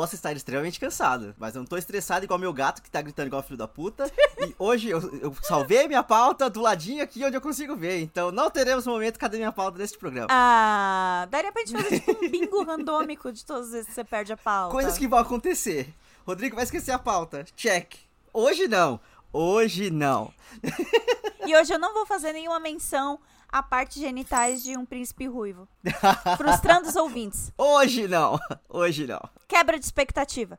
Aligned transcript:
eu 0.00 0.04
posso 0.04 0.14
estar 0.14 0.32
extremamente 0.32 0.80
cansado, 0.80 1.34
mas 1.36 1.54
eu 1.54 1.58
não 1.58 1.66
tô 1.66 1.76
estressado 1.76 2.24
igual 2.24 2.38
meu 2.38 2.54
gato 2.54 2.80
que 2.80 2.90
tá 2.90 3.02
gritando 3.02 3.26
igual 3.26 3.42
filho 3.42 3.58
da 3.58 3.68
puta. 3.68 4.10
e 4.38 4.54
hoje 4.58 4.88
eu, 4.88 4.98
eu 5.18 5.36
salvei 5.42 5.86
minha 5.86 6.02
pauta 6.02 6.48
do 6.48 6.58
ladinho 6.60 7.02
aqui 7.02 7.22
onde 7.22 7.36
eu 7.36 7.40
consigo 7.40 7.76
ver. 7.76 8.00
Então 8.00 8.32
não 8.32 8.50
teremos 8.50 8.86
momento 8.86 9.18
cadê 9.18 9.36
minha 9.36 9.52
pauta 9.52 9.76
neste 9.76 9.98
programa. 9.98 10.28
Ah, 10.30 11.28
daria 11.30 11.52
pra 11.52 11.62
gente 11.66 11.82
fazer 11.82 12.00
tipo 12.00 12.24
um 12.24 12.30
bingo 12.30 12.64
randômico 12.64 13.30
de 13.30 13.44
todas 13.44 13.66
as 13.66 13.72
vezes 13.72 13.88
que 13.88 13.92
você 13.92 14.04
perde 14.04 14.32
a 14.32 14.38
pauta. 14.38 14.72
Coisas 14.72 14.96
que 14.96 15.06
vão 15.06 15.18
acontecer. 15.18 15.92
Rodrigo 16.26 16.56
vai 16.56 16.64
esquecer 16.64 16.92
a 16.92 16.98
pauta. 16.98 17.44
Check. 17.54 17.96
Hoje 18.32 18.66
não. 18.68 18.98
Hoje 19.30 19.90
não. 19.90 20.32
e 21.46 21.54
hoje 21.54 21.74
eu 21.74 21.78
não 21.78 21.92
vou 21.92 22.06
fazer 22.06 22.32
nenhuma 22.32 22.58
menção 22.58 23.20
a 23.52 23.62
partes 23.62 24.00
genitais 24.00 24.62
de 24.62 24.76
um 24.76 24.84
príncipe 24.84 25.26
ruivo. 25.26 25.68
Frustrando 26.36 26.88
os 26.88 26.96
ouvintes. 26.96 27.52
Hoje 27.58 28.06
não. 28.06 28.38
Hoje 28.68 29.06
não. 29.06 29.20
Quebra 29.48 29.78
de 29.78 29.84
expectativa. 29.84 30.58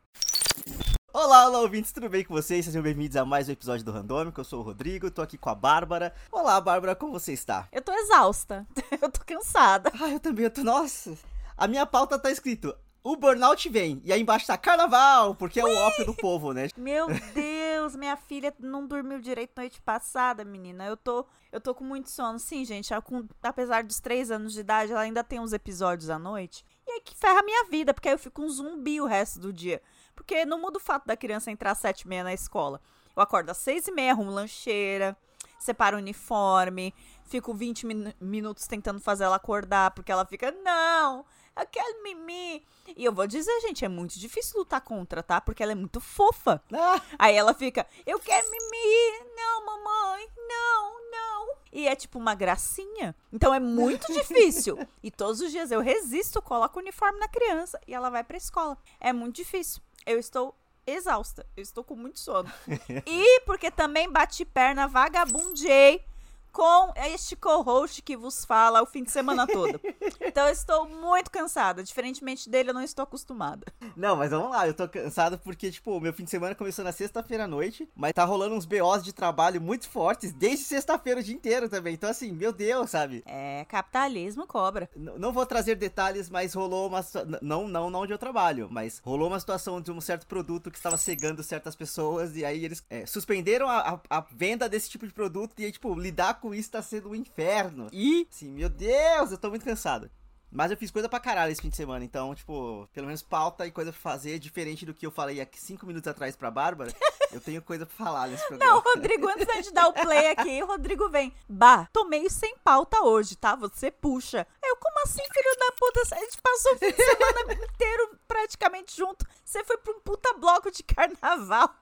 Olá, 1.13 1.47
olá, 1.47 1.59
ouvintes, 1.59 1.91
tudo 1.91 2.09
bem 2.09 2.23
com 2.23 2.33
vocês? 2.33 2.65
Sejam 2.65 2.81
bem-vindos 2.81 3.17
a 3.17 3.25
mais 3.25 3.49
um 3.49 3.51
episódio 3.51 3.83
do 3.83 3.91
Randômico. 3.91 4.39
Eu 4.39 4.45
sou 4.45 4.59
o 4.61 4.63
Rodrigo, 4.63 5.11
tô 5.11 5.21
aqui 5.21 5.37
com 5.37 5.49
a 5.49 5.55
Bárbara. 5.55 6.13
Olá, 6.31 6.59
Bárbara, 6.59 6.95
como 6.95 7.13
você 7.13 7.33
está? 7.33 7.67
Eu 7.71 7.81
tô 7.81 7.91
exausta. 7.93 8.65
Eu 9.01 9.09
tô 9.09 9.21
cansada. 9.25 9.91
Ah, 9.99 10.09
eu 10.09 10.19
também, 10.19 10.45
eu 10.45 10.51
tô. 10.51 10.63
Nossa! 10.63 11.17
A 11.57 11.67
minha 11.67 11.85
pauta 11.85 12.20
tá 12.20 12.29
escrito 12.29 12.76
o 13.04 13.16
burnout 13.16 13.68
vem. 13.70 14.02
E 14.05 14.13
aí 14.13 14.21
embaixo 14.21 14.48
tá 14.48 14.57
carnaval, 14.57 15.35
porque 15.35 15.60
é 15.60 15.66
o 15.66 15.76
ópio 15.76 16.05
do 16.05 16.16
povo, 16.16 16.54
né? 16.54 16.70
Meu 16.77 17.07
Deus, 17.34 17.96
minha 17.96 18.16
filha 18.16 18.54
não 18.60 18.85
dormiu 18.85 19.20
direito 19.20 19.54
noite 19.57 19.82
passada, 19.82 20.46
menina. 20.46 20.85
Eu 20.85 20.96
tô, 20.96 21.26
eu 21.52 21.60
tô 21.60 21.74
com 21.74 21.84
muito 21.84 22.10
sono. 22.10 22.38
Sim, 22.40 22.63
gente, 22.63 22.90
com, 23.02 23.27
apesar 23.41 23.84
dos 23.84 23.99
três 23.99 24.29
anos 24.29 24.54
de 24.54 24.60
idade, 24.60 24.91
ela 24.91 25.02
ainda 25.02 25.24
tem 25.24 25.40
uns 25.40 25.54
episódios 25.54 26.10
à 26.10 26.20
noite. 26.20 26.63
E 26.88 26.91
aí 26.91 27.02
que 27.02 27.16
ferra 27.16 27.40
a 27.40 27.44
minha 27.44 27.66
vida, 27.66 27.94
porque 27.94 28.07
aí 28.07 28.13
eu 28.16 28.20
fico 28.20 28.41
um 28.41 28.49
zumbi 28.49 29.02
o 29.02 29.05
resto 29.05 29.40
do 29.40 29.52
dia. 29.52 29.82
Porque 30.16 30.46
não 30.46 30.62
muda 30.62 30.77
o 30.77 30.82
fato 30.82 31.07
da 31.07 31.18
criança 31.18 31.49
entrar 31.49 31.72
às 31.72 31.79
sete 31.79 32.02
e 32.02 32.07
meia 32.07 32.24
na 32.24 32.34
escola. 32.34 32.79
Eu 33.16 33.24
acordo 33.24 33.49
às 33.49 33.57
seis 33.57 33.88
e 33.88 33.91
meia, 33.91 34.12
arrumo 34.12 34.32
lancheira, 34.32 35.18
separo 35.60 35.98
o 35.98 35.99
uniforme, 35.99 36.94
fico 37.26 37.54
20 37.54 37.85
min 37.85 38.13
minutos 38.20 38.68
tentando 38.68 38.99
fazer 38.99 39.24
ela 39.24 39.35
acordar, 39.35 39.91
porque 39.91 40.12
ela 40.12 40.26
fica, 40.26 40.52
não, 40.52 41.26
eu 41.57 41.66
quero 41.68 42.04
mimi. 42.04 42.63
E 42.95 43.05
eu 43.05 43.13
vou 43.13 43.27
dizer, 43.27 43.59
gente, 43.61 43.85
é 43.85 43.89
muito 43.89 44.20
difícil 44.20 44.59
lutar 44.59 44.81
contra, 44.81 45.21
tá? 45.23 45.39
Porque 45.39 45.61
ela 45.61 45.71
é 45.71 45.75
muito 45.75 45.99
fofa. 45.99 46.61
Ah. 46.73 47.01
Aí 47.17 47.35
ela 47.35 47.53
fica, 47.53 47.85
eu 48.05 48.20
quero 48.20 48.49
mimi. 48.49 49.25
Não, 49.35 49.65
mamãe, 49.65 50.27
não, 50.48 51.11
não. 51.11 51.55
E 51.71 51.87
é 51.87 51.95
tipo 51.95 52.20
uma 52.20 52.35
gracinha. 52.35 53.15
Então 53.31 53.53
é 53.53 53.59
muito 53.59 54.11
difícil. 54.13 54.77
E 55.01 55.09
todos 55.09 55.41
os 55.41 55.51
dias 55.51 55.71
eu 55.71 55.81
resisto, 55.81 56.41
coloco 56.41 56.79
o 56.79 56.81
uniforme 56.81 57.20
na 57.20 57.27
criança 57.27 57.79
e 57.87 57.93
ela 57.93 58.09
vai 58.09 58.23
pra 58.23 58.37
escola. 58.37 58.77
É 58.99 59.13
muito 59.13 59.35
difícil. 59.37 59.81
Eu 60.05 60.20
estou 60.20 60.55
exausta. 60.85 61.45
Eu 61.55 61.61
estou 61.61 61.83
com 61.83 61.95
muito 61.95 62.20
sono. 62.20 62.51
e 63.05 63.41
porque 63.41 63.71
também 63.71 64.11
bati 64.11 64.45
perna, 64.45 64.88
vagabundei 64.88 66.03
com 66.52 66.91
este 66.96 67.35
co-host 67.35 68.02
que 68.02 68.18
vos 68.18 68.46
fala 68.46 68.81
o 68.81 68.85
fim 68.85 69.03
de 69.03 69.12
semana 69.12 69.47
todo. 69.47 69.80
então 70.19 70.47
eu 70.47 70.53
estou 70.53 70.88
muito 70.88 71.31
cansada. 71.31 71.84
Diferentemente 71.84 72.50
dele, 72.50 72.69
eu 72.69 72.74
não 72.74 72.81
estou 72.81 73.03
acostumada. 73.03 73.66
Não, 73.96 74.16
mas 74.16 74.31
vamos 74.31 74.52
lá, 74.52 74.68
eu 74.68 74.74
tô 74.74 74.88
cansado 74.88 75.38
porque, 75.40 75.72
tipo, 75.72 76.00
meu 76.00 76.13
fim 76.13 76.23
de 76.23 76.29
semana 76.29 76.56
começou 76.56 76.84
na 76.84 76.91
sexta-feira 76.91 77.45
à 77.45 77.47
noite, 77.47 77.88
mas 77.95 78.13
tá 78.13 78.23
rolando 78.23 78.56
uns 78.56 78.66
BOs 78.66 79.03
de 79.03 79.13
trabalho 79.13 79.61
muito 79.61 79.90
fortes 79.90 80.31
desde 80.31 80.66
sexta-feira 80.66 81.19
o 81.19 81.23
dia 81.23 81.35
inteiro 81.35 81.69
também. 81.69 81.94
Então, 81.94 82.09
assim, 82.09 82.31
meu 82.31 82.51
Deus, 82.51 82.90
sabe? 82.90 83.23
É, 83.25 83.66
capitalismo 83.66 84.45
cobra. 84.45 84.90
N 84.95 85.11
não 85.17 85.31
vou 85.31 85.45
trazer 85.45 85.75
detalhes, 85.75 86.29
mas 86.29 86.53
rolou 86.53 86.88
uma. 86.88 87.06
Não, 87.41 87.67
não, 87.67 87.90
não 87.90 88.01
onde 88.01 88.13
eu 88.13 88.17
trabalho, 88.17 88.67
mas 88.72 89.00
rolou 89.00 89.28
uma 89.28 89.40
situação 89.40 89.79
de 89.79 89.91
um 89.91 90.01
certo 90.01 90.25
produto 90.25 90.72
que 90.72 90.78
estava 90.78 90.97
cegando 90.97 91.44
certas 91.44 91.75
pessoas 91.75 92.35
e 92.35 92.44
aí 92.44 92.66
eles 92.66 92.84
é, 92.90 93.06
suspenderam 93.06 93.67
a, 93.67 94.01
a, 94.09 94.17
a, 94.17 94.25
venda 94.31 94.67
desse 94.67 94.90
tipo 94.90 95.06
de 95.06 95.13
produto 95.13 95.53
e 95.59 95.66
aí, 95.66 95.72
tipo, 95.72 95.94
lidar 95.94 96.35
com 96.41 96.53
isso 96.53 96.72
tá 96.72 96.81
sendo 96.81 97.09
um 97.09 97.16
inferno. 97.16 97.88
E, 97.94 98.28
sim, 98.29 98.52
meu 98.52 98.68
Deus, 98.68 99.31
eu 99.31 99.38
tô 99.38 99.50
muito 99.50 99.63
cansado. 99.63 100.09
Mas 100.53 100.69
eu 100.69 100.75
fiz 100.75 100.91
coisa 100.91 101.07
pra 101.07 101.18
caralho 101.18 101.50
esse 101.50 101.62
fim 101.62 101.69
de 101.69 101.78
semana, 101.78 102.03
então, 102.03 102.35
tipo, 102.35 102.85
pelo 102.91 103.07
menos 103.07 103.22
pauta 103.22 103.66
e 103.66 103.72
coisa 103.72 103.94
pra 103.94 104.02
fazer, 104.02 104.38
diferente 104.38 104.85
do 104.85 104.94
que 104.94 105.06
eu 105.06 105.12
falei 105.12 105.40
aqui 105.40 105.57
cinco 105.57 105.85
minutos 105.85 106.09
atrás 106.09 106.35
pra 106.35 106.52
Bárbara, 106.52 106.94
eu 107.31 107.40
tenho 107.40 107.62
coisa 107.62 107.85
pra 107.85 107.96
falar 107.96 108.28
nesse 108.28 108.46
programa. 108.46 108.74
Não, 108.74 108.81
Rodrigo, 108.81 109.29
antes 109.29 109.47
da 109.47 109.53
gente 109.53 109.72
dar 109.72 109.88
o 109.88 109.94
play 109.94 110.28
aqui, 110.31 110.62
o 110.62 110.66
Rodrigo 110.66 111.07
vem. 111.07 111.34
Bah, 111.47 111.88
tô 111.94 112.03
meio 112.03 112.29
sem 112.29 112.53
pauta 112.58 113.02
hoje, 113.02 113.38
tá? 113.38 113.56
Você 113.56 113.90
puxa. 113.90 114.46
Eu, 114.62 114.75
como 114.75 115.00
assim, 115.06 115.23
filho 115.31 115.58
da 115.58 115.72
puta? 115.72 116.16
A 116.16 116.19
gente 116.19 116.38
passou 116.41 116.73
o 116.73 116.78
fim 116.78 116.91
de 116.91 117.02
semana 117.02 117.53
inteiro 117.72 118.19
praticamente 118.28 118.97
junto. 118.97 119.25
Você 119.46 119.63
foi 119.63 119.78
pra 119.78 119.94
um 119.94 120.02
puta 120.02 120.34
bloco 120.34 120.69
de 120.69 120.84
carnaval. 120.84 121.73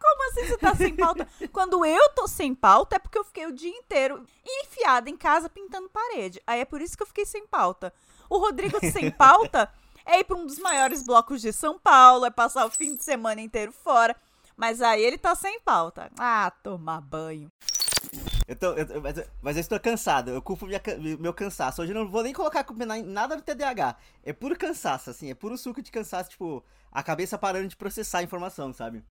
Como 0.00 0.30
assim 0.30 0.46
você 0.46 0.58
tá 0.58 0.74
sem 0.74 0.94
pauta? 0.94 1.28
Quando 1.52 1.84
eu 1.84 2.08
tô 2.10 2.26
sem 2.28 2.54
pauta 2.54 2.96
é 2.96 2.98
porque 2.98 3.18
eu 3.18 3.24
fiquei 3.24 3.46
o 3.46 3.52
dia 3.52 3.70
inteiro 3.70 4.24
enfiada 4.46 5.10
em 5.10 5.16
casa 5.16 5.48
pintando 5.48 5.88
parede. 5.88 6.40
Aí 6.46 6.60
é 6.60 6.64
por 6.64 6.80
isso 6.80 6.96
que 6.96 7.02
eu 7.02 7.06
fiquei 7.06 7.26
sem 7.26 7.46
pauta. 7.46 7.92
O 8.28 8.38
Rodrigo 8.38 8.78
sem 8.80 9.10
pauta 9.12 9.70
é 10.04 10.20
ir 10.20 10.24
pra 10.24 10.36
um 10.36 10.46
dos 10.46 10.58
maiores 10.58 11.02
blocos 11.02 11.40
de 11.40 11.52
São 11.52 11.78
Paulo, 11.78 12.26
é 12.26 12.30
passar 12.30 12.66
o 12.66 12.70
fim 12.70 12.94
de 12.94 13.02
semana 13.02 13.40
inteiro 13.40 13.72
fora. 13.72 14.14
Mas 14.56 14.80
aí 14.80 15.02
ele 15.02 15.18
tá 15.18 15.34
sem 15.34 15.58
pauta. 15.60 16.10
Ah, 16.18 16.52
tomar 16.62 17.00
banho. 17.00 17.50
Eu 18.46 18.54
tô, 18.54 18.72
eu, 18.74 19.00
mas, 19.00 19.16
mas, 19.42 19.56
eu 19.56 19.60
estou 19.60 19.80
cansado, 19.80 20.30
eu 20.30 20.42
culpo 20.42 20.66
minha, 20.66 20.80
meu 21.18 21.32
cansaço. 21.32 21.82
Hoje 21.82 21.92
eu 21.92 21.94
não 21.96 22.08
vou 22.08 22.22
nem 22.22 22.32
colocar 22.32 22.64
nada 23.04 23.36
no 23.36 23.42
TDAH. 23.42 23.96
É 24.22 24.32
puro 24.32 24.56
cansaço, 24.56 25.10
assim, 25.10 25.30
é 25.30 25.34
puro 25.34 25.56
suco 25.56 25.82
de 25.82 25.90
cansaço, 25.90 26.30
tipo, 26.30 26.62
a 26.92 27.02
cabeça 27.02 27.38
parando 27.38 27.68
de 27.68 27.76
processar 27.76 28.18
a 28.18 28.22
informação, 28.22 28.72
sabe? 28.72 29.02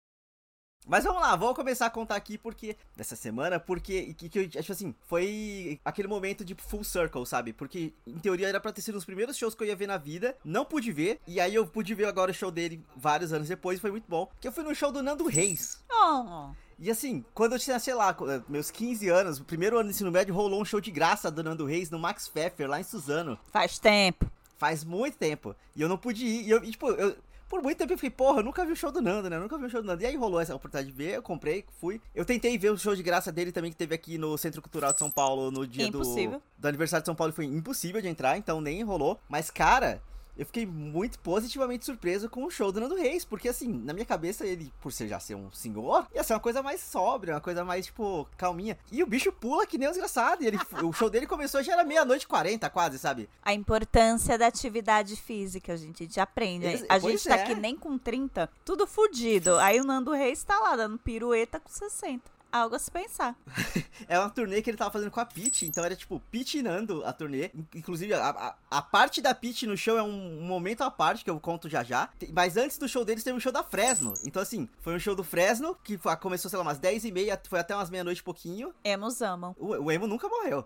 Mas 0.85 1.03
vamos 1.03 1.21
lá, 1.21 1.35
vou 1.35 1.53
começar 1.55 1.85
a 1.85 1.89
contar 1.89 2.15
aqui 2.15 2.37
porque 2.37 2.75
dessa 2.95 3.15
semana, 3.15 3.59
porque 3.59 4.13
que, 4.13 4.29
que 4.29 4.39
eu 4.39 4.49
acho 4.59 4.71
assim, 4.71 4.93
foi 5.07 5.79
aquele 5.83 6.07
momento 6.07 6.43
de 6.43 6.55
full 6.55 6.83
circle, 6.83 7.25
sabe? 7.25 7.53
Porque 7.53 7.93
em 8.05 8.19
teoria 8.19 8.49
era 8.49 8.59
pra 8.59 8.71
ter 8.71 8.81
sido 8.81 8.97
os 8.97 9.05
primeiros 9.05 9.37
shows 9.37 9.55
que 9.55 9.63
eu 9.63 9.67
ia 9.67 9.75
ver 9.75 9.87
na 9.87 9.97
vida, 9.97 10.35
não 10.43 10.65
pude 10.65 10.91
ver, 10.91 11.19
e 11.25 11.39
aí 11.39 11.55
eu 11.55 11.65
pude 11.65 11.93
ver 11.95 12.05
agora 12.05 12.31
o 12.31 12.33
show 12.33 12.51
dele 12.51 12.83
vários 12.95 13.31
anos 13.31 13.47
depois, 13.47 13.79
foi 13.79 13.91
muito 13.91 14.05
bom. 14.07 14.29
Que 14.41 14.47
eu 14.47 14.51
fui 14.51 14.63
no 14.63 14.75
show 14.75 14.91
do 14.91 15.01
Nando 15.01 15.25
Reis. 15.25 15.83
Oh. 15.89 16.49
E 16.77 16.91
assim, 16.91 17.23
quando 17.33 17.53
eu 17.53 17.59
tinha, 17.59 17.79
sei 17.79 17.93
lá, 17.93 18.15
meus 18.49 18.69
15 18.69 19.07
anos, 19.09 19.39
o 19.39 19.45
primeiro 19.45 19.77
ano 19.77 19.89
de 19.89 19.95
ensino 19.95 20.11
médio, 20.11 20.33
rolou 20.33 20.61
um 20.61 20.65
show 20.65 20.81
de 20.81 20.91
graça 20.91 21.31
do 21.31 21.43
Nando 21.43 21.65
Reis 21.65 21.89
no 21.89 21.99
Max 21.99 22.27
Pfeffer, 22.27 22.69
lá 22.69 22.79
em 22.79 22.83
Suzano. 22.83 23.39
Faz 23.51 23.79
tempo. 23.79 24.29
Faz 24.57 24.83
muito 24.83 25.17
tempo. 25.17 25.55
E 25.75 25.81
eu 25.81 25.89
não 25.89 25.97
pude 25.97 26.25
ir. 26.25 26.45
E 26.45 26.49
eu, 26.49 26.63
e, 26.63 26.71
tipo, 26.71 26.89
eu, 26.89 27.15
por 27.53 27.61
muito 27.61 27.77
tempo 27.77 27.93
eu 27.93 27.97
fiquei, 27.99 28.09
porra, 28.09 28.39
eu 28.39 28.43
nunca 28.43 28.65
vi 28.65 28.71
o 28.71 28.75
show 28.75 28.91
do 28.91 28.99
Nando, 28.99 29.29
né? 29.29 29.35
Eu 29.35 29.41
nunca 29.41 29.55
vi 29.59 29.65
o 29.65 29.69
show 29.69 29.79
do 29.79 29.85
Nando. 29.85 30.01
E 30.01 30.07
aí 30.07 30.15
rolou 30.15 30.41
essa 30.41 30.55
oportunidade 30.55 30.91
de 30.91 30.97
ver, 30.97 31.17
eu 31.17 31.21
comprei, 31.21 31.63
fui. 31.79 32.01
Eu 32.15 32.25
tentei 32.25 32.57
ver 32.57 32.71
o 32.71 32.77
show 32.79 32.95
de 32.95 33.03
graça 33.03 33.31
dele 33.31 33.51
também, 33.51 33.69
que 33.69 33.77
teve 33.77 33.93
aqui 33.93 34.17
no 34.17 34.35
Centro 34.39 34.59
Cultural 34.59 34.91
de 34.91 34.97
São 34.97 35.11
Paulo 35.11 35.51
no 35.51 35.67
dia 35.67 35.91
do, 35.91 36.01
do 36.01 36.67
aniversário 36.67 37.03
de 37.03 37.05
São 37.05 37.13
Paulo. 37.13 37.31
Foi 37.31 37.45
impossível 37.45 38.01
de 38.01 38.07
entrar, 38.07 38.39
então 38.39 38.59
nem 38.59 38.81
rolou. 38.81 39.19
Mas, 39.29 39.51
cara, 39.51 40.01
eu 40.37 40.45
fiquei 40.45 40.65
muito 40.65 41.19
positivamente 41.19 41.85
surpreso 41.85 42.29
com 42.29 42.43
o 42.45 42.49
show 42.49 42.71
do 42.71 42.79
Nando 42.79 42.95
Reis, 42.95 43.23
porque 43.23 43.49
assim, 43.49 43.71
na 43.71 43.93
minha 43.93 44.05
cabeça 44.05 44.45
ele, 44.45 44.71
por 44.81 44.91
ser 44.91 45.07
já 45.07 45.19
ser 45.19 45.35
um 45.35 45.51
senhor, 45.51 46.07
ia 46.13 46.23
ser 46.23 46.33
uma 46.33 46.39
coisa 46.39 46.63
mais 46.63 46.81
sóbria, 46.81 47.35
uma 47.35 47.41
coisa 47.41 47.63
mais, 47.63 47.85
tipo, 47.85 48.27
calminha. 48.37 48.77
E 48.91 49.03
o 49.03 49.07
bicho 49.07 49.31
pula 49.31 49.65
que 49.65 49.77
nem 49.77 49.87
um 49.87 49.91
desgraçado, 49.91 50.43
e 50.43 50.47
ele, 50.47 50.59
o 50.83 50.91
show 50.91 51.09
dele 51.09 51.27
começou 51.27 51.61
já 51.61 51.73
era 51.73 51.83
meia-noite 51.83 52.25
e 52.25 52.27
quarenta 52.27 52.69
quase, 52.69 52.97
sabe? 52.97 53.29
A 53.43 53.53
importância 53.53 54.37
da 54.37 54.47
atividade 54.47 55.15
física, 55.15 55.77
gente, 55.77 56.03
a 56.03 56.05
gente 56.05 56.19
aprende. 56.19 56.65
Ex 56.65 56.85
a 56.89 56.99
gente 56.99 57.27
tá 57.27 57.37
é. 57.37 57.43
aqui 57.43 57.55
nem 57.55 57.75
com 57.75 57.97
30, 57.97 58.49
tudo 58.65 58.87
fudido. 58.87 59.57
Aí 59.59 59.79
o 59.79 59.83
Nando 59.83 60.11
Reis 60.11 60.43
tá 60.43 60.59
lá 60.59 60.75
dando 60.75 60.97
pirueta 60.97 61.59
com 61.59 61.69
60 61.69 62.32
algo 62.53 62.75
a 62.75 62.79
se 62.79 62.91
pensar. 62.91 63.35
é 64.07 64.19
uma 64.19 64.29
turnê 64.29 64.61
que 64.61 64.69
ele 64.69 64.77
tava 64.77 64.91
fazendo 64.91 65.09
com 65.09 65.19
a 65.19 65.25
Peach, 65.25 65.65
então 65.65 65.83
era 65.83 65.95
tipo 65.95 66.21
Peach 66.31 66.61
Nando 66.61 67.03
a 67.03 67.11
turnê. 67.11 67.49
Inclusive, 67.73 68.13
a, 68.13 68.29
a, 68.29 68.55
a 68.69 68.81
parte 68.81 69.21
da 69.21 69.33
Peach 69.33 69.65
no 69.65 69.75
show 69.75 69.97
é 69.97 70.03
um, 70.03 70.41
momento 70.41 70.83
à 70.83 70.91
parte 70.91 71.23
que 71.23 71.29
eu 71.29 71.39
conto 71.39 71.67
já 71.67 71.83
já. 71.83 72.09
Mas 72.31 72.55
antes 72.55 72.77
do 72.77 72.87
show 72.87 73.03
deles 73.03 73.23
teve 73.23 73.35
um 73.35 73.39
show 73.39 73.51
da 73.51 73.63
Fresno. 73.63 74.13
Então, 74.23 74.41
assim, 74.41 74.69
foi 74.79 74.95
um 74.95 74.99
show 74.99 75.15
do 75.15 75.23
Fresno 75.23 75.75
que 75.83 75.97
começou, 76.21 76.49
sei 76.49 76.57
lá, 76.57 76.63
umas 76.63 76.77
10 76.77 77.05
e 77.05 77.11
meia, 77.11 77.41
foi 77.49 77.59
até 77.59 77.75
umas 77.75 77.89
meia-noite 77.89 78.21
pouquinho. 78.21 78.73
Emos 78.83 79.21
amam. 79.21 79.55
O, 79.57 79.69
o 79.85 79.91
Emo 79.91 80.05
nunca 80.05 80.29
morreu. 80.29 80.65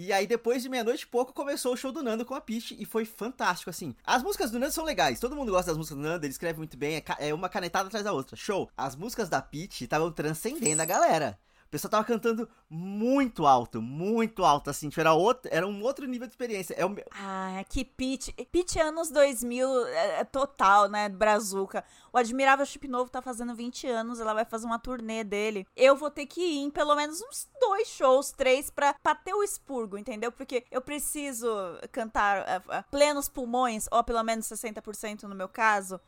E 0.00 0.12
aí, 0.12 0.28
depois 0.28 0.62
de 0.62 0.68
meia-noite 0.68 1.08
pouco, 1.08 1.32
começou 1.32 1.72
o 1.72 1.76
show 1.76 1.90
do 1.90 2.04
Nando 2.04 2.24
com 2.24 2.32
a 2.32 2.40
Peach 2.40 2.76
e 2.78 2.84
foi 2.84 3.04
fantástico, 3.04 3.68
assim. 3.68 3.96
As 4.04 4.22
músicas 4.22 4.48
do 4.48 4.56
Nando 4.56 4.72
são 4.72 4.84
legais, 4.84 5.18
todo 5.18 5.34
mundo 5.34 5.50
gosta 5.50 5.72
das 5.72 5.76
músicas 5.76 5.98
do 5.98 6.04
Nando, 6.04 6.24
ele 6.24 6.30
escreve 6.30 6.56
muito 6.56 6.76
bem, 6.76 6.98
é, 6.98 7.04
é 7.18 7.34
uma 7.34 7.48
canetada 7.48 7.88
atrás 7.88 8.04
da 8.04 8.12
outra. 8.12 8.36
Show! 8.36 8.70
As 8.76 8.94
músicas 8.94 9.28
da 9.28 9.42
Peach 9.42 9.82
estavam 9.82 10.12
transcendendo 10.12 10.80
a 10.80 10.84
galera. 10.84 11.36
O 11.68 11.70
pessoal 11.70 11.90
tava 11.90 12.04
cantando 12.04 12.48
muito 12.70 13.46
alto, 13.46 13.82
muito 13.82 14.42
alto, 14.42 14.70
assim, 14.70 14.88
tipo, 14.88 15.02
era, 15.02 15.12
outro, 15.12 15.50
era 15.52 15.66
um 15.66 15.82
outro 15.82 16.06
nível 16.06 16.26
de 16.26 16.32
experiência. 16.32 16.72
É 16.72 16.86
o... 16.86 16.96
Ah, 17.12 17.62
que 17.68 17.84
pitch. 17.84 18.30
Pitch 18.50 18.76
anos 18.76 19.10
2000 19.10 19.86
é, 19.88 20.20
é 20.20 20.24
total, 20.24 20.88
né, 20.88 21.10
Brazuca. 21.10 21.84
O 22.10 22.16
Admirável 22.16 22.64
Chip 22.64 22.88
Novo 22.88 23.10
tá 23.10 23.20
fazendo 23.20 23.54
20 23.54 23.86
anos, 23.86 24.18
ela 24.18 24.32
vai 24.32 24.46
fazer 24.46 24.64
uma 24.64 24.78
turnê 24.78 25.22
dele. 25.22 25.66
Eu 25.76 25.94
vou 25.94 26.10
ter 26.10 26.24
que 26.24 26.40
ir 26.40 26.58
em 26.60 26.70
pelo 26.70 26.96
menos 26.96 27.20
uns 27.20 27.46
dois 27.60 27.86
shows, 27.88 28.32
três, 28.32 28.70
pra, 28.70 28.94
pra 28.94 29.14
ter 29.14 29.34
o 29.34 29.42
expurgo, 29.42 29.98
entendeu? 29.98 30.32
Porque 30.32 30.64
eu 30.70 30.80
preciso 30.80 31.48
cantar 31.92 32.40
uh, 32.40 32.78
uh, 32.78 32.84
plenos 32.90 33.28
pulmões, 33.28 33.86
ou 33.92 34.02
pelo 34.02 34.22
menos 34.22 34.46
60% 34.46 35.24
no 35.24 35.34
meu 35.34 35.50
caso 35.50 36.00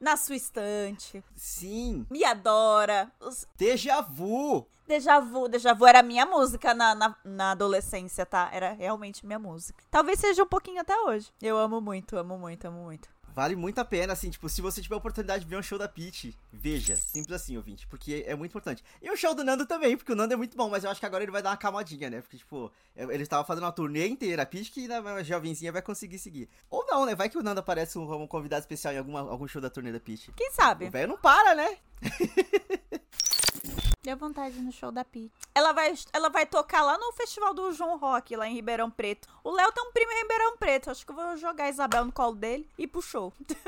Na 0.00 0.16
sua 0.16 0.36
estante. 0.36 1.22
Sim. 1.36 2.06
Me 2.10 2.24
adora. 2.24 3.12
Os... 3.20 3.46
Deja 3.56 4.00
vu. 4.00 4.66
Deja 4.86 5.20
vu. 5.20 5.46
Deja 5.46 5.74
vu 5.74 5.86
era 5.86 6.02
minha 6.02 6.24
música 6.24 6.72
na, 6.72 6.94
na, 6.94 7.16
na, 7.22 7.50
adolescência, 7.52 8.24
tá? 8.24 8.48
Era 8.50 8.72
realmente 8.72 9.26
minha 9.26 9.38
música. 9.38 9.84
Talvez 9.90 10.18
seja 10.18 10.42
um 10.42 10.48
pouquinho 10.48 10.80
até 10.80 10.98
hoje. 11.02 11.30
Eu 11.40 11.58
amo 11.58 11.80
muito, 11.80 12.16
amo 12.16 12.38
muito, 12.38 12.66
amo 12.66 12.84
muito. 12.84 13.08
Vale 13.34 13.56
muito 13.56 13.78
a 13.78 13.84
pena, 13.84 14.12
assim, 14.12 14.30
tipo, 14.30 14.48
se 14.48 14.60
você 14.60 14.82
tiver 14.82 14.94
a 14.94 14.98
oportunidade 14.98 15.44
de 15.44 15.50
ver 15.50 15.56
um 15.56 15.62
show 15.62 15.78
da 15.78 15.88
Peach, 15.88 16.36
veja. 16.52 16.96
Simples 16.96 17.32
assim, 17.40 17.56
ouvinte, 17.56 17.86
porque 17.86 18.24
é 18.26 18.34
muito 18.34 18.50
importante. 18.50 18.84
E 19.00 19.10
o 19.10 19.16
show 19.16 19.34
do 19.34 19.44
Nando 19.44 19.66
também, 19.66 19.96
porque 19.96 20.12
o 20.12 20.16
Nando 20.16 20.34
é 20.34 20.36
muito 20.36 20.56
bom, 20.56 20.68
mas 20.68 20.84
eu 20.84 20.90
acho 20.90 21.00
que 21.00 21.06
agora 21.06 21.22
ele 21.22 21.30
vai 21.30 21.42
dar 21.42 21.50
uma 21.50 21.56
camadinha, 21.56 22.10
né? 22.10 22.20
Porque, 22.20 22.36
tipo, 22.36 22.70
é, 22.96 23.04
ele 23.04 23.22
estava 23.22 23.44
fazendo 23.44 23.64
uma 23.64 23.72
turnê 23.72 24.08
inteira, 24.08 24.42
a 24.42 24.46
Peach 24.46 24.70
que 24.70 24.88
na 24.88 25.22
jovenzinha 25.22 25.72
vai 25.72 25.82
conseguir 25.82 26.18
seguir. 26.18 26.48
Ou 26.68 26.84
não, 26.86 27.06
né? 27.06 27.14
Vai 27.14 27.28
que 27.28 27.38
o 27.38 27.42
Nando 27.42 27.60
aparece 27.60 27.94
como 27.94 28.24
um 28.24 28.26
convidado 28.26 28.60
especial 28.60 28.92
em 28.94 28.98
alguma, 28.98 29.20
algum 29.20 29.46
show 29.46 29.62
da 29.62 29.70
turnê 29.70 29.92
da 29.92 30.00
Peach. 30.00 30.32
Quem 30.36 30.50
sabe? 30.50 30.86
O 30.86 30.90
velho 30.90 31.08
não 31.08 31.18
para, 31.18 31.54
né? 31.54 31.76
Deu 34.02 34.16
vontade 34.16 34.58
no 34.60 34.72
show 34.72 34.90
da 34.90 35.04
Pi. 35.04 35.30
Ela 35.54 35.72
vai, 35.72 35.92
ela 36.14 36.30
vai 36.30 36.46
tocar 36.46 36.82
lá 36.82 36.96
no 36.96 37.12
festival 37.12 37.52
do 37.52 37.70
João 37.72 37.98
Rock, 37.98 38.34
lá 38.34 38.48
em 38.48 38.54
Ribeirão 38.54 38.90
Preto. 38.90 39.28
O 39.44 39.50
Léo 39.50 39.70
tem 39.72 39.84
um 39.84 39.92
primo 39.92 40.10
em 40.10 40.22
Ribeirão 40.22 40.56
Preto. 40.56 40.90
Acho 40.90 41.04
que 41.04 41.12
eu 41.12 41.16
vou 41.16 41.36
jogar 41.36 41.64
a 41.64 41.68
Isabel 41.68 42.06
no 42.06 42.12
colo 42.12 42.34
dele 42.34 42.66
e 42.78 42.86
pro 42.86 43.02
show. 43.02 43.30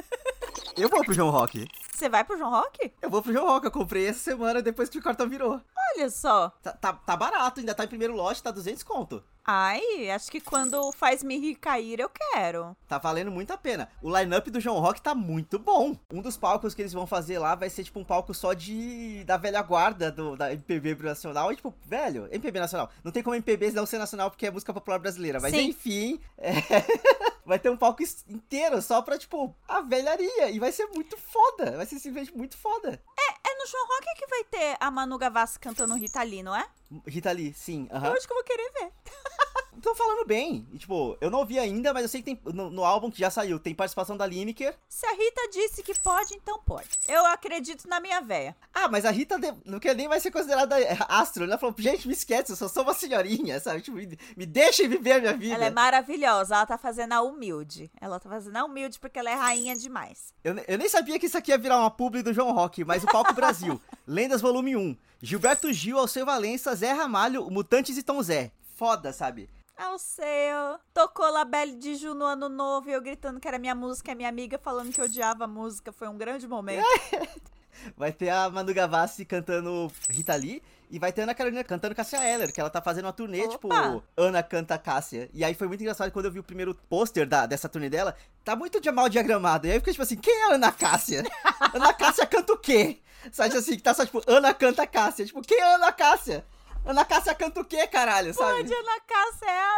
Eu 0.76 0.88
vou 0.88 1.04
pro 1.04 1.12
João 1.12 1.28
Rock. 1.28 1.68
Você 1.92 2.08
vai 2.08 2.24
pro 2.24 2.36
João 2.36 2.50
Rock? 2.50 2.92
Eu 3.02 3.10
vou 3.10 3.20
pro 3.22 3.32
João 3.32 3.46
Rock. 3.46 3.66
Eu 3.66 3.70
comprei 3.70 4.06
essa 4.06 4.20
semana 4.20 4.62
depois 4.62 4.88
que 4.88 4.98
o 4.98 5.02
cartão 5.02 5.28
virou. 5.28 5.60
Olha 5.94 6.10
só. 6.10 6.48
Tá, 6.62 6.72
tá, 6.72 6.92
tá 6.94 7.16
barato, 7.16 7.60
ainda 7.60 7.74
tá 7.74 7.84
em 7.84 7.88
primeiro 7.88 8.14
lote, 8.14 8.42
tá 8.42 8.50
200 8.50 8.82
conto. 8.82 9.22
Ai, 9.44 10.08
acho 10.10 10.30
que 10.30 10.40
quando 10.40 10.92
faz 10.92 11.22
me 11.22 11.36
rir 11.36 11.56
cair, 11.56 11.98
eu 11.98 12.08
quero. 12.08 12.76
Tá 12.86 12.96
valendo 12.96 13.30
muito 13.30 13.52
a 13.52 13.58
pena. 13.58 13.88
O 14.00 14.16
line-up 14.16 14.48
do 14.50 14.60
João 14.60 14.78
Rock 14.78 15.02
tá 15.02 15.14
muito 15.14 15.58
bom. 15.58 15.96
Um 16.12 16.22
dos 16.22 16.36
palcos 16.36 16.74
que 16.74 16.82
eles 16.82 16.92
vão 16.92 17.06
fazer 17.06 17.40
lá 17.40 17.54
vai 17.56 17.68
ser 17.68 17.82
tipo 17.82 17.98
um 17.98 18.04
palco 18.04 18.32
só 18.32 18.52
de 18.52 19.24
da 19.24 19.36
velha 19.36 19.60
guarda 19.60 20.12
do, 20.12 20.31
da 20.36 20.52
MPB 20.52 20.94
nacional. 20.96 21.52
E 21.52 21.56
tipo, 21.56 21.74
velho, 21.84 22.28
MPB 22.30 22.60
nacional. 22.60 22.90
Não 23.02 23.12
tem 23.12 23.22
como 23.22 23.36
MPB 23.36 23.72
não 23.72 23.86
ser 23.86 23.98
nacional 23.98 24.30
porque 24.30 24.46
é 24.46 24.50
música 24.50 24.72
popular 24.72 24.98
brasileira. 24.98 25.40
Mas 25.40 25.52
Sim. 25.52 25.68
enfim, 25.68 26.20
é... 26.38 26.52
vai 27.44 27.58
ter 27.58 27.70
um 27.70 27.76
palco 27.76 28.02
inteiro 28.28 28.80
só 28.80 29.02
pra, 29.02 29.18
tipo, 29.18 29.54
a 29.68 29.80
velharia. 29.80 30.50
E 30.50 30.58
vai 30.58 30.72
ser 30.72 30.86
muito 30.86 31.16
foda. 31.16 31.76
Vai 31.76 31.86
ser 31.86 31.98
simplesmente 31.98 32.36
muito 32.36 32.56
foda. 32.56 33.00
É, 33.18 33.50
é 33.50 33.58
no 33.58 33.66
João 33.66 33.86
Rock 33.86 34.06
que 34.16 34.26
vai 34.26 34.44
ter 34.44 34.76
a 34.80 34.90
Manu 34.90 35.18
Gavassi 35.18 35.58
cantando 35.58 35.94
Rita 35.94 36.22
Lee, 36.22 36.42
não 36.42 36.54
é? 36.54 36.66
Rita 37.06 37.32
Lee, 37.32 37.52
sim. 37.54 37.88
Uhum. 37.90 38.04
Eu 38.06 38.12
acho 38.12 38.26
que 38.26 38.32
eu 38.32 38.36
vou 38.36 38.44
querer 38.44 38.70
ver. 38.72 38.92
Estão 39.76 39.94
falando 39.94 40.26
bem. 40.26 40.66
E, 40.72 40.78
tipo, 40.78 41.16
eu 41.20 41.30
não 41.30 41.40
ouvi 41.40 41.58
ainda, 41.58 41.92
mas 41.92 42.02
eu 42.02 42.08
sei 42.08 42.22
que 42.22 42.34
tem. 42.34 42.54
No, 42.54 42.70
no, 42.70 42.84
álbum 42.84 43.10
que 43.10 43.18
já 43.18 43.30
saiu, 43.30 43.58
tem 43.58 43.74
participação 43.74 44.16
da 44.16 44.26
Lineker. 44.26 44.74
Se 44.88 45.06
a 45.06 45.12
Rita 45.12 45.48
disse 45.50 45.82
que 45.82 45.98
pode, 45.98 46.34
então 46.34 46.60
pode. 46.64 46.88
Eu 47.08 47.24
acredito 47.26 47.88
na 47.88 48.00
minha 48.00 48.20
véia. 48.20 48.54
Ah, 48.72 48.88
mas 48.88 49.04
a 49.04 49.10
Rita 49.10 49.36
não 49.64 49.80
quer 49.80 49.96
nem 49.96 50.08
vai 50.08 50.20
ser 50.20 50.30
considerada 50.30 50.76
astro. 51.08 51.44
Ela 51.44 51.58
falou, 51.58 51.74
gente, 51.78 52.06
me 52.06 52.14
esquece, 52.14 52.52
eu 52.52 52.56
só 52.56 52.68
sou 52.68 52.82
uma 52.82 52.94
senhorinha, 52.94 53.58
sabe? 53.60 53.80
Tipo, 53.80 53.96
me, 53.96 54.18
me 54.36 54.46
deixem 54.46 54.88
viver 54.88 55.12
a 55.12 55.20
minha 55.20 55.36
vida. 55.36 55.54
Ela 55.54 55.66
é 55.66 55.70
maravilhosa, 55.70 56.54
ela 56.54 56.66
tá 56.66 56.78
fazendo 56.78 57.12
a 57.12 57.22
humilde. 57.22 57.90
Ela 58.00 58.20
tá 58.20 58.28
fazendo 58.28 58.56
a 58.56 58.64
humilde 58.64 58.98
porque 58.98 59.18
ela 59.18 59.30
é 59.30 59.34
rainha 59.34 59.74
demais. 59.74 60.32
Eu, 60.44 60.54
eu 60.68 60.78
nem 60.78 60.88
sabia 60.88 61.18
que 61.18 61.26
isso 61.26 61.38
aqui 61.38 61.50
ia 61.50 61.58
virar 61.58 61.78
uma 61.78 61.90
publi 61.90 62.22
do 62.22 62.32
João 62.32 62.52
Rock, 62.52 62.84
mas 62.84 63.02
o 63.02 63.06
Palco 63.06 63.32
Brasil. 63.32 63.80
Lendas 64.06 64.40
Volume 64.40 64.76
1. 64.76 64.96
Gilberto 65.20 65.72
Gil, 65.72 65.98
Alceu 65.98 66.26
Valença, 66.26 66.74
Zé 66.74 66.92
Ramalho, 66.92 67.48
Mutantes 67.50 67.96
e 67.96 68.02
Tom 68.02 68.22
Zé. 68.22 68.50
Foda, 68.74 69.12
sabe? 69.12 69.48
Alceu. 69.76 70.78
Tocou 70.92 71.30
Labelle 71.30 71.76
de 71.76 71.94
Ju 71.94 72.14
no 72.14 72.24
ano 72.24 72.48
novo 72.48 72.88
e 72.88 72.92
eu 72.92 73.00
gritando 73.00 73.40
que 73.40 73.48
era 73.48 73.58
minha 73.58 73.74
música, 73.74 74.14
minha 74.14 74.28
amiga 74.28 74.58
falando 74.58 74.92
que 74.92 75.00
odiava 75.00 75.44
a 75.44 75.48
música. 75.48 75.92
Foi 75.92 76.08
um 76.08 76.16
grande 76.16 76.46
momento. 76.46 76.84
vai 77.96 78.12
ter 78.12 78.28
a 78.28 78.48
Manu 78.50 78.72
Gavassi 78.74 79.24
cantando 79.24 79.90
Rita 80.08 80.34
Lee 80.34 80.62
e 80.90 80.98
vai 80.98 81.10
ter 81.10 81.22
a 81.22 81.24
Ana 81.24 81.34
Carolina 81.34 81.64
cantando 81.64 81.94
Cássia 81.94 82.18
Eller, 82.22 82.52
que 82.52 82.60
ela 82.60 82.68
tá 82.68 82.82
fazendo 82.82 83.06
uma 83.06 83.12
turnê, 83.12 83.42
Opa. 83.44 83.52
tipo, 83.52 84.02
Ana 84.14 84.42
canta 84.42 84.76
Cássia. 84.76 85.30
E 85.32 85.42
aí 85.42 85.54
foi 85.54 85.66
muito 85.66 85.80
engraçado 85.80 86.10
quando 86.12 86.26
eu 86.26 86.32
vi 86.32 86.38
o 86.38 86.44
primeiro 86.44 86.74
pôster 86.88 87.26
dessa 87.48 87.68
turnê 87.68 87.88
dela, 87.88 88.14
tá 88.44 88.54
muito 88.54 88.78
mal 88.92 89.08
diagramado. 89.08 89.66
E 89.66 89.70
aí 89.70 89.76
eu 89.76 89.80
fiquei 89.80 89.94
tipo 89.94 90.02
assim, 90.02 90.16
quem 90.16 90.34
é 90.34 90.54
Ana 90.54 90.70
Cássia? 90.70 91.24
Ana 91.74 91.94
Cássia 91.94 92.26
canta 92.26 92.52
o 92.52 92.58
quê? 92.58 92.98
Sabe 93.32 93.56
assim, 93.56 93.76
que 93.76 93.82
tá 93.82 93.94
só 93.94 94.04
tipo, 94.04 94.22
Ana 94.26 94.52
canta 94.52 94.86
Cássia. 94.86 95.24
Tipo, 95.24 95.40
quem 95.40 95.58
é 95.58 95.74
Ana 95.74 95.92
Cássia? 95.92 96.44
Ana 96.84 97.04
Cássia 97.04 97.34
canta 97.34 97.60
o 97.60 97.64
quê, 97.64 97.86
caralho, 97.86 98.34
sabe? 98.34 98.56
Pode, 98.56 98.74
Ana 98.74 99.00
Cássia 99.00 99.48
é 99.50 99.72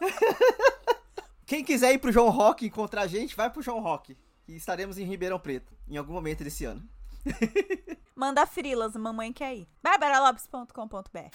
Quem 1.46 1.64
quiser 1.64 1.92
ir 1.92 1.98
pro 1.98 2.12
João 2.12 2.30
Rock 2.30 2.66
encontrar 2.66 3.02
a 3.02 3.06
gente, 3.06 3.36
vai 3.36 3.48
pro 3.48 3.62
João 3.62 3.80
Rock. 3.80 4.16
E 4.46 4.56
estaremos 4.56 4.98
em 4.98 5.04
Ribeirão 5.04 5.38
Preto, 5.38 5.72
em 5.88 5.96
algum 5.96 6.12
momento 6.12 6.42
desse 6.44 6.64
ano. 6.64 6.82
Manda 8.14 8.46
frilas, 8.46 8.96
mamãe 8.96 9.32
quer 9.32 9.54
ir. 9.54 9.68
barbaralopes.com.br 9.82 11.28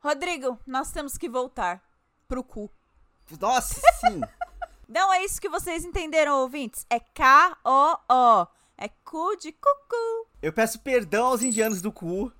Rodrigo, 0.00 0.58
nós 0.66 0.92
temos 0.92 1.16
que 1.16 1.28
voltar 1.28 1.82
pro 2.26 2.44
cu. 2.44 2.70
Nossa, 3.40 3.80
sim. 4.00 4.20
Não 4.88 5.12
é 5.12 5.24
isso 5.24 5.40
que 5.40 5.48
vocês 5.48 5.84
entenderam, 5.84 6.40
ouvintes. 6.40 6.86
É 6.88 6.98
K-O-O. 6.98 8.46
É 8.76 8.88
cu 9.04 9.36
de 9.36 9.52
cucu. 9.52 10.28
Eu 10.40 10.52
peço 10.52 10.78
perdão 10.78 11.26
aos 11.26 11.42
indianos 11.42 11.82
do 11.82 11.92
cu. 11.92 12.32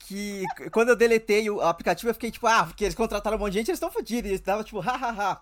Que 0.00 0.44
quando 0.72 0.88
eu 0.88 0.96
deletei 0.96 1.48
o 1.48 1.60
aplicativo, 1.60 2.10
eu 2.10 2.14
fiquei 2.14 2.30
tipo, 2.30 2.46
ah, 2.46 2.64
porque 2.64 2.84
eles 2.84 2.94
contrataram 2.94 3.36
um 3.36 3.40
monte 3.40 3.52
de 3.52 3.58
gente, 3.58 3.68
eles 3.68 3.76
estão 3.76 3.90
fodidos. 3.90 4.28
Eles 4.28 4.40
estavam 4.40 4.64
tipo, 4.64 4.80
hahaha. 4.80 5.40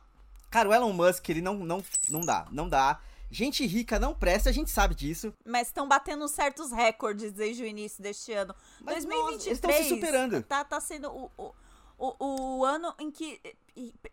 Cara, 0.51 0.69
o 0.69 0.75
Elon 0.75 0.93
Musk, 0.93 1.29
ele 1.29 1.43
não, 1.43 1.55
não, 1.55 1.83
não 2.09 2.21
dá, 2.21 2.47
não 2.51 2.69
dá. 2.69 3.01
Gente 3.31 3.67
rica 3.67 3.99
não 3.99 4.15
presta, 4.15 4.49
a 4.49 4.53
gente 4.53 4.71
sabe 4.71 4.95
disso. 4.95 5.35
Mas 5.45 5.69
estão 5.69 5.87
batendo 5.87 6.27
certos 6.29 6.73
recordes 6.73 7.33
desde 7.33 7.63
o 7.63 7.67
início 7.67 8.03
deste 8.03 8.33
ano. 8.33 8.55
Mas 8.81 9.05
2023 9.05 9.07
nossa, 9.07 9.49
eles 9.49 9.59
estão 9.59 9.73
se 9.73 9.89
superando. 9.89 10.43
Tá, 10.43 10.65
tá 10.65 10.81
sendo 10.81 11.11
o, 11.11 11.31
o, 11.37 11.55
o, 11.99 12.59
o 12.61 12.65
ano 12.65 12.95
em 12.99 13.11
que 13.11 13.41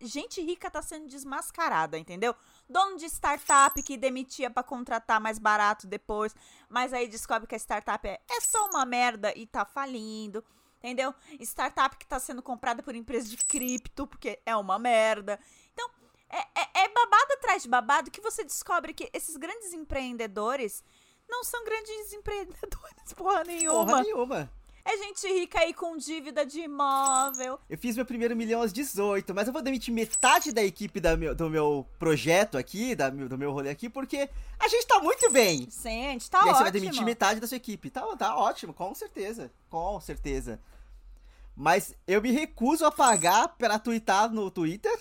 gente 0.01 0.41
rica 0.41 0.69
tá 0.69 0.81
sendo 0.81 1.07
desmascarada, 1.07 1.97
entendeu? 1.97 2.35
Dono 2.69 2.97
de 2.97 3.05
startup 3.05 3.81
que 3.81 3.97
demitia 3.97 4.49
para 4.49 4.63
contratar 4.63 5.19
mais 5.19 5.39
barato 5.39 5.87
depois, 5.87 6.35
mas 6.69 6.93
aí 6.93 7.07
descobre 7.07 7.47
que 7.47 7.55
a 7.55 7.59
startup 7.59 8.07
é, 8.07 8.19
é 8.29 8.41
só 8.41 8.67
uma 8.67 8.85
merda 8.85 9.33
e 9.35 9.45
tá 9.45 9.65
falindo. 9.65 10.43
Entendeu? 10.77 11.15
Startup 11.39 11.97
que 11.97 12.05
tá 12.05 12.19
sendo 12.19 12.43
comprada 12.43 12.83
por 12.83 12.93
empresa 12.95 13.27
de 13.27 13.37
cripto, 13.37 14.05
porque 14.05 14.39
é 14.45 14.55
uma 14.55 14.77
merda. 14.77 15.39
Então, 15.73 15.89
é, 16.29 16.37
é, 16.37 16.83
é 16.83 16.89
babado 16.89 17.33
atrás 17.33 17.63
de 17.63 17.69
babado 17.69 18.11
que 18.11 18.21
você 18.21 18.43
descobre 18.43 18.93
que 18.93 19.09
esses 19.11 19.35
grandes 19.35 19.73
empreendedores 19.73 20.83
não 21.27 21.43
são 21.43 21.63
grandes 21.65 22.13
empreendedores, 22.13 23.13
porra 23.15 23.43
nenhuma. 23.43 23.85
Porra 23.85 24.03
nenhuma. 24.03 24.51
É 24.87 24.97
gente 24.97 25.27
rica 25.27 25.59
aí 25.61 25.73
com 25.73 25.97
dívida 25.97 26.45
de 26.45 26.59
imóvel. 26.59 27.59
Eu 27.67 27.75
fiz 27.75 27.95
meu 27.95 28.05
primeiro 28.05 28.35
milhão 28.35 28.61
aos 28.61 28.71
18, 28.71 29.33
mas 29.33 29.47
eu 29.47 29.53
vou 29.53 29.63
demitir 29.63 29.91
metade 29.91 30.51
da 30.51 30.63
equipe 30.63 30.99
da 30.99 31.17
meu, 31.17 31.33
do 31.33 31.49
meu 31.49 31.87
projeto 31.97 32.55
aqui, 32.55 32.93
da, 32.93 33.09
do 33.09 33.35
meu 33.35 33.51
rolê 33.51 33.71
aqui, 33.71 33.89
porque 33.89 34.29
a 34.59 34.67
gente 34.67 34.85
tá 34.85 34.99
muito 34.99 35.31
bem. 35.31 35.67
Sim, 35.71 36.05
a 36.05 36.11
gente 36.11 36.29
tá 36.29 36.37
e 36.37 36.41
ótimo. 36.41 36.49
E 36.49 36.51
aí 36.51 36.57
você 36.57 36.63
vai 36.63 36.71
demitir 36.71 37.03
metade 37.03 37.39
da 37.39 37.47
sua 37.47 37.57
equipe. 37.57 37.89
Tá, 37.89 38.05
tá 38.15 38.37
ótimo, 38.37 38.75
com 38.75 38.93
certeza. 38.93 39.51
Com 39.71 39.99
certeza. 39.99 40.59
Mas 41.55 41.95
eu 42.05 42.21
me 42.21 42.29
recuso 42.29 42.85
a 42.85 42.91
pagar 42.91 43.47
pra 43.57 43.79
twittar 43.79 44.31
no 44.31 44.51
Twitter. 44.51 44.95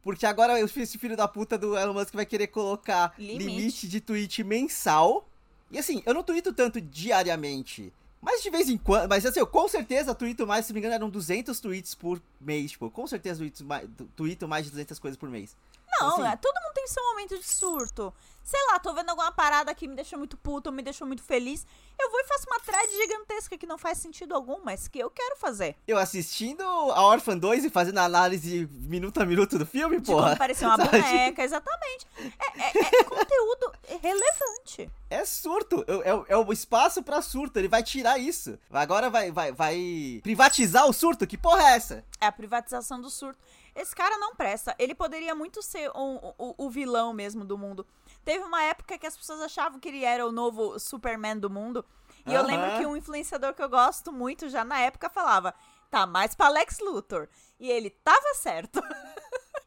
Porque 0.00 0.24
agora 0.24 0.58
esse 0.58 0.98
filho 0.98 1.16
da 1.16 1.28
puta 1.28 1.58
do 1.58 1.76
Elon 1.76 1.92
Musk 1.92 2.14
vai 2.14 2.24
querer 2.24 2.46
colocar 2.46 3.14
limite, 3.18 3.44
limite 3.44 3.88
de 3.88 4.00
tweet 4.00 4.42
mensal. 4.42 5.28
E 5.70 5.78
assim, 5.78 6.02
eu 6.06 6.14
não 6.14 6.22
tweeto 6.22 6.52
tanto 6.52 6.80
diariamente. 6.80 7.92
Mas 8.22 8.40
de 8.40 8.50
vez 8.50 8.68
em 8.68 8.78
quando. 8.78 9.08
Mas 9.08 9.26
assim, 9.26 9.40
eu 9.40 9.46
com 9.46 9.66
certeza 9.66 10.14
tweeto 10.14 10.46
mais, 10.46 10.64
se 10.64 10.72
não 10.72 10.74
me 10.74 10.80
engano, 10.80 10.94
eram 10.94 11.10
200 11.10 11.58
tweets 11.58 11.94
por 11.94 12.22
mês. 12.40 12.70
Tipo, 12.70 12.88
com 12.88 13.04
certeza 13.06 13.40
tweeto 13.40 13.64
mais, 13.64 13.88
tweeto 14.14 14.48
mais 14.48 14.64
de 14.64 14.70
200 14.70 14.98
coisas 15.00 15.18
por 15.18 15.28
mês. 15.28 15.56
Não, 16.02 16.12
assim, 16.12 16.26
é, 16.26 16.36
todo 16.36 16.54
mundo 16.62 16.74
tem 16.74 16.86
seu 16.86 17.04
momento 17.04 17.38
de 17.38 17.46
surto. 17.46 18.12
Sei 18.42 18.60
lá, 18.66 18.78
tô 18.78 18.92
vendo 18.92 19.10
alguma 19.10 19.30
parada 19.30 19.72
que 19.74 19.86
me 19.86 19.94
deixou 19.94 20.18
muito 20.18 20.36
puto 20.36 20.68
ou 20.68 20.74
me 20.74 20.82
deixou 20.82 21.06
muito 21.06 21.22
feliz. 21.22 21.64
Eu 21.98 22.10
vou 22.10 22.20
e 22.20 22.24
faço 22.24 22.44
uma 22.48 22.58
thread 22.58 22.92
gigantesca 22.96 23.56
que 23.56 23.66
não 23.66 23.78
faz 23.78 23.98
sentido 23.98 24.34
algum, 24.34 24.58
mas 24.64 24.88
que 24.88 24.98
eu 24.98 25.08
quero 25.08 25.36
fazer. 25.36 25.76
Eu 25.86 25.96
assistindo 25.96 26.62
a 26.62 27.06
Orphan 27.06 27.38
2 27.38 27.66
e 27.66 27.70
fazendo 27.70 27.98
análise 27.98 28.68
minuto 28.72 29.22
a 29.22 29.24
minuto 29.24 29.58
do 29.58 29.64
filme, 29.64 30.00
de 30.00 30.06
porra. 30.10 30.34
Parecia 30.34 30.66
uma 30.66 30.76
boneca, 30.84 31.42
exatamente. 31.42 32.06
É, 32.18 32.60
é, 32.60 33.00
é 33.00 33.04
conteúdo 33.04 33.72
relevante. 34.00 34.90
É 35.08 35.24
surto. 35.24 35.84
É, 35.86 36.10
é, 36.10 36.24
é 36.30 36.36
o 36.36 36.52
espaço 36.52 37.02
pra 37.02 37.22
surto. 37.22 37.58
Ele 37.58 37.68
vai 37.68 37.82
tirar 37.84 38.18
isso. 38.18 38.58
Agora 38.70 39.08
vai, 39.08 39.30
vai, 39.30 39.52
vai 39.52 40.20
privatizar 40.22 40.86
o 40.88 40.92
surto. 40.92 41.26
Que 41.26 41.38
porra 41.38 41.62
é 41.62 41.76
essa? 41.76 42.04
É 42.20 42.26
a 42.26 42.32
privatização 42.32 43.00
do 43.00 43.08
surto. 43.08 43.38
Esse 43.74 43.94
cara 43.94 44.18
não 44.18 44.34
presta. 44.34 44.74
Ele 44.78 44.94
poderia 44.94 45.34
muito 45.34 45.62
ser 45.62 45.90
um, 45.90 46.16
o, 46.38 46.66
o 46.66 46.70
vilão 46.70 47.12
mesmo 47.12 47.44
do 47.44 47.56
mundo. 47.56 47.86
Teve 48.24 48.44
uma 48.44 48.62
época 48.62 48.98
que 48.98 49.06
as 49.06 49.16
pessoas 49.16 49.40
achavam 49.40 49.80
que 49.80 49.88
ele 49.88 50.04
era 50.04 50.26
o 50.26 50.32
novo 50.32 50.78
Superman 50.78 51.38
do 51.38 51.48
mundo. 51.48 51.84
E 52.26 52.30
uhum. 52.30 52.36
eu 52.36 52.42
lembro 52.44 52.78
que 52.78 52.86
um 52.86 52.96
influenciador 52.96 53.54
que 53.54 53.62
eu 53.62 53.68
gosto 53.68 54.12
muito 54.12 54.48
já 54.48 54.64
na 54.64 54.78
época 54.78 55.08
falava: 55.08 55.54
tá 55.90 56.06
mais 56.06 56.34
pra 56.34 56.48
Lex 56.48 56.78
Luthor. 56.80 57.28
E 57.58 57.70
ele 57.70 57.90
tava 57.90 58.34
certo. 58.34 58.80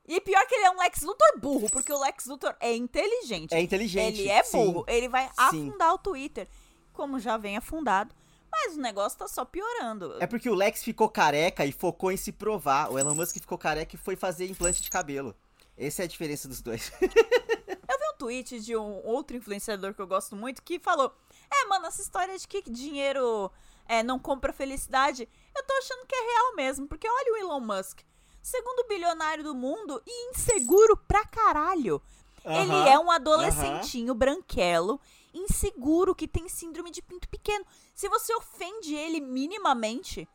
E 0.08 0.22
pior 0.22 0.46
que 0.46 0.54
ele 0.54 0.66
é 0.66 0.70
um 0.70 0.78
Lex 0.78 1.02
Luthor 1.02 1.40
burro, 1.40 1.68
porque 1.72 1.92
o 1.92 2.00
Lex 2.00 2.28
Luthor 2.28 2.56
é 2.60 2.76
inteligente. 2.76 3.56
É 3.56 3.60
inteligente. 3.60 4.22
Ele 4.22 4.30
é 4.30 4.44
sim. 4.44 4.64
burro. 4.64 4.86
Ele 4.88 5.10
vai 5.10 5.26
Sim. 5.26 5.32
afundar 5.36 5.94
o 5.94 5.98
Twitter. 5.98 6.48
Como 6.94 7.20
já 7.20 7.38
vem 7.38 7.58
afundado. 7.58 8.14
Mas 8.56 8.78
o 8.78 8.80
negócio 8.80 9.20
tá 9.20 9.28
só 9.28 9.44
piorando. 9.44 10.18
É 10.20 10.26
porque 10.26 10.50
o 10.50 10.56
Lex 10.56 10.84
ficou 10.84 11.10
careca 11.10 11.66
e 11.66 11.72
focou 11.72 12.12
em 12.12 12.18
se 12.18 12.32
provar. 12.32 12.90
O 12.92 12.98
Elon 12.98 13.14
Musk 13.14 13.36
ficou 13.36 13.58
careca 13.58 13.96
e 13.96 14.00
foi 14.00 14.16
fazer 14.16 14.50
implante 14.50 14.82
de 14.82 14.90
cabelo. 14.90 15.36
Essa 15.78 16.04
é 16.04 16.06
a 16.06 16.08
diferença 16.08 16.48
dos 16.48 16.62
dois. 16.62 16.92
Eu 17.02 18.00
vi 18.00 18.06
um 18.14 18.18
tweet 18.18 18.60
de 18.62 18.76
um 18.76 19.06
outro 19.06 19.36
influenciador 19.38 19.94
que 19.94 20.02
eu 20.02 20.08
gosto 20.08 20.36
muito 20.36 20.64
que 20.64 20.80
falou: 20.80 21.14
É, 21.52 21.66
mano, 21.66 21.86
essa 21.86 22.02
história 22.02 22.36
de 22.38 22.48
que 22.48 22.64
dinheiro 22.70 23.52
é, 23.88 24.02
não 24.02 24.18
compra 24.18 24.52
felicidade, 24.52 25.30
eu 25.56 25.64
tô 25.64 25.74
achando 25.74 26.06
que 26.08 26.16
é 26.16 26.22
real 26.22 26.56
mesmo. 26.56 26.88
Porque 26.88 27.08
olha 27.08 27.34
o 27.34 27.38
Elon 27.38 27.60
Musk. 27.60 28.00
Segundo 28.42 28.88
bilionário 28.88 29.44
do 29.44 29.54
mundo 29.54 30.02
e 30.06 30.32
inseguro 30.32 30.98
pra 30.98 31.26
caralho. 31.26 32.02
Ele 32.44 32.72
Aham, 32.72 32.88
é 32.88 33.00
um 33.00 33.10
adolescentinho 33.10 34.14
branquelo, 34.14 35.02
inseguro, 35.36 36.16
que 36.16 36.28
tem 36.28 36.48
síndrome 36.50 36.90
de 36.92 37.02
pinto 37.02 37.28
pequeno. 37.30 37.66
Se 37.94 38.08
você 38.10 38.34
ofende 38.36 38.96
ele 38.96 39.20
minimamente, 39.22 40.28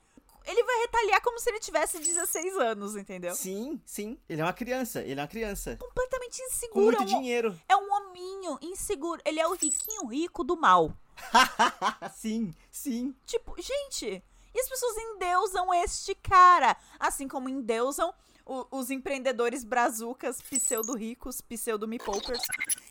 ele 0.47 0.63
vai 0.65 0.79
retaliar 0.81 1.21
como 1.23 1.39
se 1.39 1.49
ele 1.51 1.59
tivesse 1.61 1.99
16 1.99 2.57
anos, 2.57 2.97
entendeu? 2.97 3.35
Sim, 3.35 3.81
sim. 3.85 4.19
Ele 4.29 4.41
é 4.41 4.45
uma 4.45 4.53
criança. 4.53 5.01
Ele 5.03 5.19
é 5.19 5.23
uma 5.23 5.29
criança. 5.29 5.77
Completamente 5.77 6.39
Com 6.39 6.47
inseguro. 6.47 6.85
muito 6.99 7.01
é 7.01 7.03
um- 7.03 7.21
dinheiro. 7.21 7.61
É 7.69 7.77
um 7.77 7.93
hominho 7.93 8.59
inseguro. 8.63 9.21
Ele 9.25 9.41
é 9.41 9.47
o 9.47 9.55
riquinho 9.55 10.07
rico 10.07 10.43
do 10.45 10.57
mal. 10.57 10.93
sim, 12.17 12.55
sim. 12.71 13.15
Tipo, 13.27 13.55
gente, 13.61 14.23
e 14.55 14.61
as 14.61 14.69
pessoas 14.69 14.97
endeusam 14.97 15.73
este 15.75 16.15
cara. 16.15 16.77
Assim 16.99 17.29
como 17.29 17.49
endeusam 17.49 18.13
o- 18.47 18.67
os 18.79 18.91
empreendedores 18.91 19.63
brazucas, 19.63 20.41
pseudo-ricos, 20.43 21.41
pseudo-me-poupers, 21.43 22.43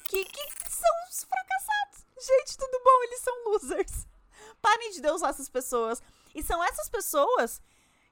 que, 0.08 0.24
que 0.26 0.44
são 0.70 0.92
os 1.10 1.24
fracassados. 1.24 1.59
Gente, 2.20 2.58
tudo 2.58 2.82
bom, 2.84 3.04
eles 3.04 3.22
são 3.22 3.46
losers. 3.46 4.08
Parem 4.62 4.92
de 4.92 5.02
deusar 5.02 5.30
essas 5.30 5.50
pessoas. 5.50 6.02
E 6.36 6.44
são 6.44 6.64
essas 6.64 6.90
pessoas 6.90 7.62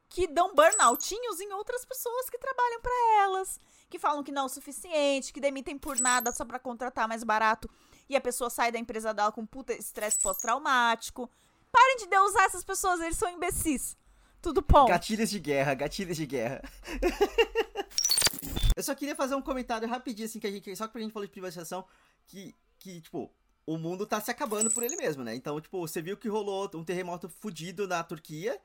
que 0.09 0.27
dão 0.27 0.55
burnoutinhos 0.55 1.39
em 1.39 1.51
outras 1.53 1.85
pessoas 1.85 2.29
que 2.29 2.37
trabalham 2.37 2.81
pra 2.81 2.91
elas. 3.21 3.59
Que 3.89 3.99
falam 3.99 4.23
que 4.23 4.31
não 4.31 4.43
é 4.43 4.45
o 4.45 4.49
suficiente, 4.49 5.31
que 5.31 5.39
demitem 5.39 5.77
por 5.77 5.99
nada 5.99 6.31
só 6.31 6.43
pra 6.43 6.59
contratar 6.59 7.07
mais 7.07 7.23
barato. 7.23 7.69
E 8.09 8.15
a 8.15 8.21
pessoa 8.21 8.49
sai 8.49 8.71
da 8.71 8.79
empresa 8.79 9.13
dela 9.13 9.31
com 9.31 9.45
puta 9.45 9.73
estresse 9.73 10.17
pós-traumático. 10.19 11.29
Parem 11.71 11.97
de 11.97 12.07
deusar 12.07 12.45
essas 12.45 12.63
pessoas, 12.63 13.01
eles 13.01 13.17
são 13.17 13.29
imbecis. 13.29 13.97
Tudo 14.41 14.61
bom. 14.61 14.85
Gatilhos 14.85 15.29
de 15.29 15.39
guerra, 15.39 15.73
gatilhos 15.73 16.15
de 16.15 16.25
guerra. 16.25 16.61
Eu 18.75 18.83
só 18.83 18.93
queria 18.93 19.15
fazer 19.15 19.35
um 19.35 19.41
comentário 19.41 19.87
rapidinho, 19.87 20.27
assim, 20.27 20.39
que 20.39 20.45
a 20.47 20.51
gente. 20.51 20.75
Só 20.75 20.87
que 20.87 20.97
a 20.97 21.01
gente 21.01 21.11
falou 21.11 21.25
de 21.25 21.31
privatização, 21.31 21.83
que, 22.27 22.55
que, 22.77 23.01
tipo, 23.01 23.33
o 23.67 23.77
mundo 23.77 24.07
tá 24.07 24.19
se 24.19 24.31
acabando 24.31 24.71
por 24.71 24.81
ele 24.81 24.95
mesmo, 24.95 25.23
né? 25.23 25.35
Então, 25.35 25.59
tipo, 25.61 25.79
você 25.79 26.01
viu 26.01 26.17
que 26.17 26.27
rolou 26.29 26.71
um 26.73 26.83
terremoto 26.83 27.27
fudido 27.29 27.87
na 27.87 28.01
Turquia. 28.03 28.59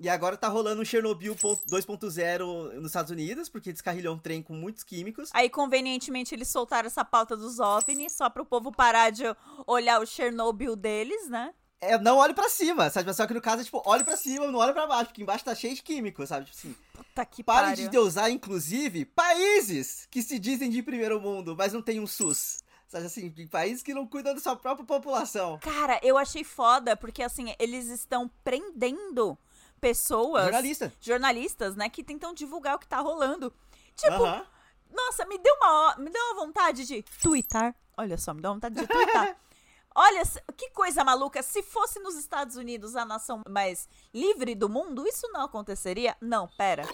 E 0.00 0.08
agora 0.08 0.36
tá 0.36 0.46
rolando 0.46 0.80
um 0.80 0.84
Chernobyl 0.84 1.34
ponto- 1.34 1.66
2.0 1.68 2.72
nos 2.74 2.86
Estados 2.86 3.10
Unidos, 3.10 3.48
porque 3.48 3.72
descarrilhou 3.72 4.14
um 4.14 4.18
trem 4.18 4.40
com 4.40 4.54
muitos 4.54 4.84
químicos. 4.84 5.28
Aí, 5.34 5.50
convenientemente, 5.50 6.34
eles 6.34 6.46
soltaram 6.48 6.86
essa 6.86 7.04
pauta 7.04 7.36
dos 7.36 7.58
OVNIs 7.58 8.12
só 8.12 8.30
pro 8.30 8.44
povo 8.46 8.70
parar 8.70 9.10
de 9.10 9.24
olhar 9.66 10.00
o 10.00 10.06
Chernobyl 10.06 10.76
deles, 10.76 11.28
né? 11.28 11.52
É, 11.80 11.98
não 11.98 12.16
olhe 12.18 12.32
pra 12.32 12.48
cima, 12.48 12.88
sabe? 12.90 13.12
Só 13.12 13.26
que 13.26 13.34
no 13.34 13.40
caso 13.40 13.62
é 13.62 13.64
tipo, 13.64 13.82
olhe 13.84 14.04
pra 14.04 14.16
cima, 14.16 14.46
não 14.46 14.60
olhe 14.60 14.72
pra 14.72 14.86
baixo, 14.86 15.06
porque 15.06 15.22
embaixo 15.22 15.44
tá 15.44 15.54
cheio 15.54 15.74
de 15.74 15.82
químicos, 15.82 16.28
sabe? 16.28 16.46
Tipo 16.46 16.56
assim. 16.56 16.76
Puta 16.92 17.24
que 17.26 17.42
Pare 17.42 17.66
pariu. 17.70 17.84
de 17.84 17.88
deusar, 17.90 18.30
inclusive, 18.30 19.04
países 19.04 20.06
que 20.10 20.22
se 20.22 20.38
dizem 20.38 20.70
de 20.70 20.82
primeiro 20.82 21.20
mundo, 21.20 21.54
mas 21.56 21.72
não 21.72 21.82
tem 21.82 21.98
um 22.00 22.06
SUS. 22.06 22.58
Sabe 22.88 23.04
assim, 23.04 23.28
de 23.28 23.46
países 23.46 23.82
que 23.82 23.92
não 23.92 24.06
cuidam 24.06 24.34
da 24.34 24.40
sua 24.40 24.56
própria 24.56 24.86
população. 24.86 25.58
Cara, 25.58 26.00
eu 26.02 26.16
achei 26.16 26.42
foda, 26.42 26.96
porque 26.96 27.22
assim, 27.22 27.54
eles 27.58 27.86
estão 27.88 28.30
prendendo 28.42 29.36
pessoas. 29.78 30.44
Jornalista. 30.44 30.92
jornalistas, 30.98 31.76
né, 31.76 31.88
que 31.90 32.02
tentam 32.02 32.32
divulgar 32.32 32.76
o 32.76 32.78
que 32.78 32.88
tá 32.88 32.98
rolando. 33.00 33.52
Tipo, 33.94 34.24
Aham. 34.24 34.46
nossa, 34.90 35.26
me 35.26 35.36
deu 35.38 35.54
uma 35.56 35.96
me 35.98 36.10
deu 36.10 36.22
uma 36.22 36.46
vontade 36.46 36.86
de 36.86 37.02
twittar. 37.20 37.74
Olha 37.96 38.16
só, 38.16 38.32
me 38.32 38.40
deu 38.40 38.50
uma 38.50 38.54
vontade 38.54 38.74
de 38.76 38.86
twittar. 38.86 39.36
Olha, 39.94 40.22
que 40.56 40.70
coisa 40.70 41.02
maluca. 41.02 41.42
Se 41.42 41.62
fosse 41.62 41.98
nos 41.98 42.14
Estados 42.14 42.56
Unidos 42.56 42.94
a 42.94 43.04
nação 43.04 43.42
mais 43.48 43.88
livre 44.14 44.54
do 44.54 44.68
mundo, 44.68 45.06
isso 45.06 45.28
não 45.32 45.42
aconteceria? 45.42 46.16
Não, 46.20 46.46
pera. 46.56 46.84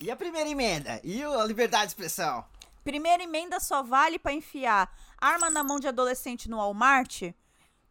E 0.00 0.10
a 0.10 0.16
primeira 0.16 0.50
emenda? 0.50 1.00
E 1.04 1.22
a 1.22 1.44
liberdade 1.44 1.84
de 1.84 1.90
expressão? 1.92 2.44
Primeira 2.84 3.22
emenda 3.22 3.60
só 3.60 3.82
vale 3.82 4.18
pra 4.18 4.32
enfiar 4.32 4.92
arma 5.18 5.50
na 5.50 5.62
mão 5.62 5.78
de 5.78 5.88
adolescente 5.88 6.50
no 6.50 6.56
Walmart 6.56 7.32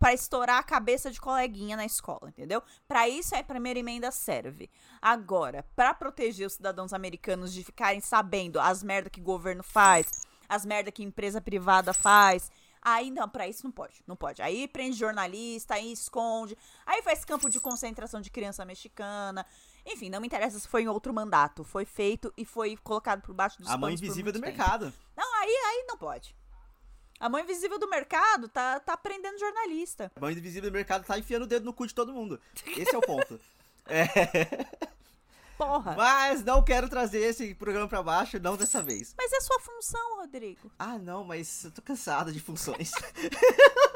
pra 0.01 0.13
estourar 0.13 0.57
a 0.57 0.63
cabeça 0.63 1.11
de 1.11 1.21
coleguinha 1.21 1.77
na 1.77 1.85
escola, 1.85 2.29
entendeu? 2.29 2.63
Pra 2.87 3.07
isso 3.07 3.35
a 3.35 3.43
primeira 3.43 3.79
emenda 3.79 4.09
serve. 4.09 4.67
Agora, 4.99 5.63
pra 5.75 5.93
proteger 5.93 6.47
os 6.47 6.53
cidadãos 6.53 6.91
americanos 6.91 7.53
de 7.53 7.63
ficarem 7.63 8.01
sabendo 8.01 8.59
as 8.59 8.81
merda 8.81 9.11
que 9.11 9.21
o 9.21 9.23
governo 9.23 9.61
faz, 9.61 10.07
as 10.49 10.65
merda 10.65 10.91
que 10.91 11.03
empresa 11.03 11.39
privada 11.39 11.93
faz, 11.93 12.51
aí 12.81 13.11
não, 13.11 13.29
pra 13.29 13.47
isso 13.47 13.63
não 13.63 13.71
pode, 13.71 14.01
não 14.07 14.15
pode. 14.15 14.41
Aí 14.41 14.67
prende 14.67 14.97
jornalista, 14.97 15.75
aí 15.75 15.91
esconde, 15.91 16.57
aí 16.83 17.03
faz 17.03 17.23
campo 17.23 17.47
de 17.47 17.59
concentração 17.59 18.21
de 18.21 18.31
criança 18.31 18.65
mexicana. 18.65 19.45
Enfim, 19.85 20.09
não 20.09 20.19
me 20.21 20.27
interessa 20.27 20.59
se 20.59 20.67
foi 20.67 20.83
em 20.83 20.87
outro 20.87 21.13
mandato. 21.13 21.63
Foi 21.63 21.85
feito 21.85 22.33
e 22.37 22.45
foi 22.45 22.77
colocado 22.77 23.21
por 23.21 23.33
baixo 23.33 23.57
dos 23.59 23.69
A 23.69 23.77
por 23.77 23.91
invisível 23.91 24.31
do 24.31 24.39
tempo. 24.39 24.45
mercado. 24.55 24.93
Não, 25.15 25.35
aí, 25.39 25.49
aí 25.49 25.85
não 25.87 25.97
pode. 25.97 26.35
A 27.19 27.29
mão 27.29 27.39
invisível 27.39 27.77
do 27.77 27.87
mercado 27.87 28.47
tá, 28.49 28.79
tá 28.79 28.97
prendendo 28.97 29.37
jornalista. 29.39 30.11
A 30.15 30.19
mão 30.19 30.31
invisível 30.31 30.69
do 30.71 30.73
mercado 30.73 31.05
tá 31.05 31.19
enfiando 31.19 31.43
o 31.43 31.47
dedo 31.47 31.65
no 31.65 31.73
cu 31.73 31.85
de 31.85 31.93
todo 31.93 32.11
mundo. 32.13 32.39
Esse 32.77 32.95
é 32.95 32.97
o 32.97 33.01
ponto. 33.01 33.39
É, 33.87 34.05
Porra. 35.57 35.95
mas 35.95 36.43
não 36.43 36.63
quero 36.63 36.87
trazer 36.87 37.19
esse 37.19 37.53
programa 37.55 37.87
pra 37.87 38.01
baixo, 38.01 38.39
não 38.39 38.55
dessa 38.55 38.81
vez. 38.81 39.13
Mas 39.17 39.33
é 39.33 39.41
sua 39.41 39.59
função, 39.59 40.17
Rodrigo. 40.17 40.71
Ah, 40.77 40.97
não, 40.99 41.23
mas 41.23 41.65
eu 41.65 41.71
tô 41.71 41.81
cansado 41.81 42.31
de 42.31 42.39
funções. 42.39 42.91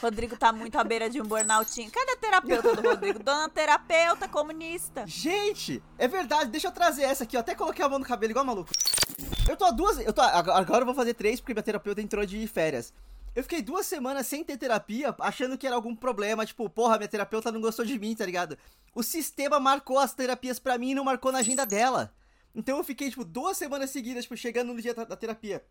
Rodrigo 0.00 0.36
tá 0.36 0.52
muito 0.52 0.78
à 0.78 0.84
beira 0.84 1.10
de 1.10 1.20
um 1.20 1.24
burnoutinho. 1.24 1.90
Cadê 1.90 2.12
a 2.12 2.16
terapeuta 2.16 2.76
do 2.76 2.88
Rodrigo? 2.88 3.18
Dona 3.18 3.48
terapeuta 3.48 4.28
comunista. 4.28 5.04
Gente, 5.06 5.82
é 5.98 6.06
verdade, 6.06 6.50
deixa 6.50 6.68
eu 6.68 6.72
trazer 6.72 7.02
essa 7.02 7.24
aqui, 7.24 7.36
eu 7.36 7.40
até 7.40 7.54
coloquei 7.54 7.84
a 7.84 7.88
mão 7.88 7.98
no 7.98 8.04
cabelo 8.04 8.30
igual 8.30 8.44
maluco. 8.44 8.70
Eu 9.48 9.56
tô 9.56 9.64
há 9.64 9.70
duas. 9.70 9.98
Eu 9.98 10.12
tô, 10.12 10.20
agora 10.20 10.82
eu 10.82 10.86
vou 10.86 10.94
fazer 10.94 11.14
três 11.14 11.40
porque 11.40 11.52
minha 11.52 11.62
terapeuta 11.62 12.00
entrou 12.00 12.24
de 12.24 12.46
férias. 12.46 12.92
Eu 13.34 13.42
fiquei 13.42 13.62
duas 13.62 13.86
semanas 13.86 14.26
sem 14.26 14.42
ter 14.42 14.56
terapia, 14.56 15.14
achando 15.20 15.56
que 15.56 15.66
era 15.66 15.76
algum 15.76 15.94
problema, 15.94 16.44
tipo, 16.44 16.68
porra, 16.68 16.96
minha 16.96 17.08
terapeuta 17.08 17.52
não 17.52 17.60
gostou 17.60 17.84
de 17.84 17.98
mim, 17.98 18.14
tá 18.14 18.26
ligado? 18.26 18.58
O 18.94 19.02
sistema 19.02 19.60
marcou 19.60 19.98
as 19.98 20.12
terapias 20.12 20.58
pra 20.58 20.78
mim 20.78 20.90
e 20.90 20.94
não 20.94 21.04
marcou 21.04 21.30
na 21.30 21.38
agenda 21.38 21.64
dela. 21.64 22.12
Então 22.54 22.78
eu 22.78 22.84
fiquei, 22.84 23.10
tipo, 23.10 23.24
duas 23.24 23.56
semanas 23.56 23.90
seguidas, 23.90 24.24
tipo, 24.24 24.36
chegando 24.36 24.72
no 24.72 24.82
dia 24.82 24.94
da 24.94 25.16
terapia. 25.16 25.62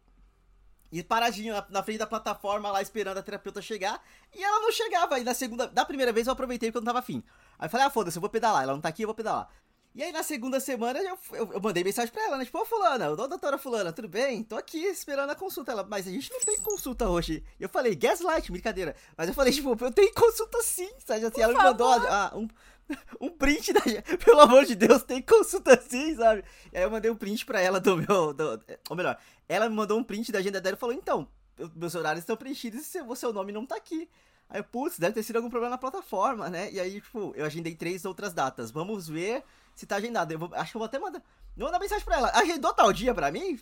E 0.91 1.03
paradinho 1.03 1.53
na, 1.53 1.65
na 1.69 1.83
frente 1.83 1.97
da 1.97 2.07
plataforma 2.07 2.71
lá 2.71 2.81
esperando 2.81 3.17
a 3.17 3.23
terapeuta 3.23 3.61
chegar. 3.61 4.01
E 4.33 4.43
ela 4.43 4.59
não 4.59 4.71
chegava. 4.71 5.19
E 5.19 5.23
na 5.23 5.33
segunda. 5.33 5.67
Da 5.67 5.85
primeira 5.85 6.11
vez 6.11 6.27
eu 6.27 6.33
aproveitei 6.33 6.69
porque 6.69 6.77
eu 6.77 6.81
não 6.81 6.87
tava 6.87 6.99
afim. 6.99 7.23
Aí 7.59 7.65
eu 7.65 7.69
falei, 7.69 7.85
ah, 7.87 7.89
foda-se, 7.89 8.17
eu 8.17 8.21
vou 8.21 8.29
pedalar. 8.29 8.63
Ela 8.63 8.73
não 8.73 8.81
tá 8.81 8.89
aqui, 8.89 9.03
eu 9.03 9.07
vou 9.07 9.15
pedalar. 9.15 9.49
E 9.97 10.03
aí 10.03 10.11
na 10.11 10.21
segunda 10.21 10.59
semana 10.59 10.99
eu, 10.99 11.17
eu, 11.31 11.53
eu 11.53 11.59
mandei 11.59 11.83
mensagem 11.83 12.13
pra 12.13 12.23
ela, 12.23 12.37
né? 12.37 12.45
Tipo, 12.45 12.59
ô 12.59 12.65
fulana, 12.65 13.09
ô 13.09 13.15
doutora 13.15 13.57
fulana, 13.57 13.91
tudo 13.91 14.07
bem? 14.07 14.43
Tô 14.43 14.55
aqui 14.55 14.77
esperando 14.77 15.31
a 15.31 15.35
consulta. 15.35 15.71
Ela, 15.71 15.83
mas 15.83 16.07
a 16.07 16.11
gente 16.11 16.31
não 16.31 16.39
tem 16.39 16.55
consulta 16.57 17.09
hoje. 17.09 17.43
Eu 17.59 17.67
falei, 17.67 17.95
gaslight, 17.95 18.51
brincadeira. 18.51 18.95
Mas 19.17 19.27
eu 19.27 19.33
falei, 19.33 19.51
tipo, 19.51 19.75
eu 19.83 19.91
tenho 19.91 20.13
consulta 20.13 20.61
sim, 20.61 20.91
sabe? 21.03 21.25
Assim, 21.25 21.41
ela 21.41 21.51
me 21.51 21.63
mandou 21.63 21.91
ah, 21.91 22.31
um, 22.35 22.47
um 23.19 23.29
print 23.29 23.73
da. 23.73 23.81
Pelo 24.23 24.39
amor 24.41 24.65
de 24.65 24.75
Deus, 24.75 25.03
tem 25.03 25.21
consulta 25.21 25.79
sim, 25.81 26.15
sabe? 26.15 26.43
E 26.71 26.77
aí 26.77 26.83
eu 26.83 26.91
mandei 26.91 27.09
um 27.11 27.15
print 27.15 27.45
pra 27.45 27.59
ela 27.61 27.79
do 27.79 27.97
meu. 27.97 28.33
Do, 28.33 28.61
ou 28.89 28.95
melhor, 28.95 29.17
ela 29.47 29.69
me 29.69 29.75
mandou 29.75 29.97
um 29.99 30.03
print 30.03 30.31
da 30.31 30.39
agenda 30.39 30.59
dela 30.61 30.75
e 30.75 30.79
falou, 30.79 30.95
então, 30.95 31.27
eu- 31.57 31.71
meus 31.75 31.95
horários 31.95 32.23
estão 32.23 32.37
preenchidos 32.37 32.93
e 32.95 33.01
o 33.01 33.15
seu 33.15 33.33
nome 33.33 33.51
não 33.51 33.65
tá 33.65 33.75
aqui. 33.75 34.09
Aí 34.49 34.63
putz, 34.63 34.97
deve 34.97 35.13
ter 35.13 35.23
sido 35.23 35.35
algum 35.35 35.49
problema 35.49 35.71
na 35.71 35.77
plataforma, 35.77 36.49
né? 36.49 36.71
E 36.71 36.79
aí, 36.79 37.01
tipo, 37.01 37.33
eu 37.35 37.45
agendei 37.45 37.75
três 37.75 38.05
outras 38.05 38.33
datas. 38.33 38.71
Vamos 38.71 39.07
ver 39.09 39.43
se 39.75 39.85
tá 39.85 39.97
agendado. 39.97 40.31
Eu 40.31 40.39
vou- 40.39 40.49
acho 40.53 40.71
que 40.71 40.77
eu 40.77 40.79
vou 40.79 40.85
até 40.85 40.97
mandar. 40.97 41.21
Vou 41.55 41.65
mandar 41.67 41.79
mensagem 41.79 42.05
pra 42.05 42.15
ela. 42.17 42.31
Agendou 42.33 42.73
tal 42.73 42.93
dia 42.93 43.13
pra 43.13 43.29
mim? 43.31 43.59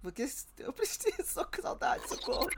Porque 0.00 0.28
eu 0.58 0.72
preciso, 0.72 1.16
tô 1.34 1.44
com 1.46 1.62
saudade, 1.62 2.06
socorro. 2.08 2.48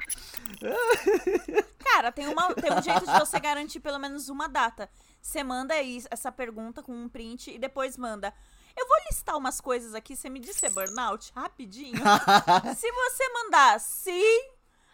Cara, 1.78 2.12
tem, 2.12 2.26
uma, 2.28 2.52
tem 2.54 2.72
um 2.72 2.82
jeito 2.82 3.06
de 3.06 3.18
você 3.18 3.38
garantir 3.40 3.80
pelo 3.80 3.98
menos 3.98 4.28
uma 4.28 4.48
data. 4.48 4.88
Você 5.26 5.42
manda 5.42 5.82
isso- 5.82 6.06
essa 6.08 6.30
pergunta 6.30 6.82
com 6.84 6.92
um 6.92 7.08
print 7.08 7.50
e 7.50 7.58
depois 7.58 7.96
manda. 7.96 8.32
Eu 8.76 8.86
vou 8.86 8.96
listar 9.10 9.36
umas 9.36 9.60
coisas 9.60 9.92
aqui, 9.92 10.14
você 10.14 10.30
me 10.30 10.38
diz 10.38 10.56
se 10.56 10.66
é 10.66 10.70
burnout? 10.70 11.32
Rapidinho. 11.34 11.96
se 12.76 12.92
você 12.92 13.28
mandar 13.32 13.80
sim, 13.80 14.40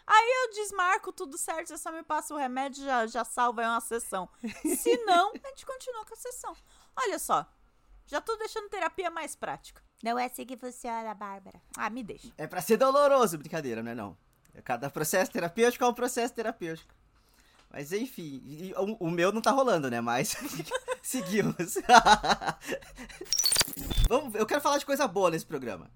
aí 0.07 0.31
eu 0.45 0.51
desmarco 0.53 1.11
tudo 1.11 1.37
certo, 1.37 1.67
você 1.67 1.77
só 1.77 1.91
me 1.91 2.01
passa 2.01 2.33
o 2.33 2.37
remédio 2.37 2.83
já 2.83 3.05
já 3.05 3.23
salva 3.23 3.61
aí 3.61 3.67
uma 3.67 3.79
sessão. 3.79 4.27
Se 4.75 4.97
não, 5.05 5.29
a 5.33 5.49
gente 5.49 5.65
continua 5.67 6.03
com 6.03 6.13
a 6.15 6.17
sessão. 6.17 6.55
Olha 6.95 7.19
só, 7.19 7.45
já 8.07 8.19
tô 8.19 8.35
deixando 8.35 8.69
terapia 8.69 9.11
mais 9.11 9.35
prática. 9.35 9.83
Não 10.03 10.17
é 10.17 10.25
assim 10.25 10.47
que 10.47 10.57
funciona, 10.57 11.13
Bárbara. 11.13 11.61
Ah, 11.77 11.91
me 11.91 12.01
deixa. 12.03 12.33
É 12.39 12.47
pra 12.47 12.59
ser 12.61 12.77
doloroso, 12.77 13.37
brincadeira, 13.37 13.83
não 13.83 13.91
é 13.91 13.95
não. 13.95 14.17
Cada 14.63 14.89
processo 14.89 15.31
terapêutico 15.31 15.83
é 15.83 15.87
um 15.87 15.93
processo 15.93 16.33
terapêutico. 16.33 16.93
Mas 17.73 17.91
enfim, 17.91 18.71
o, 18.77 19.07
o 19.07 19.11
meu 19.11 19.31
não 19.31 19.41
tá 19.41 19.49
rolando, 19.49 19.89
né? 19.89 19.99
Mas 19.99 20.37
seguimos. 21.01 21.73
Vamos, 24.07 24.35
eu 24.35 24.45
quero 24.45 24.61
falar 24.61 24.77
de 24.77 24.85
coisa 24.85 25.07
boa 25.07 25.31
nesse 25.31 25.45
programa. 25.45 25.89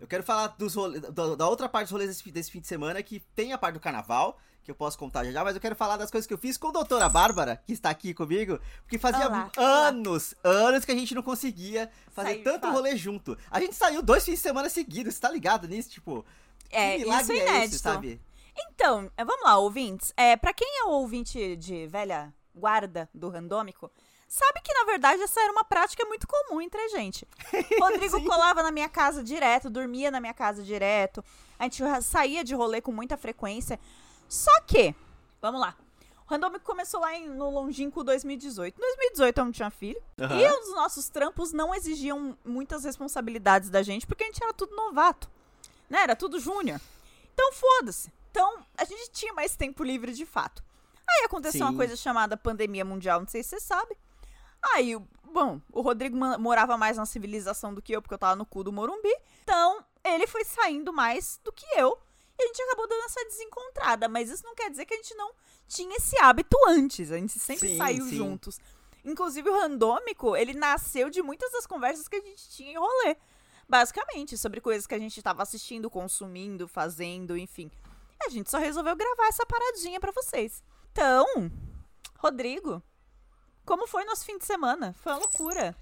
Eu 0.00 0.06
quero 0.08 0.22
falar 0.24 0.48
dos 0.58 0.74
role- 0.74 0.98
da, 1.00 1.34
da 1.36 1.48
outra 1.48 1.68
parte 1.68 1.84
dos 1.84 1.92
rolês 1.92 2.10
desse, 2.10 2.30
desse 2.32 2.50
fim 2.50 2.60
de 2.60 2.66
semana, 2.66 3.00
que 3.02 3.20
tem 3.36 3.52
a 3.52 3.58
parte 3.58 3.74
do 3.74 3.80
carnaval, 3.80 4.36
que 4.64 4.70
eu 4.70 4.74
posso 4.74 4.98
contar 4.98 5.22
já 5.24 5.30
já, 5.30 5.44
mas 5.44 5.54
eu 5.54 5.60
quero 5.60 5.76
falar 5.76 5.96
das 5.96 6.10
coisas 6.10 6.26
que 6.26 6.34
eu 6.34 6.38
fiz 6.38 6.56
com 6.56 6.68
a 6.68 6.72
doutora 6.72 7.08
Bárbara, 7.08 7.62
que 7.64 7.72
está 7.72 7.90
aqui 7.90 8.12
comigo, 8.12 8.58
porque 8.82 8.98
fazia 8.98 9.28
Olá, 9.28 9.48
olá. 9.56 9.88
anos, 9.88 10.34
anos 10.42 10.84
que 10.84 10.90
a 10.90 10.94
gente 10.96 11.14
não 11.14 11.22
conseguia 11.22 11.88
fazer 12.10 12.30
Sair, 12.30 12.42
tanto 12.42 12.62
fato. 12.62 12.72
rolê 12.72 12.96
junto. 12.96 13.38
A 13.48 13.60
gente 13.60 13.76
saiu 13.76 14.02
dois 14.02 14.24
fins 14.24 14.34
de 14.34 14.40
semana 14.40 14.68
seguidos, 14.68 15.14
você 15.14 15.20
tá 15.20 15.30
ligado 15.30 15.68
nisso? 15.68 15.90
Tipo, 15.90 16.24
É, 16.70 16.92
que 16.96 17.02
isso 17.02 17.10
milagre 17.10 17.36
é 17.36 17.38
é 17.38 17.42
inédito. 17.48 17.66
esse, 17.74 17.78
sabe? 17.78 18.20
Então, 18.56 19.10
é, 19.16 19.24
vamos 19.24 19.44
lá, 19.44 19.56
ouvintes. 19.58 20.12
É, 20.16 20.36
para 20.36 20.52
quem 20.52 20.68
é 20.80 20.84
o 20.84 20.90
ouvinte 20.90 21.56
de 21.56 21.86
velha 21.86 22.32
guarda 22.54 23.08
do 23.14 23.28
randômico, 23.28 23.90
sabe 24.28 24.60
que 24.62 24.72
na 24.74 24.84
verdade 24.84 25.22
essa 25.22 25.40
era 25.40 25.52
uma 25.52 25.64
prática 25.64 26.04
muito 26.06 26.26
comum 26.26 26.60
entre 26.60 26.80
a 26.80 26.88
gente. 26.88 27.26
Rodrigo 27.80 28.22
colava 28.24 28.62
na 28.62 28.70
minha 28.70 28.88
casa 28.88 29.22
direto, 29.22 29.70
dormia 29.70 30.10
na 30.10 30.20
minha 30.20 30.34
casa 30.34 30.62
direto. 30.62 31.24
A 31.58 31.64
gente 31.64 31.82
saía 32.02 32.42
de 32.44 32.54
rolê 32.54 32.80
com 32.80 32.92
muita 32.92 33.16
frequência. 33.16 33.78
Só 34.28 34.50
que, 34.62 34.94
vamos 35.40 35.60
lá. 35.60 35.76
O 36.26 36.30
randômico 36.32 36.64
começou 36.64 37.00
lá 37.00 37.14
em- 37.14 37.28
no 37.28 37.50
longínquo 37.50 38.02
2018. 38.02 38.76
Em 38.76 38.80
2018 38.80 39.38
eu 39.38 39.44
não 39.44 39.52
tinha 39.52 39.70
filho. 39.70 40.02
Aham. 40.18 40.40
E 40.40 40.46
os 40.60 40.74
nossos 40.74 41.08
trampos 41.08 41.52
não 41.52 41.74
exigiam 41.74 42.36
muitas 42.44 42.84
responsabilidades 42.84 43.68
da 43.70 43.82
gente, 43.82 44.06
porque 44.06 44.24
a 44.24 44.26
gente 44.26 44.42
era 44.42 44.52
tudo 44.52 44.74
novato. 44.74 45.30
Né? 45.90 46.02
Era 46.02 46.16
tudo 46.16 46.40
júnior. 46.40 46.80
Então, 47.34 47.52
foda-se. 47.52 48.10
Então, 48.32 48.64
a 48.78 48.84
gente 48.86 49.10
tinha 49.12 49.34
mais 49.34 49.54
tempo 49.54 49.84
livre 49.84 50.14
de 50.14 50.24
fato. 50.24 50.64
Aí 51.06 51.24
aconteceu 51.26 51.60
uma 51.60 51.72
Sim. 51.72 51.76
coisa 51.76 51.96
chamada 51.96 52.34
pandemia 52.34 52.84
mundial, 52.84 53.20
não 53.20 53.28
sei 53.28 53.42
se 53.42 53.50
você 53.50 53.60
sabe. 53.60 53.94
Aí, 54.74 54.96
bom, 55.24 55.60
o 55.70 55.82
Rodrigo 55.82 56.16
morava 56.16 56.78
mais 56.78 56.96
na 56.96 57.04
civilização 57.04 57.74
do 57.74 57.82
que 57.82 57.92
eu, 57.92 58.00
porque 58.00 58.14
eu 58.14 58.18
tava 58.18 58.34
no 58.34 58.46
cu 58.46 58.64
do 58.64 58.72
Morumbi. 58.72 59.14
Então, 59.42 59.84
ele 60.02 60.26
foi 60.26 60.44
saindo 60.44 60.94
mais 60.94 61.38
do 61.44 61.52
que 61.52 61.66
eu. 61.76 61.98
E 62.38 62.42
a 62.42 62.46
gente 62.46 62.62
acabou 62.62 62.88
dando 62.88 63.04
essa 63.04 63.22
desencontrada. 63.26 64.08
Mas 64.08 64.30
isso 64.30 64.44
não 64.44 64.54
quer 64.54 64.70
dizer 64.70 64.86
que 64.86 64.94
a 64.94 64.96
gente 64.96 65.14
não 65.14 65.32
tinha 65.68 65.94
esse 65.96 66.16
hábito 66.18 66.56
antes. 66.68 67.12
A 67.12 67.18
gente 67.18 67.38
sempre 67.38 67.68
Sim, 67.68 67.76
saiu 67.76 68.06
sim. 68.06 68.16
juntos. 68.16 68.58
Inclusive, 69.04 69.50
o 69.50 69.60
randômico, 69.60 70.34
ele 70.34 70.54
nasceu 70.54 71.10
de 71.10 71.20
muitas 71.20 71.52
das 71.52 71.66
conversas 71.66 72.08
que 72.08 72.16
a 72.16 72.20
gente 72.20 72.48
tinha 72.48 72.72
em 72.72 72.78
rolê. 72.78 73.16
Basicamente, 73.68 74.38
sobre 74.38 74.60
coisas 74.60 74.86
que 74.86 74.94
a 74.94 74.98
gente 74.98 75.20
tava 75.20 75.42
assistindo, 75.42 75.90
consumindo, 75.90 76.68
fazendo, 76.68 77.36
enfim. 77.36 77.70
A 78.26 78.30
gente 78.30 78.50
só 78.50 78.58
resolveu 78.58 78.96
gravar 78.96 79.26
essa 79.26 79.44
paradinha 79.46 80.00
pra 80.00 80.12
vocês. 80.12 80.62
Então, 80.92 81.26
Rodrigo, 82.18 82.82
como 83.64 83.86
foi 83.86 84.04
nosso 84.04 84.24
fim 84.24 84.38
de 84.38 84.44
semana? 84.44 84.94
Foi 84.98 85.12
uma 85.12 85.18
loucura. 85.18 85.76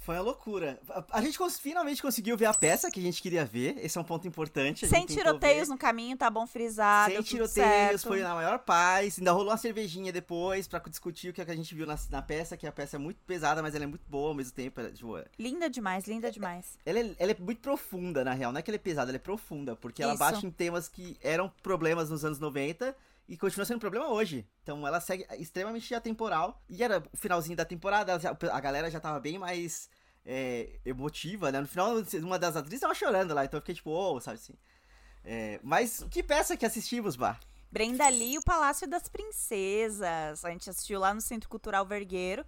Foi 0.00 0.16
uma 0.16 0.22
loucura. 0.22 0.80
A, 0.88 1.18
a 1.18 1.20
gente 1.20 1.38
finalmente 1.60 2.00
conseguiu 2.00 2.34
ver 2.34 2.46
a 2.46 2.54
peça 2.54 2.90
que 2.90 2.98
a 2.98 3.02
gente 3.02 3.20
queria 3.20 3.44
ver. 3.44 3.76
Esse 3.84 3.98
é 3.98 4.00
um 4.00 4.04
ponto 4.04 4.26
importante. 4.26 4.86
a 4.86 4.88
Sem 4.88 5.04
tiroteios 5.04 5.68
no 5.68 5.76
caminho, 5.76 6.16
tá 6.16 6.30
bom 6.30 6.46
frisado. 6.46 7.12
Sem 7.12 7.22
tiroteios, 7.22 7.52
certo. 7.52 8.08
foi 8.08 8.22
na 8.22 8.34
maior 8.34 8.58
paz. 8.60 9.18
Ainda 9.18 9.32
rolou 9.32 9.50
uma 9.50 9.58
cervejinha 9.58 10.10
depois 10.10 10.66
pra 10.66 10.80
discutir 10.80 11.28
o 11.28 11.32
que 11.34 11.42
a 11.42 11.54
gente 11.54 11.74
viu 11.74 11.86
na, 11.86 11.98
na 12.10 12.22
peça, 12.22 12.56
que 12.56 12.66
a 12.66 12.72
peça 12.72 12.96
é 12.96 12.98
muito 12.98 13.18
pesada, 13.26 13.60
mas 13.60 13.74
ela 13.74 13.84
é 13.84 13.86
muito 13.86 14.08
boa 14.08 14.30
ao 14.30 14.34
mesmo 14.34 14.52
tempo. 14.52 14.80
Ela, 14.80 14.90
tipo, 14.90 15.18
Linda 15.38 15.68
demais, 15.68 16.06
linda 16.06 16.30
demais. 16.30 16.78
ela, 16.86 16.98
é, 16.98 17.14
ela 17.18 17.32
é 17.32 17.36
muito 17.38 17.60
profunda, 17.60 18.24
na 18.24 18.32
real. 18.32 18.52
Não 18.52 18.58
é 18.58 18.62
que 18.62 18.70
ela 18.70 18.76
é 18.76 18.78
pesada, 18.78 19.10
ela 19.10 19.16
é 19.16 19.20
profunda. 19.20 19.76
Porque 19.76 20.02
ela 20.02 20.14
Isso. 20.14 20.18
bate 20.18 20.46
em 20.46 20.50
temas 20.50 20.88
que 20.88 21.18
eram 21.22 21.52
problemas 21.62 22.08
nos 22.08 22.24
anos 22.24 22.38
90 22.38 22.96
e 23.30 23.36
continua 23.38 23.64
sendo 23.64 23.78
problema 23.78 24.08
hoje. 24.08 24.44
Então 24.60 24.84
ela 24.84 25.00
segue 25.00 25.24
extremamente 25.38 25.94
atemporal. 25.94 26.60
E 26.68 26.82
era 26.82 26.98
o 27.12 27.16
finalzinho 27.16 27.56
da 27.56 27.64
temporada, 27.64 28.18
a 28.52 28.60
galera 28.60 28.90
já 28.90 28.98
tava 28.98 29.20
bem 29.20 29.38
mais 29.38 29.88
é, 30.26 30.80
emotiva, 30.84 31.52
né? 31.52 31.60
No 31.60 31.68
final, 31.68 31.94
uma 32.24 32.40
das 32.40 32.56
atrizes 32.56 32.80
tava 32.80 32.92
chorando 32.92 33.32
lá, 33.32 33.44
então 33.44 33.58
eu 33.58 33.62
fiquei 33.62 33.76
tipo, 33.76 33.90
oh, 33.90 34.20
sabe 34.20 34.34
assim. 34.34 34.54
É, 35.24 35.60
mas 35.62 36.04
que 36.10 36.24
peça 36.24 36.56
que 36.56 36.66
assistimos, 36.66 37.14
Bar? 37.14 37.38
Brenda 37.70 38.08
Lee 38.08 38.34
e 38.34 38.38
o 38.38 38.42
Palácio 38.42 38.88
das 38.88 39.08
Princesas. 39.08 40.44
A 40.44 40.50
gente 40.50 40.68
assistiu 40.68 40.98
lá 40.98 41.14
no 41.14 41.20
Centro 41.20 41.48
Cultural 41.48 41.86
Vergueiro. 41.86 42.44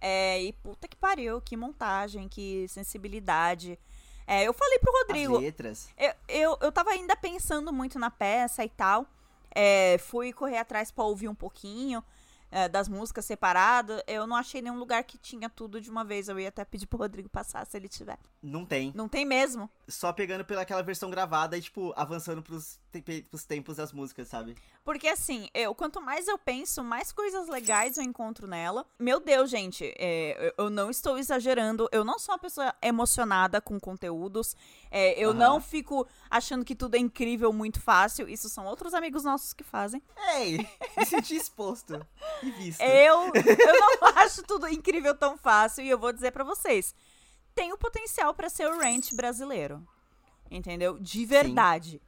É, 0.00 0.42
e 0.42 0.52
puta 0.52 0.88
que 0.88 0.96
pariu, 0.96 1.40
que 1.40 1.56
montagem, 1.56 2.28
que 2.28 2.66
sensibilidade. 2.66 3.78
É, 4.26 4.42
eu 4.42 4.52
falei 4.52 4.80
pro 4.80 4.92
As 4.92 4.98
Rodrigo, 5.02 5.38
letras. 5.38 5.88
Eu, 5.96 6.12
eu, 6.28 6.58
eu 6.60 6.72
tava 6.72 6.90
ainda 6.90 7.14
pensando 7.14 7.72
muito 7.72 8.00
na 8.00 8.10
peça 8.10 8.64
e 8.64 8.68
tal. 8.68 9.06
É, 9.54 9.98
fui 9.98 10.32
correr 10.32 10.58
atrás 10.58 10.90
pra 10.90 11.04
ouvir 11.04 11.28
um 11.28 11.34
pouquinho 11.34 12.02
é, 12.50 12.68
das 12.68 12.88
músicas 12.88 13.24
separadas. 13.24 14.02
Eu 14.06 14.26
não 14.26 14.36
achei 14.36 14.62
nenhum 14.62 14.78
lugar 14.78 15.02
que 15.04 15.18
tinha 15.18 15.48
tudo 15.48 15.80
de 15.80 15.90
uma 15.90 16.04
vez. 16.04 16.28
Eu 16.28 16.38
ia 16.38 16.48
até 16.48 16.64
pedir 16.64 16.86
pro 16.86 16.98
Rodrigo 16.98 17.28
passar 17.28 17.66
se 17.66 17.76
ele 17.76 17.88
tiver. 17.88 18.18
Não 18.40 18.64
tem. 18.64 18.92
Não 18.94 19.08
tem 19.08 19.24
mesmo. 19.24 19.68
Só 19.88 20.12
pegando 20.12 20.44
pelaquela 20.44 20.82
versão 20.82 21.10
gravada 21.10 21.56
e, 21.58 21.60
tipo, 21.62 21.92
avançando 21.96 22.40
pros, 22.42 22.78
tempe- 22.92 23.22
pros 23.28 23.44
tempos 23.44 23.76
das 23.78 23.92
músicas, 23.92 24.28
sabe? 24.28 24.54
Porque 24.84 25.08
assim, 25.08 25.48
eu, 25.52 25.74
quanto 25.74 26.00
mais 26.00 26.28
eu 26.28 26.38
penso, 26.38 26.84
mais 26.84 27.10
coisas 27.10 27.48
legais 27.48 27.96
eu 27.96 28.04
encontro 28.04 28.46
nela. 28.46 28.86
Meu 28.98 29.18
Deus, 29.18 29.50
gente, 29.50 29.92
é, 29.98 30.54
eu 30.56 30.70
não 30.70 30.88
estou 30.88 31.18
exagerando. 31.18 31.88
Eu 31.90 32.04
não 32.04 32.16
sou 32.18 32.32
uma 32.34 32.38
pessoa 32.38 32.72
emocionada 32.80 33.60
com 33.60 33.80
conteúdos. 33.80 34.54
É, 34.90 35.18
eu 35.18 35.30
Aham. 35.30 35.38
não 35.38 35.60
fico 35.60 36.06
achando 36.30 36.64
que 36.64 36.76
tudo 36.76 36.94
é 36.94 36.98
incrível 36.98 37.52
muito 37.52 37.80
fácil. 37.80 38.28
Isso 38.28 38.48
são 38.48 38.66
outros 38.66 38.94
amigos 38.94 39.24
nossos 39.24 39.52
que 39.52 39.64
fazem. 39.64 40.00
Ei, 40.36 40.58
me 40.96 41.04
senti 41.06 41.34
exposto 41.34 42.06
e 42.42 42.50
visto. 42.52 42.80
Eu, 42.82 43.32
eu 43.34 44.00
não 44.00 44.08
acho 44.16 44.42
tudo 44.44 44.68
incrível 44.68 45.14
tão 45.16 45.36
fácil 45.36 45.82
e 45.84 45.88
eu 45.90 45.98
vou 45.98 46.12
dizer 46.12 46.30
pra 46.30 46.44
vocês, 46.44 46.94
tem 47.58 47.72
o 47.72 47.78
potencial 47.78 48.32
pra 48.34 48.48
ser 48.48 48.66
o 48.70 48.78
Ranch 48.78 49.12
brasileiro. 49.14 49.86
Entendeu? 50.50 50.98
De 50.98 51.24
verdade. 51.26 52.00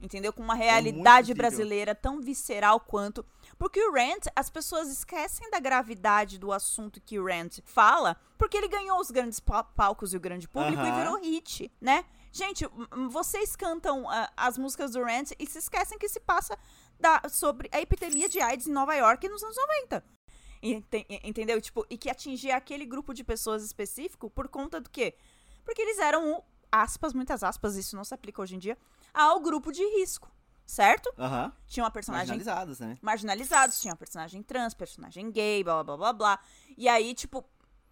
Entendeu? 0.00 0.32
Com 0.32 0.42
uma 0.42 0.54
realidade 0.54 1.30
incrível. 1.32 1.36
brasileira 1.50 1.94
tão 1.94 2.20
visceral 2.20 2.80
quanto. 2.80 3.24
Porque 3.58 3.80
o 3.80 3.92
Rant, 3.92 4.26
as 4.34 4.50
pessoas 4.50 4.88
esquecem 4.88 5.48
da 5.50 5.60
gravidade 5.60 6.38
do 6.38 6.52
assunto 6.52 7.00
que 7.00 7.18
o 7.20 7.24
Rant 7.26 7.58
fala, 7.64 8.16
porque 8.36 8.56
ele 8.56 8.66
ganhou 8.68 8.98
os 8.98 9.10
grandes 9.10 9.38
pa- 9.38 9.62
palcos 9.62 10.12
e 10.12 10.16
o 10.16 10.20
grande 10.20 10.48
público 10.48 10.82
e 10.82 10.88
Aham. 10.88 10.98
virou 10.98 11.20
hit, 11.20 11.70
né? 11.80 12.04
Gente, 12.32 12.66
vocês 13.10 13.54
cantam 13.54 14.08
ah, 14.08 14.28
as 14.36 14.56
músicas 14.58 14.92
do 14.92 15.02
Rant 15.04 15.32
e 15.38 15.46
se 15.46 15.58
esquecem 15.58 15.98
que 15.98 16.08
se 16.08 16.18
passa 16.18 16.58
da- 16.98 17.22
sobre 17.28 17.68
a 17.70 17.80
epidemia 17.80 18.28
de 18.28 18.40
AIDS 18.40 18.66
em 18.66 18.72
Nova 18.72 18.94
York 18.94 19.28
nos 19.28 19.42
anos 19.42 19.56
90. 19.56 20.02
Ente- 20.62 21.06
Entendeu? 21.24 21.60
Tipo, 21.60 21.84
e 21.90 21.98
que 21.98 22.08
atingia 22.08 22.56
aquele 22.56 22.86
grupo 22.86 23.12
de 23.12 23.24
pessoas 23.24 23.64
específico 23.64 24.30
por 24.30 24.48
conta 24.48 24.80
do 24.80 24.88
quê? 24.88 25.14
Porque 25.64 25.82
eles 25.82 25.98
eram 25.98 26.32
o, 26.34 26.44
aspas, 26.70 27.12
muitas 27.12 27.42
aspas, 27.42 27.76
isso 27.76 27.96
não 27.96 28.04
se 28.04 28.14
aplica 28.14 28.40
hoje 28.40 28.54
em 28.54 28.58
dia, 28.58 28.78
ao 29.12 29.40
grupo 29.40 29.70
de 29.72 29.82
risco, 29.98 30.30
certo? 30.66 31.12
Tinha 31.66 31.84
uma 31.84 31.90
personagem 31.90 32.28
Marginalizados, 32.36 32.80
né? 32.80 32.98
marginalizados, 33.02 33.80
tinha 33.80 33.94
personagem 33.96 34.42
trans, 34.42 34.72
personagem 34.74 35.30
gay, 35.30 35.62
blá 35.64 35.82
blá 35.82 35.96
blá 35.96 35.96
blá 35.96 36.12
blá. 36.12 36.38
E 36.76 36.88
aí, 36.88 37.14
tipo, 37.14 37.44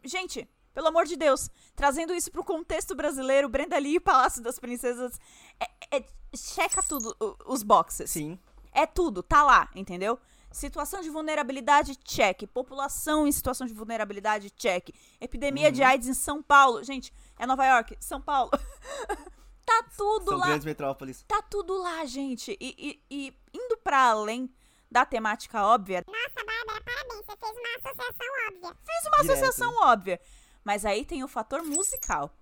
gente, 0.05 0.49
pelo 0.73 0.89
amor 0.89 1.05
de 1.07 1.17
Deus, 1.17 1.51
trazendo 1.75 2.15
isso 2.15 2.31
pro 2.31 2.45
contexto 2.45 2.95
brasileiro, 2.95 3.49
Brenda 3.49 3.77
Lee 3.79 3.97
e 3.97 4.01
Palácio 4.01 4.43
das 4.43 4.59
Princesas, 4.59 5.19
é, 5.59 5.97
é- 5.99 6.05
checa 6.37 6.81
tudo, 6.83 7.17
os 7.47 7.63
boxes. 7.65 8.11
Sim. 8.11 8.39
É 8.73 8.87
tudo, 8.87 9.21
tá 9.23 9.43
lá, 9.43 9.69
entendeu? 9.75 10.17
Situação 10.51 11.01
de 11.01 11.09
vulnerabilidade, 11.11 11.95
check. 11.97 12.47
População 12.49 13.27
em 13.27 13.33
situação 13.33 13.67
de 13.67 13.73
vulnerabilidade, 13.73 14.51
check. 14.51 14.91
Epidemia 15.21 15.67
Uhum. 15.69 15.73
de 15.73 15.83
AIDS 15.83 16.09
em 16.09 16.15
São 16.15 16.43
Paulo. 16.43 16.83
Gente, 16.83 17.13
é 17.39 17.47
Nova 17.47 17.65
York, 17.65 17.97
São 18.01 18.21
Paulo. 18.21 18.51
tá 19.65 19.85
tudo 19.97 20.31
São 20.31 20.39
lá. 20.39 20.47
grandes 20.47 20.65
metrópoles. 20.65 21.25
Tá 21.29 21.41
tudo 21.43 21.77
lá, 21.81 22.05
gente. 22.05 22.57
E, 22.61 22.75
e- 22.79 23.03
e 23.11 23.35
indo 23.55 23.77
pra 23.79 24.11
além 24.11 24.53
da 24.91 25.05
temática 25.07 25.65
óbvia, 25.65 26.03
Nossa, 26.07 26.45
Bárbara, 26.45 26.83
parabéns, 26.85 27.25
você 27.25 27.37
fez 27.37 27.57
uma 27.57 27.77
associação 27.79 28.27
óbvia. 28.49 28.77
fiz 28.85 29.07
uma 29.07 29.23
Direto. 29.23 29.31
associação 29.45 29.75
óbvia. 29.85 30.21
Mas 30.65 30.85
aí 30.85 31.05
tem 31.05 31.23
o 31.23 31.29
fator 31.29 31.63
musical. 31.63 32.35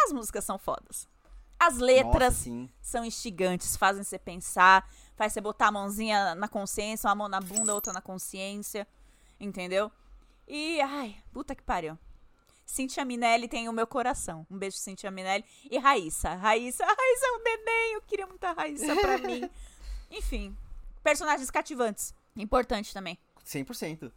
As 0.00 0.12
músicas 0.12 0.44
são 0.44 0.56
fodas. 0.58 1.08
As 1.58 1.78
letras 1.78 2.46
Nossa, 2.46 2.72
são 2.80 3.04
instigantes, 3.04 3.76
fazem 3.76 4.04
você 4.04 4.18
pensar, 4.18 4.88
faz 5.16 5.32
você 5.32 5.40
botar 5.40 5.68
a 5.68 5.72
mãozinha 5.72 6.34
na 6.34 6.46
consciência, 6.48 7.08
uma 7.08 7.14
mão 7.14 7.28
na 7.28 7.40
bunda, 7.40 7.74
outra 7.74 7.92
na 7.92 8.00
consciência, 8.00 8.86
entendeu? 9.40 9.90
E, 10.46 10.80
ai, 10.80 11.16
puta 11.32 11.54
que 11.54 11.62
pariu. 11.62 11.98
Cintia 12.64 13.04
Minelli 13.04 13.48
tem 13.48 13.68
o 13.68 13.72
meu 13.72 13.86
coração. 13.86 14.46
Um 14.50 14.58
beijo, 14.58 14.76
Cintia 14.76 15.10
Minelli. 15.10 15.44
E 15.70 15.78
Raíssa. 15.78 16.34
Raíssa, 16.34 16.84
Raíssa 16.86 17.26
é 17.26 17.32
um 17.32 17.42
neném, 17.42 17.94
eu 17.94 18.02
queria 18.02 18.26
muita 18.26 18.52
Raíssa 18.52 18.94
pra 18.96 19.18
mim. 19.26 19.48
Enfim, 20.10 20.56
personagens 21.02 21.50
cativantes. 21.50 22.14
Importante 22.36 22.92
também. 22.92 23.18
100%. 23.44 24.12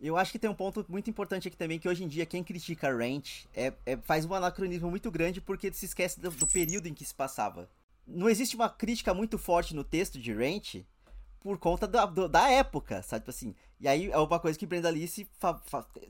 Eu 0.00 0.16
acho 0.16 0.32
que 0.32 0.38
tem 0.38 0.50
um 0.50 0.54
ponto 0.54 0.84
muito 0.88 1.08
importante 1.08 1.48
aqui 1.48 1.56
também, 1.56 1.78
que 1.78 1.88
hoje 1.88 2.04
em 2.04 2.08
dia 2.08 2.26
quem 2.26 2.42
critica 2.44 2.90
Ranch 2.94 3.46
é, 3.54 3.72
é- 3.86 3.96
faz 3.98 4.24
um 4.26 4.34
anacronismo 4.34 4.90
muito 4.90 5.10
grande 5.10 5.40
porque 5.40 5.72
se 5.72 5.86
esquece 5.86 6.20
do, 6.20 6.30
do 6.30 6.46
período 6.46 6.86
em 6.86 6.92
que 6.94 7.04
se 7.04 7.14
passava. 7.14 7.68
Não 8.06 8.28
existe 8.28 8.54
uma 8.56 8.68
crítica 8.68 9.12
muito 9.12 9.36
forte 9.38 9.74
no 9.74 9.82
texto 9.84 10.18
de 10.18 10.32
Ranch 10.32 10.84
por 11.40 11.58
conta 11.58 11.86
da, 11.86 12.06
do- 12.06 12.28
da 12.28 12.48
época, 12.50 13.02
sabe? 13.02 13.20
Tipo 13.22 13.30
assim, 13.30 13.54
e 13.80 13.86
aí 13.86 14.10
é 14.10 14.18
uma 14.18 14.38
coisa 14.40 14.58
que 14.58 14.66
Brenda 14.66 14.88
Alice 14.88 15.28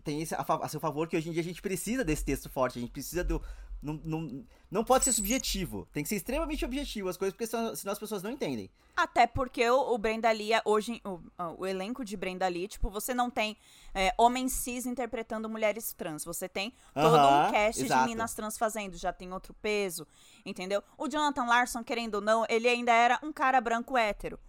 tem 0.04 0.22
a, 0.32 0.64
a 0.64 0.68
seu 0.68 0.80
favor, 0.80 1.08
que 1.08 1.16
hoje 1.16 1.28
em 1.28 1.32
dia 1.32 1.42
a 1.42 1.44
gente 1.44 1.60
precisa 1.62 2.04
desse 2.04 2.24
texto 2.24 2.48
forte, 2.48 2.78
a 2.78 2.80
gente 2.82 2.92
precisa 2.92 3.22
do... 3.24 3.42
Não, 3.82 4.00
não, 4.04 4.44
não 4.70 4.84
pode 4.84 5.04
ser 5.04 5.12
subjetivo, 5.12 5.86
tem 5.92 6.02
que 6.02 6.08
ser 6.08 6.16
extremamente 6.16 6.64
objetivo 6.64 7.08
as 7.08 7.16
coisas, 7.16 7.32
porque 7.32 7.46
senão, 7.46 7.76
senão 7.76 7.92
as 7.92 7.98
pessoas 7.98 8.22
não 8.22 8.30
entendem. 8.30 8.70
Até 8.96 9.26
porque 9.26 9.68
o, 9.68 9.92
o 9.94 9.98
Brenda 9.98 10.30
Lee, 10.30 10.52
hoje, 10.64 11.00
o, 11.04 11.20
o 11.58 11.66
elenco 11.66 12.04
de 12.04 12.16
Brenda 12.16 12.48
Lee, 12.48 12.66
tipo, 12.66 12.88
você 12.88 13.12
não 13.12 13.30
tem 13.30 13.56
é, 13.94 14.14
homens 14.16 14.52
cis 14.52 14.86
interpretando 14.86 15.48
mulheres 15.48 15.92
trans. 15.92 16.24
Você 16.24 16.48
tem 16.48 16.72
todo 16.94 17.16
Aham, 17.16 17.48
um 17.48 17.52
cast 17.52 17.84
exato. 17.84 18.02
de 18.02 18.08
minas 18.08 18.34
trans 18.34 18.56
fazendo, 18.56 18.96
já 18.96 19.12
tem 19.12 19.32
outro 19.32 19.54
peso, 19.54 20.06
entendeu? 20.44 20.82
O 20.96 21.08
Jonathan 21.08 21.44
Larson, 21.44 21.84
querendo 21.84 22.16
ou 22.16 22.20
não, 22.20 22.46
ele 22.48 22.68
ainda 22.68 22.92
era 22.92 23.20
um 23.22 23.32
cara 23.32 23.60
branco 23.60 23.96
hétero. 23.98 24.40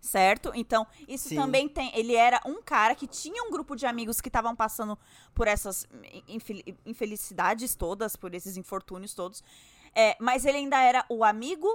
Certo? 0.00 0.50
Então, 0.54 0.86
isso 1.06 1.28
Sim. 1.28 1.36
também 1.36 1.68
tem. 1.68 1.92
Ele 1.94 2.14
era 2.14 2.40
um 2.46 2.62
cara 2.62 2.94
que 2.94 3.06
tinha 3.06 3.42
um 3.44 3.50
grupo 3.50 3.76
de 3.76 3.84
amigos 3.84 4.18
que 4.20 4.28
estavam 4.28 4.56
passando 4.56 4.98
por 5.34 5.46
essas 5.46 5.86
infel- 6.26 6.62
infelicidades 6.86 7.74
todas, 7.74 8.16
por 8.16 8.34
esses 8.34 8.56
infortúnios 8.56 9.12
todos. 9.14 9.44
É, 9.94 10.16
mas 10.18 10.46
ele 10.46 10.56
ainda 10.58 10.80
era 10.80 11.04
o 11.08 11.22
amigo 11.22 11.68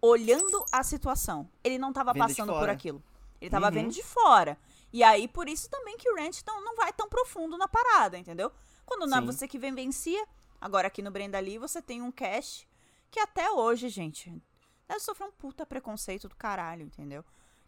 olhando 0.00 0.64
a 0.70 0.84
situação. 0.84 1.48
Ele 1.64 1.76
não 1.78 1.92
tava 1.92 2.12
Vendo 2.12 2.26
de 2.28 2.34
passando 2.36 2.52
por 2.52 2.68
aquilo. 2.68 3.02
Ele 3.40 3.50
tava 3.50 3.66
Uhum. 3.66 3.72
vendo 3.72 3.90
de 3.92 4.02
fora. 4.02 4.56
E 4.92 5.02
aí, 5.02 5.26
por 5.26 5.48
isso 5.48 5.68
também 5.68 5.96
que 5.96 6.08
o 6.08 6.14
Ranch 6.16 6.42
não, 6.46 6.64
não 6.64 6.76
vai 6.76 6.92
tão 6.92 7.08
profundo 7.08 7.58
na 7.58 7.66
parada, 7.66 8.16
entendeu? 8.16 8.52
Quando 8.84 9.06
não 9.06 9.18
é 9.18 9.20
você 9.20 9.48
que 9.48 9.58
vivencia, 9.58 10.24
agora 10.60 10.86
aqui 10.86 11.02
no 11.02 11.10
Brenda 11.10 11.40
Lee 11.40 11.58
você 11.58 11.82
tem 11.82 12.00
um 12.00 12.12
cast 12.12 12.68
que 13.10 13.18
até 13.18 13.50
hoje, 13.50 13.88
gente, 13.88 14.32
deve 14.86 15.00
sofrer 15.00 15.26
um 15.26 15.32
puta 15.32 15.66
preconceito 15.66 16.28
do 16.28 16.36
caralho, 16.36 16.84
entendeu? 16.86 17.24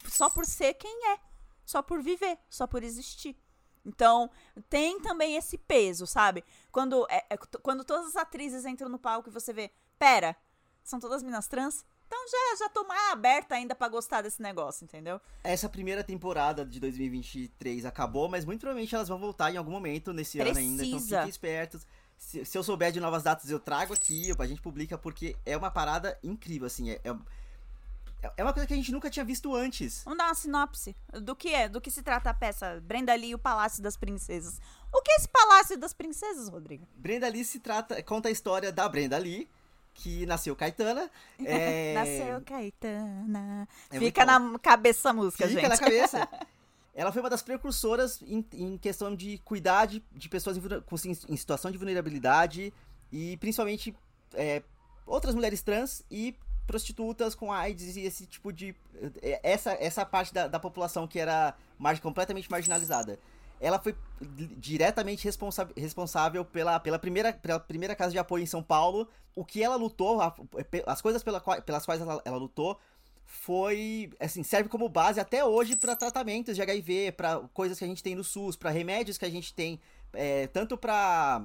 Só 0.07 0.29
por 0.29 0.45
ser 0.47 0.75
quem 0.75 1.13
é. 1.13 1.19
Só 1.65 1.83
por 1.83 2.03
viver, 2.03 2.39
só 2.49 2.67
por 2.67 2.83
existir. 2.83 3.37
Então, 3.85 4.31
tem 4.69 5.01
também 5.01 5.37
esse 5.37 5.57
peso, 5.57 6.07
sabe? 6.07 6.45
Quando, 6.71 7.07
é- 7.11 7.27
é- 7.31 7.37
quando 7.37 7.85
todas 7.85 8.09
as 8.09 8.17
atrizes 8.17 8.65
entram 8.65 8.89
no 8.89 8.99
palco 8.99 9.29
e 9.29 9.33
você 9.33 9.53
vê, 9.53 9.71
pera, 9.99 10.37
são 10.83 10.99
todas 10.99 11.23
minas 11.23 11.47
trans? 11.47 11.85
Então 12.07 12.19
já, 12.27 12.65
já 12.65 12.69
tô 12.71 12.85
mais 12.85 13.13
aberta 13.13 13.55
ainda 13.55 13.75
pra 13.75 13.87
gostar 13.89 14.23
desse 14.23 14.41
negócio, 14.41 14.83
entendeu? 14.85 15.21
Essa 15.45 15.69
primeira 15.69 16.03
temporada 16.03 16.65
de 16.65 16.81
2023 16.81 17.85
acabou, 17.85 18.29
mas 18.31 18.47
muito 18.47 18.61
provavelmente 18.61 18.95
elas 18.95 19.09
vão 19.09 19.19
voltar 19.19 19.53
em 19.53 19.59
algum 19.59 19.71
momento 19.71 20.11
nesse 20.13 20.41
ano 20.41 20.57
ainda. 20.59 20.83
Então 20.85 20.99
Precisa. 20.99 21.17
fiquem 21.19 21.29
espertos. 21.31 21.87
Se, 22.17 22.45
se 22.47 22.57
eu 22.57 22.63
souber 22.65 22.91
de 22.91 22.99
novas 22.99 23.23
datas, 23.23 23.51
eu 23.51 23.61
trago 23.61 23.93
aqui, 23.93 24.33
a 24.39 24.47
gente 24.47 24.63
publica, 24.63 24.97
porque 24.97 25.37
é 25.45 25.55
uma 25.57 25.71
parada 25.71 26.19
incrível, 26.23 26.67
assim. 26.67 26.91
É, 26.91 27.01
é, 27.05 27.15
é 28.37 28.43
uma 28.43 28.53
coisa 28.53 28.67
que 28.67 28.75
a 28.75 28.77
gente 28.77 28.91
nunca 28.91 29.09
tinha 29.09 29.25
visto 29.25 29.55
antes. 29.55 30.03
Vamos 30.05 30.19
dar 30.19 30.27
uma 30.27 30.35
sinopse 30.35 30.97
do 31.13 31.37
que 31.37 31.55
é, 31.55 31.69
do 31.69 31.81
que 31.81 31.91
se 31.91 32.03
trata 32.03 32.31
a 32.31 32.35
peça 32.35 32.81
Brenda 32.83 33.15
Lee 33.15 33.31
e 33.31 33.35
o 33.35 33.39
Palácio 33.39 33.83
das 33.83 33.97
Princesas. 33.97 34.61
O 34.93 35.03
que 35.03 35.11
é 35.13 35.17
esse 35.17 35.29
Palácio 35.29 35.79
das 35.79 35.93
Princesas, 35.93 36.49
Rodrigo? 36.49 36.87
Brenda 36.97 37.29
Lee 37.29 37.45
se 37.45 37.61
trata, 37.61 38.03
conta 38.03 38.29
a 38.29 38.33
história 38.33 38.73
da 38.73 38.89
Brenda 38.89 39.17
Lee, 39.19 39.49
que 39.95 40.27
nasceu 40.27 40.57
Caetana. 40.57 41.11
é, 41.45 41.95
Nasceu 41.95 42.41
Caetana. 42.43 43.69
É 43.91 43.99
Fica 43.99 44.25
na 44.25 44.59
cabeça 44.59 45.01
essa 45.01 45.13
música, 45.13 45.47
Fica 45.47 45.61
gente. 45.61 45.71
na 45.71 45.79
cabeça. 45.79 46.29
Ela 46.95 47.13
foi 47.13 47.23
uma 47.23 47.31
das 47.31 47.43
precursoras 47.43 48.21
em, 48.23 48.45
em 48.55 48.77
questão 48.77 49.15
de 49.15 49.39
cuidar 49.45 49.87
de, 49.87 50.03
de 50.11 50.29
pessoas 50.29 50.57
em, 50.57 51.11
em 51.29 51.37
situação 51.37 51.71
de 51.71 51.79
vulnerabilidade 51.79 52.73
e 53.13 53.37
principalmente 53.37 53.95
é, 54.35 54.65
outras 55.07 55.33
mulheres 55.33 55.63
trans 55.63 56.05
e 56.11 56.35
prostitutas 56.69 57.35
com 57.35 57.51
AIDS 57.53 57.97
e 57.97 58.03
esse 58.03 58.27
tipo 58.27 58.53
de. 58.53 58.77
é, 59.21 59.41
Essa, 59.43 59.73
essa 59.81 60.07
parte 60.07 60.33
da, 60.33 60.47
da 60.47 60.61
população 60.61 61.09
que 61.09 61.19
era 61.19 61.57
mar- 61.77 61.99
completamente 62.01 62.49
marginalizada. 62.49 63.19
Ela 63.61 63.81
foi 63.81 63.97
di- 64.21 64.47
diretamente 64.55 65.25
responsa- 65.25 65.69
responsável 65.77 66.45
pela, 66.45 66.79
pela, 66.79 66.99
primeira, 66.99 67.33
pela 67.33 67.59
primeira 67.59 67.97
casa 67.97 68.13
de 68.13 68.19
apoio 68.19 68.45
em 68.45 68.47
São 68.47 68.63
Paulo. 68.63 69.09
O 69.35 69.45
que 69.45 69.61
ela 69.63 69.75
lutou, 69.75 70.21
a- 70.21 70.31
pe- 70.31 70.85
as 70.87 71.01
coisas 71.03 71.25
pela 71.25 71.41
pelas 71.41 71.85
quais 71.85 72.01
ela, 72.01 72.23
ela 72.25 72.37
lutou, 72.37 72.79
foi 73.25 74.11
assim 74.21 74.43
serve 74.43 74.69
como 74.69 74.89
base 74.89 75.19
até 75.21 75.45
hoje 75.45 75.75
para 75.77 75.97
tratamentos 75.97 76.55
de 76.55 76.63
HIV, 76.63 77.13
para 77.13 77.41
coisas 77.53 77.79
que 77.79 77.85
a 77.85 77.89
gente 77.89 78.03
tem 78.03 78.15
no 78.15 78.23
SUS, 78.25 78.57
para 78.57 78.71
remédios 78.71 79.19
que 79.19 79.25
a 79.25 79.31
gente 79.31 79.53
tem 79.53 79.81
é, 80.13 80.47
tanto 80.49 80.77
para 80.79 81.43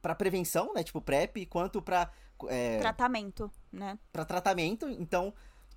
para 0.00 0.14
prevenção, 0.14 0.72
né, 0.72 0.82
tipo 0.82 0.98
PrEP, 1.00 1.44
quanto 1.46 1.82
para 1.82 2.10
é, 2.48 2.78
Tratamento, 2.78 3.50
né? 3.72 3.98
para 4.12 4.24
tratamento. 4.24 4.88
Então 4.88 5.32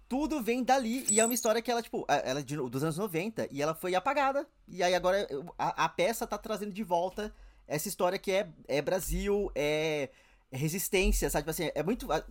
tudo 0.07 0.41
vem 0.43 0.63
dali 0.63 1.05
e 1.09 1.19
é 1.19 1.25
uma 1.25 1.33
história 1.33 1.61
que 1.61 1.71
ela 1.71 1.81
tipo 1.81 2.05
a- 2.07 2.15
ela 2.17 2.39
é 2.41 2.43
de- 2.43 2.55
dos 2.55 2.83
anos 2.83 2.97
90 2.97 3.47
e 3.51 3.61
ela 3.61 3.73
foi 3.73 3.95
apagada 3.95 4.47
e 4.67 4.83
aí 4.83 4.93
agora 4.93 5.27
a, 5.57 5.85
a 5.85 5.89
peça 5.89 6.27
tá 6.27 6.37
trazendo 6.37 6.71
de 6.71 6.83
volta 6.83 7.33
essa 7.67 7.87
história 7.87 8.19
que 8.19 8.31
é 8.31 8.47
é 8.67 8.81
Brasil, 8.81 9.51
é 9.55 10.09
é 10.51 10.57
resistência, 10.57 11.29
sabe? 11.31 11.41
Tipo 11.43 11.49
assim, 11.51 11.71
é 11.73 11.81
muito 11.81 12.11
a, 12.11 12.23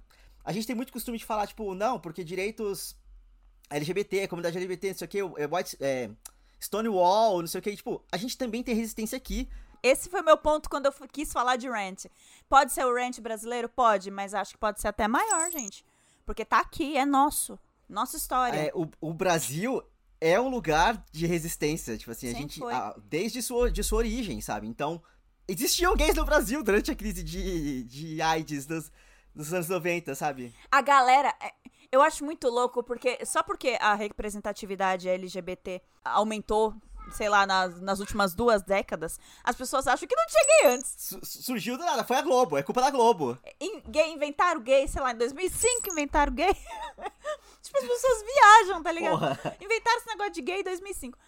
a 0.44 0.52
gente 0.52 0.66
tem 0.66 0.76
muito 0.76 0.92
costume 0.92 1.18
de 1.18 1.24
falar 1.24 1.46
tipo, 1.46 1.74
não, 1.74 1.98
porque 1.98 2.22
direitos 2.22 2.96
LGBT, 3.70 4.28
comunidade 4.28 4.56
LGBT, 4.58 4.88
não 4.88 4.94
sei 4.98 5.04
o 5.06 5.08
que, 5.08 5.18
é 5.18 5.46
white, 5.56 5.76
é, 5.80 6.10
Stonewall, 6.60 7.40
não 7.40 7.48
sei 7.48 7.58
o 7.58 7.62
que, 7.62 7.74
tipo, 7.74 8.02
a 8.12 8.16
gente 8.16 8.36
também 8.36 8.62
tem 8.62 8.74
resistência 8.74 9.16
aqui. 9.16 9.48
Esse 9.82 10.08
foi 10.08 10.22
meu 10.22 10.36
ponto 10.36 10.70
quando 10.70 10.86
eu 10.86 10.92
quis 11.12 11.32
falar 11.32 11.56
de 11.56 11.68
rant. 11.68 12.06
Pode 12.48 12.72
ser 12.72 12.84
o 12.86 12.94
rant 12.94 13.18
brasileiro? 13.20 13.68
Pode, 13.68 14.10
mas 14.10 14.32
acho 14.34 14.52
que 14.52 14.58
pode 14.58 14.80
ser 14.80 14.88
até 14.88 15.08
maior, 15.08 15.50
gente. 15.50 15.84
Porque 16.24 16.44
tá 16.44 16.60
aqui, 16.60 16.96
é 16.96 17.04
nosso. 17.04 17.58
Nossa 17.88 18.16
história. 18.16 18.56
É, 18.56 18.70
o, 18.74 18.88
o 19.00 19.12
Brasil 19.12 19.82
é 20.20 20.40
um 20.40 20.48
lugar 20.48 21.04
de 21.10 21.26
resistência, 21.26 21.98
tipo 21.98 22.10
assim, 22.12 22.28
a 22.28 22.32
gente, 22.32 22.62
a- 22.64 22.94
desde 23.04 23.42
sua, 23.42 23.70
de 23.70 23.82
sua 23.82 23.98
origem, 23.98 24.40
sabe? 24.40 24.68
Então, 24.68 25.02
existiam 25.48 25.94
gays 25.96 26.14
no 26.14 26.24
Brasil 26.24 26.62
durante 26.62 26.90
a 26.92 26.94
crise 26.94 27.22
de, 27.24 27.82
de 27.84 28.22
AIDS 28.22 28.64
dos, 28.66 28.92
dos 29.34 29.52
anos 29.52 29.68
90, 29.68 30.14
sabe? 30.14 30.54
A 30.70 30.80
galera. 30.80 31.34
é, 31.40 31.52
Eu 31.90 32.00
acho 32.00 32.24
muito 32.24 32.48
louco, 32.48 32.82
porque. 32.84 33.18
Só 33.26 33.42
porque 33.42 33.76
a 33.80 33.94
representatividade 33.94 35.08
LGBT 35.08 35.82
aumentou, 36.04 36.72
sei 37.10 37.28
lá, 37.28 37.46
nas, 37.46 37.80
nas 37.80 38.00
últimas 38.00 38.34
duas 38.34 38.62
décadas, 38.62 39.18
as 39.42 39.56
pessoas 39.56 39.86
acham 39.86 40.06
que 40.08 40.14
não 40.16 40.26
tinha 40.26 40.44
gay 40.46 40.74
antes. 40.74 40.94
Su- 40.96 41.20
surgiu 41.24 41.76
do 41.76 41.84
nada, 41.84 42.04
foi 42.04 42.16
a 42.16 42.22
Globo, 42.22 42.56
é 42.56 42.62
culpa 42.62 42.80
da 42.80 42.90
Globo. 42.90 43.38
In- 43.60 43.80
gay, 43.88 44.12
inventaram 44.12 44.60
gay, 44.60 44.86
sei 44.88 45.02
lá, 45.02 45.12
em 45.12 45.16
2005 45.16 45.90
inventaram 45.90 46.32
gay. 46.32 46.52
tipo, 47.62 47.78
as 47.78 47.84
pessoas 47.86 48.22
viajam, 48.22 48.82
tá 48.82 48.92
ligado? 48.92 49.18
Porra. 49.18 49.56
Inventaram 49.60 49.98
esse 49.98 50.06
negócio 50.06 50.32
de 50.32 50.42
gay 50.42 50.60
em 50.60 50.64
2005. 50.64 51.18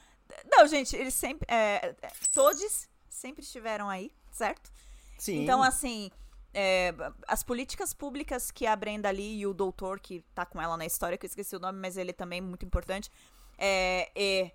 Não, 0.50 0.66
gente, 0.66 0.96
eles 0.96 1.14
sempre. 1.14 1.46
É, 1.50 1.94
é, 2.02 2.10
todos 2.32 2.88
sempre 3.08 3.42
estiveram 3.42 3.88
aí, 3.88 4.10
certo? 4.32 4.70
Sim. 5.18 5.42
Então, 5.42 5.62
assim, 5.62 6.10
é, 6.52 6.94
as 7.28 7.42
políticas 7.42 7.92
públicas 7.92 8.50
que 8.50 8.66
a 8.66 8.74
Brenda 8.74 9.10
Lee 9.10 9.40
e 9.40 9.46
o 9.46 9.52
doutor, 9.54 10.00
que 10.00 10.24
tá 10.34 10.44
com 10.46 10.60
ela 10.60 10.76
na 10.76 10.87
história, 10.87 11.16
que 11.18 11.26
eu 11.26 11.28
esqueci 11.28 11.54
o 11.54 11.60
nome, 11.60 11.78
mas 11.78 11.96
ele 11.96 12.12
também 12.12 12.38
é 12.38 12.42
muito 12.42 12.64
importante, 12.64 13.10
é, 13.58 14.10
é, 14.14 14.52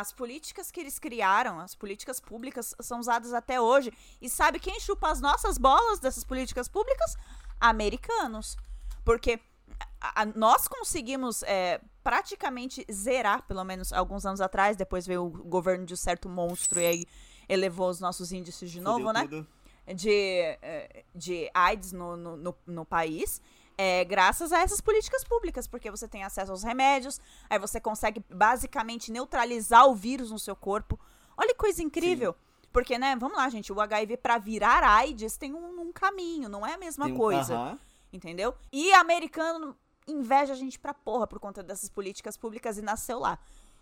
as 0.00 0.12
políticas 0.12 0.70
que 0.72 0.80
eles 0.80 0.98
criaram, 0.98 1.60
as 1.60 1.74
políticas 1.74 2.18
públicas, 2.18 2.74
são 2.80 2.98
usadas 2.98 3.32
até 3.32 3.60
hoje. 3.60 3.92
E 4.20 4.28
sabe 4.28 4.58
quem 4.58 4.80
chupa 4.80 5.08
as 5.08 5.20
nossas 5.20 5.56
bolas 5.56 6.00
dessas 6.00 6.24
políticas 6.24 6.66
públicas? 6.68 7.16
Americanos. 7.60 8.56
Porque 9.04 9.38
a- 10.00 10.22
a- 10.22 10.26
nós 10.26 10.66
conseguimos 10.66 11.42
é, 11.44 11.80
praticamente 12.02 12.84
zerar, 12.90 13.46
pelo 13.46 13.62
menos 13.64 13.92
alguns 13.92 14.26
anos 14.26 14.40
atrás, 14.40 14.76
depois 14.76 15.06
veio 15.06 15.24
o 15.26 15.30
governo 15.30 15.86
de 15.86 15.94
um 15.94 15.96
certo 15.96 16.28
monstro 16.28 16.80
e 16.80 16.86
aí 16.86 17.06
elevou 17.48 17.88
os 17.88 18.00
nossos 18.00 18.32
índices 18.32 18.70
de 18.70 18.80
novo, 18.80 18.98
Fudeu 19.06 19.12
né? 19.12 19.22
tudo. 19.22 19.46
de, 19.94 20.10
eh, 20.62 21.04
de 21.14 21.50
AIDS 21.54 21.92
no, 21.92 22.16
no, 22.16 22.36
no, 22.36 22.54
no 22.66 22.84
país. 22.84 23.40
É, 23.76 24.04
graças 24.04 24.52
a 24.52 24.60
essas 24.60 24.80
políticas 24.80 25.24
públicas, 25.24 25.66
porque 25.66 25.90
você 25.90 26.06
tem 26.06 26.22
acesso 26.22 26.52
aos 26.52 26.62
remédios, 26.62 27.20
aí 27.50 27.58
você 27.58 27.80
consegue 27.80 28.24
basicamente 28.30 29.10
neutralizar 29.10 29.86
o 29.88 29.94
vírus 29.94 30.30
no 30.30 30.38
seu 30.38 30.54
corpo. 30.54 30.98
Olha 31.36 31.48
que 31.48 31.54
coisa 31.58 31.82
incrível. 31.82 32.36
Porque, 32.72 32.98
né, 32.98 33.14
vamos 33.16 33.36
lá, 33.36 33.48
gente, 33.48 33.72
o 33.72 33.80
HIV 33.80 34.16
pra 34.16 34.36
virar 34.38 34.82
AIDS 34.82 35.36
tem 35.36 35.54
um, 35.54 35.80
um 35.80 35.92
caminho, 35.92 36.48
não 36.48 36.66
é 36.66 36.74
a 36.74 36.78
mesma 36.78 37.04
Tem 37.06 37.14
um- 37.14 37.16
coisa 37.18 37.54
Aham. 37.54 37.78
entendeu? 38.12 38.54
E 38.72 38.92
americano 38.92 39.76
inveja 40.06 40.52
a 40.52 40.56
gente 40.56 40.78
pra 40.78 40.92
porra 40.92 41.26
por 41.26 41.38
conta 41.40 41.62
dessas 41.62 41.88
políticas 41.88 42.36
públicas 42.36 42.76
e 42.78 42.82
nasceu 42.82 43.18
lá. 43.20 43.38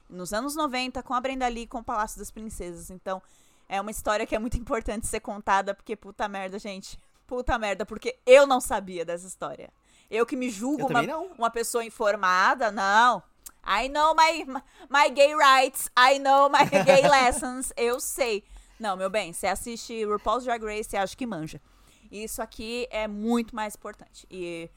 Nos 0.08 0.32
anos 0.32 0.54
90, 0.54 1.02
com 1.02 1.14
a 1.14 1.20
Brenda 1.20 1.48
Lee 1.48 1.66
com 1.66 1.78
o 1.78 1.84
Palácio 1.84 2.18
das 2.18 2.30
Princesas. 2.30 2.90
Então, 2.90 3.20
é 3.68 3.80
uma 3.80 3.90
história 3.90 4.26
que 4.26 4.34
é 4.34 4.38
muito 4.38 4.58
importante 4.58 5.06
ser 5.06 5.20
contada, 5.20 5.74
porque 5.74 5.96
puta 5.96 6.28
merda, 6.28 6.58
gente. 6.58 6.98
Puta 7.26 7.58
merda, 7.58 7.86
porque 7.86 8.18
eu 8.26 8.46
não 8.46 8.60
sabia 8.60 9.04
dessa 9.06 9.26
história. 9.26 9.70
Eu 10.12 10.26
que 10.26 10.36
me 10.36 10.50
julgo 10.50 10.82
uma, 10.90 11.00
uma 11.38 11.50
pessoa 11.50 11.82
informada, 11.82 12.70
não. 12.70 13.22
I 13.64 13.88
know 13.88 14.14
my, 14.14 14.44
my 14.90 15.08
gay 15.10 15.34
rights, 15.34 15.88
I 15.98 16.18
know 16.18 16.50
my 16.50 16.68
gay 16.84 17.08
lessons, 17.08 17.72
eu 17.76 17.98
sei. 17.98 18.44
Não, 18.78 18.94
meu 18.94 19.08
bem, 19.08 19.32
você 19.32 19.46
assiste 19.46 20.04
RuPaul's 20.04 20.44
Drag 20.44 20.62
Race, 20.62 20.90
você 20.90 20.96
acha 20.98 21.16
que 21.16 21.24
manja. 21.26 21.62
Isso 22.10 22.42
aqui 22.42 22.86
é 22.90 23.08
muito 23.08 23.56
mais 23.56 23.74
importante. 23.74 24.26
E, 24.30 24.68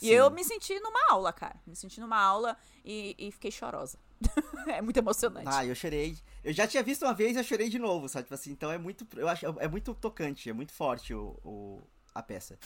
e 0.00 0.12
eu 0.12 0.30
me 0.30 0.44
senti 0.44 0.78
numa 0.78 1.00
aula, 1.10 1.32
cara. 1.32 1.56
Me 1.66 1.74
senti 1.74 1.98
numa 2.00 2.20
aula 2.20 2.56
e, 2.84 3.16
e 3.18 3.32
fiquei 3.32 3.50
chorosa. 3.50 3.98
é 4.68 4.80
muito 4.80 4.98
emocionante. 4.98 5.48
Ah, 5.50 5.64
eu 5.66 5.74
chorei. 5.74 6.16
Eu 6.44 6.52
já 6.52 6.64
tinha 6.66 6.82
visto 6.84 7.02
uma 7.02 7.12
vez 7.12 7.34
e 7.34 7.40
eu 7.40 7.44
chorei 7.44 7.68
de 7.68 7.78
novo, 7.78 8.08
sabe? 8.08 8.24
Tipo 8.24 8.34
assim, 8.34 8.52
então 8.52 8.70
é 8.70 8.78
muito. 8.78 9.04
Eu 9.16 9.26
acho, 9.28 9.46
é 9.58 9.66
muito 9.66 9.94
tocante, 9.94 10.48
é 10.48 10.52
muito 10.52 10.72
forte 10.72 11.12
o, 11.12 11.36
o- 11.44 11.82
a 12.14 12.22
peça. 12.22 12.56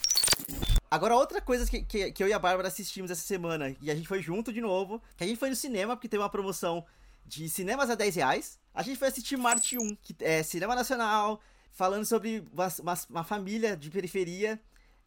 Agora, 0.89 1.15
outra 1.15 1.39
coisa 1.39 1.65
que, 1.69 1.83
que, 1.83 2.11
que 2.11 2.21
eu 2.23 2.27
e 2.27 2.33
a 2.33 2.39
Bárbara 2.39 2.67
assistimos 2.67 3.09
essa 3.09 3.21
semana, 3.21 3.75
e 3.81 3.89
a 3.89 3.95
gente 3.95 4.07
foi 4.07 4.21
junto 4.21 4.51
de 4.51 4.59
novo, 4.59 5.01
que 5.15 5.23
a 5.23 5.27
gente 5.27 5.39
foi 5.39 5.49
no 5.49 5.55
cinema, 5.55 5.95
porque 5.95 6.09
teve 6.09 6.21
uma 6.21 6.29
promoção 6.29 6.85
de 7.25 7.47
cinemas 7.47 7.89
a 7.89 7.95
10 7.95 8.15
reais. 8.15 8.59
A 8.73 8.83
gente 8.83 8.97
foi 8.97 9.07
assistir 9.07 9.37
Marte 9.37 9.77
1, 9.77 9.95
que 9.95 10.13
é 10.19 10.43
cinema 10.43 10.75
nacional, 10.75 11.39
falando 11.71 12.05
sobre 12.05 12.43
uma, 12.51 12.67
uma, 12.79 12.99
uma 13.09 13.23
família 13.23 13.77
de 13.77 13.89
periferia. 13.89 14.59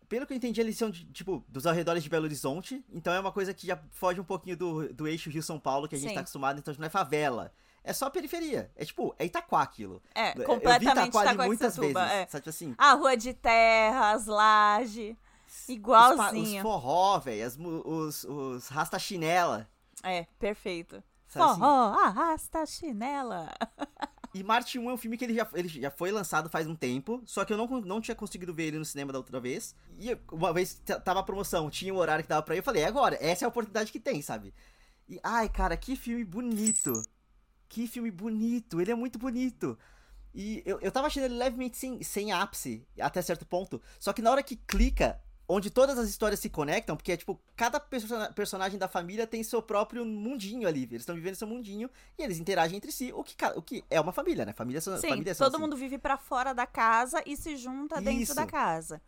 Pelo 0.08 0.26
que 0.26 0.32
eu 0.32 0.36
entendi, 0.36 0.60
eles 0.60 0.76
são, 0.78 0.90
de, 0.90 1.04
tipo, 1.06 1.44
dos 1.48 1.66
arredores 1.66 2.02
de 2.02 2.08
Belo 2.08 2.24
Horizonte. 2.24 2.82
Então 2.90 3.12
é 3.12 3.20
uma 3.20 3.32
coisa 3.32 3.52
que 3.52 3.66
já 3.66 3.78
foge 3.90 4.18
um 4.18 4.24
pouquinho 4.24 4.56
do, 4.56 4.92
do 4.92 5.06
eixo 5.06 5.28
Rio-São 5.28 5.60
Paulo, 5.60 5.86
que 5.86 5.94
a 5.94 5.98
gente 5.98 6.08
Sim. 6.08 6.14
tá 6.14 6.20
acostumado. 6.20 6.58
Então 6.58 6.74
não 6.78 6.86
é 6.86 6.90
favela. 6.90 7.52
É 7.84 7.92
só 7.92 8.08
periferia. 8.08 8.72
É 8.74 8.84
tipo, 8.84 9.14
é 9.18 9.26
Itaquá 9.26 9.60
aquilo. 9.62 10.02
É, 10.14 10.30
Eu 10.30 10.34
vi 10.38 10.44
completamente 10.44 10.82
Itaquá 11.08 11.20
ali 11.20 11.28
Itaquá 11.28 11.42
de 11.42 11.46
muitas 11.48 11.76
vezes. 11.76 11.96
É. 11.96 12.26
Sabe 12.26 12.42
tipo 12.42 12.48
assim? 12.50 12.74
A 12.78 12.92
rua 12.94 13.16
de 13.16 13.34
terra, 13.34 14.10
as 14.12 14.26
lajes, 14.26 15.10
Os, 15.12 15.16
pa- 15.16 15.52
os 15.52 15.68
igualzinho. 15.68 16.62
forró, 16.62 17.18
velho. 17.18 17.46
Os, 17.84 18.24
os 18.24 18.68
rasta-chinela. 18.68 19.68
É, 20.02 20.26
perfeito. 20.38 21.02
Sabe 21.28 21.44
assim? 21.50 21.60
Forró, 21.60 21.94
arrasta 22.00 22.60
a 22.60 22.66
chinela. 22.66 23.52
E 24.32 24.42
Marte 24.42 24.78
1 24.78 24.90
é 24.90 24.92
um 24.94 24.96
filme 24.96 25.16
que 25.16 25.24
ele 25.24 25.34
já, 25.34 25.48
ele 25.54 25.68
já 25.68 25.90
foi 25.90 26.10
lançado 26.10 26.48
faz 26.50 26.66
um 26.66 26.74
tempo, 26.74 27.22
só 27.24 27.44
que 27.44 27.52
eu 27.52 27.56
não, 27.56 27.66
não 27.82 28.00
tinha 28.00 28.14
conseguido 28.16 28.52
ver 28.52 28.64
ele 28.64 28.78
no 28.78 28.84
cinema 28.84 29.12
da 29.12 29.18
outra 29.18 29.38
vez. 29.38 29.76
E 29.98 30.16
uma 30.32 30.52
vez 30.52 30.82
tava 31.04 31.20
a 31.20 31.22
promoção, 31.22 31.70
tinha 31.70 31.94
o 31.94 31.98
horário 31.98 32.24
que 32.24 32.28
dava 32.28 32.42
pra 32.42 32.54
ir, 32.56 32.58
eu 32.58 32.62
falei, 32.64 32.82
é 32.82 32.86
agora, 32.86 33.16
essa 33.20 33.44
é 33.44 33.46
a 33.46 33.48
oportunidade 33.48 33.92
que 33.92 34.00
tem, 34.00 34.20
sabe? 34.22 34.52
E, 35.08 35.20
ai, 35.22 35.48
cara, 35.48 35.76
que 35.76 35.94
filme 35.94 36.24
bonito. 36.24 37.00
Que 37.74 37.88
filme 37.88 38.08
bonito, 38.08 38.80
ele 38.80 38.92
é 38.92 38.94
muito 38.94 39.18
bonito. 39.18 39.76
E 40.32 40.62
eu, 40.64 40.78
eu 40.80 40.92
tava 40.92 41.08
achando 41.08 41.24
ele 41.24 41.34
levemente 41.34 41.76
sem, 41.76 42.00
sem 42.04 42.30
ápice, 42.30 42.86
até 43.00 43.20
certo 43.20 43.44
ponto. 43.44 43.82
Só 43.98 44.12
que 44.12 44.22
na 44.22 44.30
hora 44.30 44.44
que 44.44 44.54
clica, 44.54 45.20
onde 45.48 45.70
todas 45.70 45.98
as 45.98 46.08
histórias 46.08 46.38
se 46.38 46.48
conectam, 46.48 46.96
porque 46.96 47.10
é 47.10 47.16
tipo, 47.16 47.40
cada 47.56 47.80
persona- 47.80 48.32
personagem 48.32 48.78
da 48.78 48.86
família 48.86 49.26
tem 49.26 49.42
seu 49.42 49.60
próprio 49.60 50.04
mundinho 50.04 50.68
ali. 50.68 50.84
Eles 50.84 51.00
estão 51.02 51.16
vivendo 51.16 51.34
seu 51.34 51.48
mundinho 51.48 51.90
e 52.16 52.22
eles 52.22 52.38
interagem 52.38 52.76
entre 52.76 52.92
si, 52.92 53.12
o 53.12 53.24
que, 53.24 53.34
o 53.56 53.60
que 53.62 53.84
é 53.90 54.00
uma 54.00 54.12
família, 54.12 54.44
né? 54.44 54.52
Família, 54.52 54.80
são- 54.80 54.96
Sim, 54.98 55.08
família 55.08 55.34
são 55.34 55.46
todo 55.48 55.56
assim. 55.56 55.62
mundo 55.64 55.76
vive 55.76 55.98
pra 55.98 56.16
fora 56.16 56.52
da 56.52 56.66
casa 56.68 57.22
e 57.26 57.36
se 57.36 57.56
junta 57.56 58.00
dentro 58.00 58.22
Isso. 58.22 58.34
da 58.36 58.46
casa. 58.46 59.02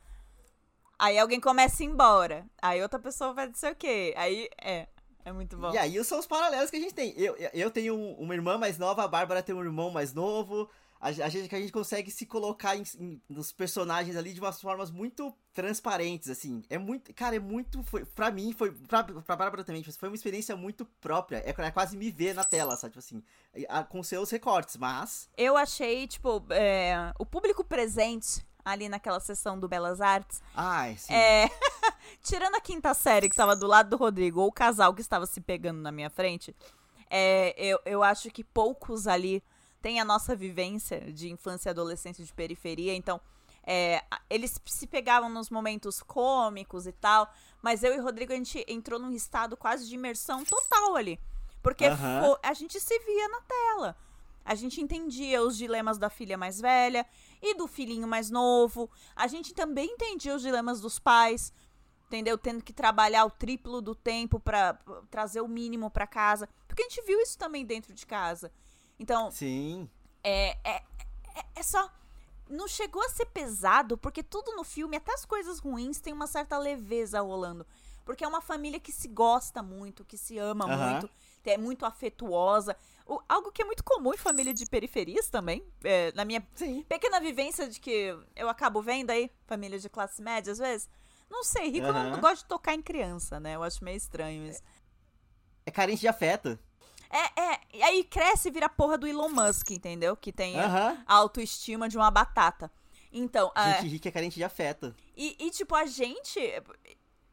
Aí 0.98 1.16
alguém 1.18 1.38
começa 1.40 1.82
a 1.82 1.86
ir 1.86 1.88
embora. 1.88 2.44
Aí 2.60 2.82
outra 2.82 2.98
pessoa 2.98 3.32
vai 3.32 3.48
dizer 3.48 3.70
o 3.72 3.76
quê? 3.76 4.12
Aí, 4.16 4.48
é, 4.60 4.88
é 5.26 5.32
muito 5.32 5.56
bom. 5.58 5.72
E 5.72 5.76
aí 5.78 6.02
são 6.04 6.18
os 6.18 6.26
paralelos 6.26 6.70
que 6.70 6.76
a 6.76 6.80
gente 6.80 6.94
tem. 6.94 7.12
Eu, 7.18 7.36
eu 7.52 7.70
tenho 7.70 7.94
um- 7.94 8.14
uma 8.14 8.34
irmã 8.34 8.56
mais 8.56 8.78
nova, 8.78 9.02
a 9.04 9.08
Bárbara 9.08 9.42
tem 9.42 9.54
um 9.54 9.62
irmão 9.62 9.90
mais 9.90 10.14
novo. 10.14 10.68
A, 10.98 11.08
a 11.08 11.28
gente, 11.28 11.54
a 11.54 11.58
gente 11.60 11.70
consegue 11.72 12.10
se 12.10 12.24
colocar 12.24 12.74
em- 12.74 12.82
em- 12.98 13.20
nos 13.28 13.52
personagens 13.52 14.16
ali 14.16 14.32
de 14.32 14.40
umas 14.40 14.58
formas 14.58 14.90
muito 14.90 15.30
transparentes, 15.52 16.30
assim. 16.30 16.62
É 16.70 16.78
muito. 16.78 17.12
Cara, 17.12 17.36
é 17.36 17.38
muito. 17.38 17.82
Foi, 17.82 18.04
pra 18.06 18.30
mim, 18.30 18.54
foi. 18.56 18.72
Pra, 18.72 19.04
pra 19.04 19.36
Bárbara 19.36 19.62
também, 19.62 19.82
tipo, 19.82 19.94
foi 19.98 20.08
uma 20.08 20.14
experiência 20.16 20.56
muito 20.56 20.86
própria. 21.00 21.38
É, 21.44 21.50
é 21.50 21.70
quase 21.70 21.96
me 21.98 22.10
ver 22.10 22.34
na 22.34 22.44
tela, 22.44 22.76
sabe? 22.76 22.92
Tipo 22.94 23.00
assim. 23.00 23.22
a- 23.68 23.84
Com 23.84 24.02
seus 24.02 24.30
recortes, 24.30 24.76
mas. 24.78 25.28
Eu 25.36 25.54
achei, 25.56 26.06
tipo, 26.06 26.42
é, 26.50 27.12
o 27.18 27.26
público 27.26 27.62
presente 27.64 28.42
ali 28.64 28.88
naquela 28.88 29.20
sessão 29.20 29.58
do 29.60 29.68
Belas 29.68 30.00
Artes, 30.00 30.42
Ai, 30.54 30.96
sim. 30.98 31.12
é, 31.14 31.48
tirando 32.22 32.54
a 32.54 32.60
quinta 32.60 32.92
série 32.94 33.28
que 33.28 33.36
tava 33.36 33.56
do 33.56 33.66
lado 33.66 33.90
do 33.90 33.96
Rodrigo, 33.96 34.40
ou 34.40 34.48
o 34.48 34.52
casal 34.52 34.94
que 34.94 35.00
estava 35.00 35.26
se 35.26 35.40
pegando 35.40 35.80
na 35.80 35.92
minha 35.92 36.10
frente, 36.10 36.54
é, 37.10 37.54
eu, 37.56 37.78
eu 37.84 38.02
acho 38.02 38.30
que 38.30 38.42
poucos 38.42 39.06
ali 39.06 39.42
têm 39.80 40.00
a 40.00 40.04
nossa 40.04 40.34
vivência 40.34 41.00
de 41.12 41.30
infância 41.30 41.68
e 41.68 41.70
adolescência 41.70 42.24
de 42.24 42.32
periferia, 42.32 42.94
então 42.94 43.20
é, 43.66 44.02
eles 44.30 44.60
se 44.64 44.86
pegavam 44.86 45.28
nos 45.28 45.50
momentos 45.50 46.00
cômicos 46.02 46.86
e 46.86 46.92
tal, 46.92 47.28
mas 47.60 47.82
eu 47.82 47.94
e 47.94 47.98
o 47.98 48.02
Rodrigo 48.02 48.32
a 48.32 48.36
gente 48.36 48.64
entrou 48.68 48.98
num 48.98 49.10
estado 49.10 49.56
quase 49.56 49.88
de 49.88 49.94
imersão 49.96 50.44
total 50.44 50.94
ali. 50.96 51.18
Porque 51.62 51.84
a 52.44 52.54
gente 52.54 52.78
se 52.78 52.96
via 53.00 53.28
na 53.28 53.40
tela. 53.40 53.96
A 54.44 54.54
gente 54.54 54.80
entendia 54.80 55.42
os 55.42 55.56
dilemas 55.56 55.98
da 55.98 56.08
filha 56.08 56.38
mais 56.38 56.60
velha 56.60 57.04
e 57.42 57.56
do 57.56 57.66
filhinho 57.66 58.06
mais 58.06 58.30
novo. 58.30 58.88
A 59.16 59.26
gente 59.26 59.52
também 59.52 59.90
entendia 59.90 60.36
os 60.36 60.42
dilemas 60.42 60.80
dos 60.80 61.00
pais, 61.00 61.52
entendeu? 62.06 62.36
Tendo 62.38 62.62
que 62.62 62.72
trabalhar 62.72 63.24
o 63.24 63.30
triplo 63.30 63.80
do 63.80 63.94
tempo 63.94 64.38
pra 64.40 64.74
pra 64.74 65.02
trazer 65.10 65.40
o 65.40 65.48
mínimo 65.48 65.90
pra 65.90 66.06
casa. 66.06 66.48
Porque 66.66 66.82
a 66.82 66.88
gente 66.88 67.02
viu 67.02 67.20
isso 67.20 67.36
também 67.38 67.64
dentro 67.64 67.92
de 67.92 68.06
casa. 68.06 68.50
Então, 68.98 69.30
Sim. 69.30 69.88
é, 70.22 70.56
é, 70.64 70.82
é, 71.34 71.44
é 71.56 71.62
só. 71.62 71.90
Não 72.48 72.68
chegou 72.68 73.02
a 73.04 73.08
ser 73.08 73.26
pesado, 73.26 73.98
porque 73.98 74.22
tudo 74.22 74.54
no 74.54 74.62
filme, 74.62 74.96
até 74.96 75.12
as 75.12 75.24
coisas 75.24 75.58
ruins, 75.58 76.00
tem 76.00 76.12
uma 76.12 76.28
certa 76.28 76.56
leveza 76.56 77.20
rolando. 77.20 77.66
Porque 78.04 78.24
é 78.24 78.28
uma 78.28 78.40
família 78.40 78.78
que 78.78 78.92
se 78.92 79.08
gosta 79.08 79.64
muito, 79.64 80.04
que 80.04 80.16
se 80.16 80.38
ama 80.38 80.64
muito, 80.68 81.10
que 81.42 81.50
é 81.50 81.58
muito 81.58 81.84
afetuosa. 81.84 82.76
O- 83.04 83.20
algo 83.28 83.50
que 83.50 83.60
é 83.62 83.64
muito 83.64 83.82
comum 83.82 84.14
em 84.14 84.16
família 84.16 84.54
de 84.54 84.64
periferias 84.66 85.28
também. 85.28 85.64
é, 85.82 86.12
na 86.12 86.24
minha 86.24 86.46
Sim. 86.54 86.84
pequena 86.88 87.18
vivência 87.20 87.68
de 87.68 87.80
que 87.80 88.16
eu 88.36 88.48
acabo 88.48 88.80
vendo 88.80 89.10
aí, 89.10 89.28
família 89.44 89.78
de 89.78 89.88
classe 89.88 90.22
média, 90.22 90.52
às 90.52 90.58
vezes. 90.58 90.88
Não 91.30 91.42
sei, 91.44 91.68
rico 91.70 91.86
não, 91.88 91.96
Aham. 92.00 92.10
não 92.10 92.20
gosta 92.20 92.36
de 92.38 92.44
tocar 92.46 92.74
em 92.74 92.82
criança, 92.82 93.38
né? 93.40 93.54
Eu 93.56 93.62
acho 93.62 93.84
meio 93.84 93.96
estranho 93.96 94.46
isso. 94.48 94.62
É 95.64 95.70
carente 95.70 96.00
de 96.00 96.08
afeto. 96.08 96.58
É, 97.10 97.40
é. 97.40 97.60
E 97.74 97.82
aí 97.82 98.04
cresce 98.04 98.48
e 98.48 98.50
vira 98.50 98.66
a 98.66 98.70
porra 98.70 98.96
do 98.98 99.06
Elon 99.06 99.28
Musk, 99.28 99.70
entendeu? 99.70 100.16
Que 100.16 100.32
tem 100.32 100.58
a- 100.58 100.64
Aham. 100.66 101.04
a 101.06 101.14
autoestima 101.14 101.88
de 101.88 101.96
uma 101.96 102.10
batata. 102.10 102.70
Então, 103.12 103.52
é, 103.54 103.74
Gente 103.80 103.88
rica 103.88 104.08
é 104.08 104.12
carente 104.12 104.34
de 104.36 104.44
afeto. 104.44 104.94
e, 105.16 105.36
e, 105.38 105.50
tipo, 105.50 105.74
a 105.74 105.86
gente. 105.86 106.38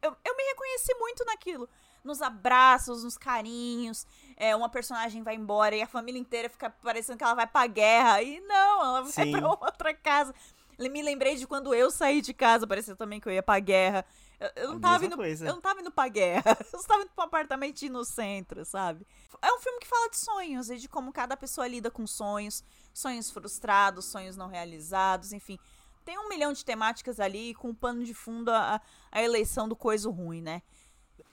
Eu, 0.02 0.16
eu 0.24 0.36
me 0.36 0.42
reconheci 0.44 0.94
muito 0.94 1.24
naquilo. 1.24 1.68
Nos 2.02 2.20
abraços, 2.20 3.02
nos 3.04 3.16
carinhos. 3.16 4.06
É, 4.36 4.54
uma 4.54 4.68
personagem 4.68 5.22
vai 5.22 5.34
embora 5.34 5.74
e 5.74 5.80
a 5.82 5.86
família 5.86 6.20
inteira 6.20 6.48
fica 6.50 6.68
parecendo 6.70 7.16
que 7.18 7.24
ela 7.24 7.34
vai 7.34 7.46
pra 7.46 7.66
guerra. 7.66 8.22
E 8.22 8.40
não, 8.40 8.80
ela 8.82 9.02
vai 9.02 9.12
Sim. 9.12 9.32
pra 9.32 9.48
outra 9.48 9.94
casa. 9.94 10.34
Me 10.78 11.02
lembrei 11.02 11.36
de 11.36 11.46
quando 11.46 11.74
eu 11.74 11.90
saí 11.90 12.20
de 12.20 12.34
casa, 12.34 12.66
parecia 12.66 12.96
também 12.96 13.20
que 13.20 13.28
eu 13.28 13.32
ia 13.32 13.42
pra 13.42 13.58
guerra. 13.60 14.04
Eu, 14.40 14.50
eu 14.56 14.68
não 14.72 14.80
tava 14.80 15.06
indo. 15.06 15.16
coisa. 15.16 15.46
Eu 15.46 15.54
não 15.54 15.60
tava 15.60 15.80
indo 15.80 15.90
pra 15.90 16.08
guerra. 16.08 16.56
Eu 16.72 16.80
só 16.80 16.88
tava 16.88 17.02
indo 17.02 17.10
pra 17.14 17.24
um 17.24 17.26
apartamentinho 17.26 17.92
no 17.92 18.04
centro, 18.04 18.64
sabe? 18.64 19.06
É 19.40 19.52
um 19.52 19.58
filme 19.58 19.78
que 19.78 19.86
fala 19.86 20.10
de 20.10 20.18
sonhos 20.18 20.70
e 20.70 20.76
de 20.76 20.88
como 20.88 21.12
cada 21.12 21.36
pessoa 21.36 21.66
lida 21.66 21.90
com 21.90 22.06
sonhos, 22.06 22.64
sonhos 22.92 23.30
frustrados, 23.30 24.06
sonhos 24.06 24.36
não 24.36 24.48
realizados, 24.48 25.32
enfim. 25.32 25.58
Tem 26.04 26.18
um 26.18 26.28
milhão 26.28 26.52
de 26.52 26.64
temáticas 26.64 27.18
ali 27.18 27.54
com 27.54 27.68
um 27.68 27.74
pano 27.74 28.04
de 28.04 28.12
fundo 28.12 28.50
a, 28.50 28.80
a 29.10 29.22
eleição 29.22 29.68
do 29.68 29.76
coisa 29.76 30.10
ruim, 30.10 30.42
né? 30.42 30.62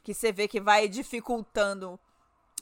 Que 0.04 0.13
você 0.13 0.32
vê 0.32 0.47
que 0.47 0.62
vai 0.62 0.88
dificultando 0.88 1.99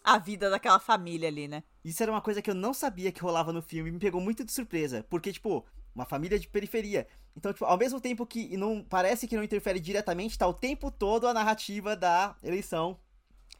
a 0.04 0.18
vida 0.18 0.50
daquela 0.50 0.80
família 0.80 1.28
ali, 1.28 1.48
né? 1.48 1.64
Isso 1.84 2.02
era 2.02 2.12
uma 2.12 2.22
coisa 2.22 2.42
que 2.42 2.50
eu 2.50 2.56
não 2.56 2.74
sabia 2.74 3.12
que 3.12 3.22
rolava 3.22 3.54
no 3.54 3.62
filme, 3.62 3.92
me 3.92 4.00
pegou 4.00 4.22
muito 4.22 4.44
de 4.44 4.52
surpresa, 4.52 5.06
porque, 5.10 5.32
tipo, 5.32 5.66
uma 5.94 6.06
família 6.06 6.40
de 6.40 6.48
periferia. 6.48 7.08
Então, 7.36 7.54
tipo, 7.54 7.66
ao 7.66 7.78
mesmo 7.78 8.00
tempo 8.00 8.26
que 8.26 8.56
não 8.58 8.84
parece 8.84 9.28
que 9.28 9.36
não 9.36 9.44
interfere 9.44 9.80
diretamente, 9.80 10.38
tá 10.38 10.48
o 10.48 10.54
tempo 10.54 10.92
todo 10.92 11.28
a 11.28 11.34
narrativa 11.34 11.96
da 11.96 12.36
eleição. 12.44 13.00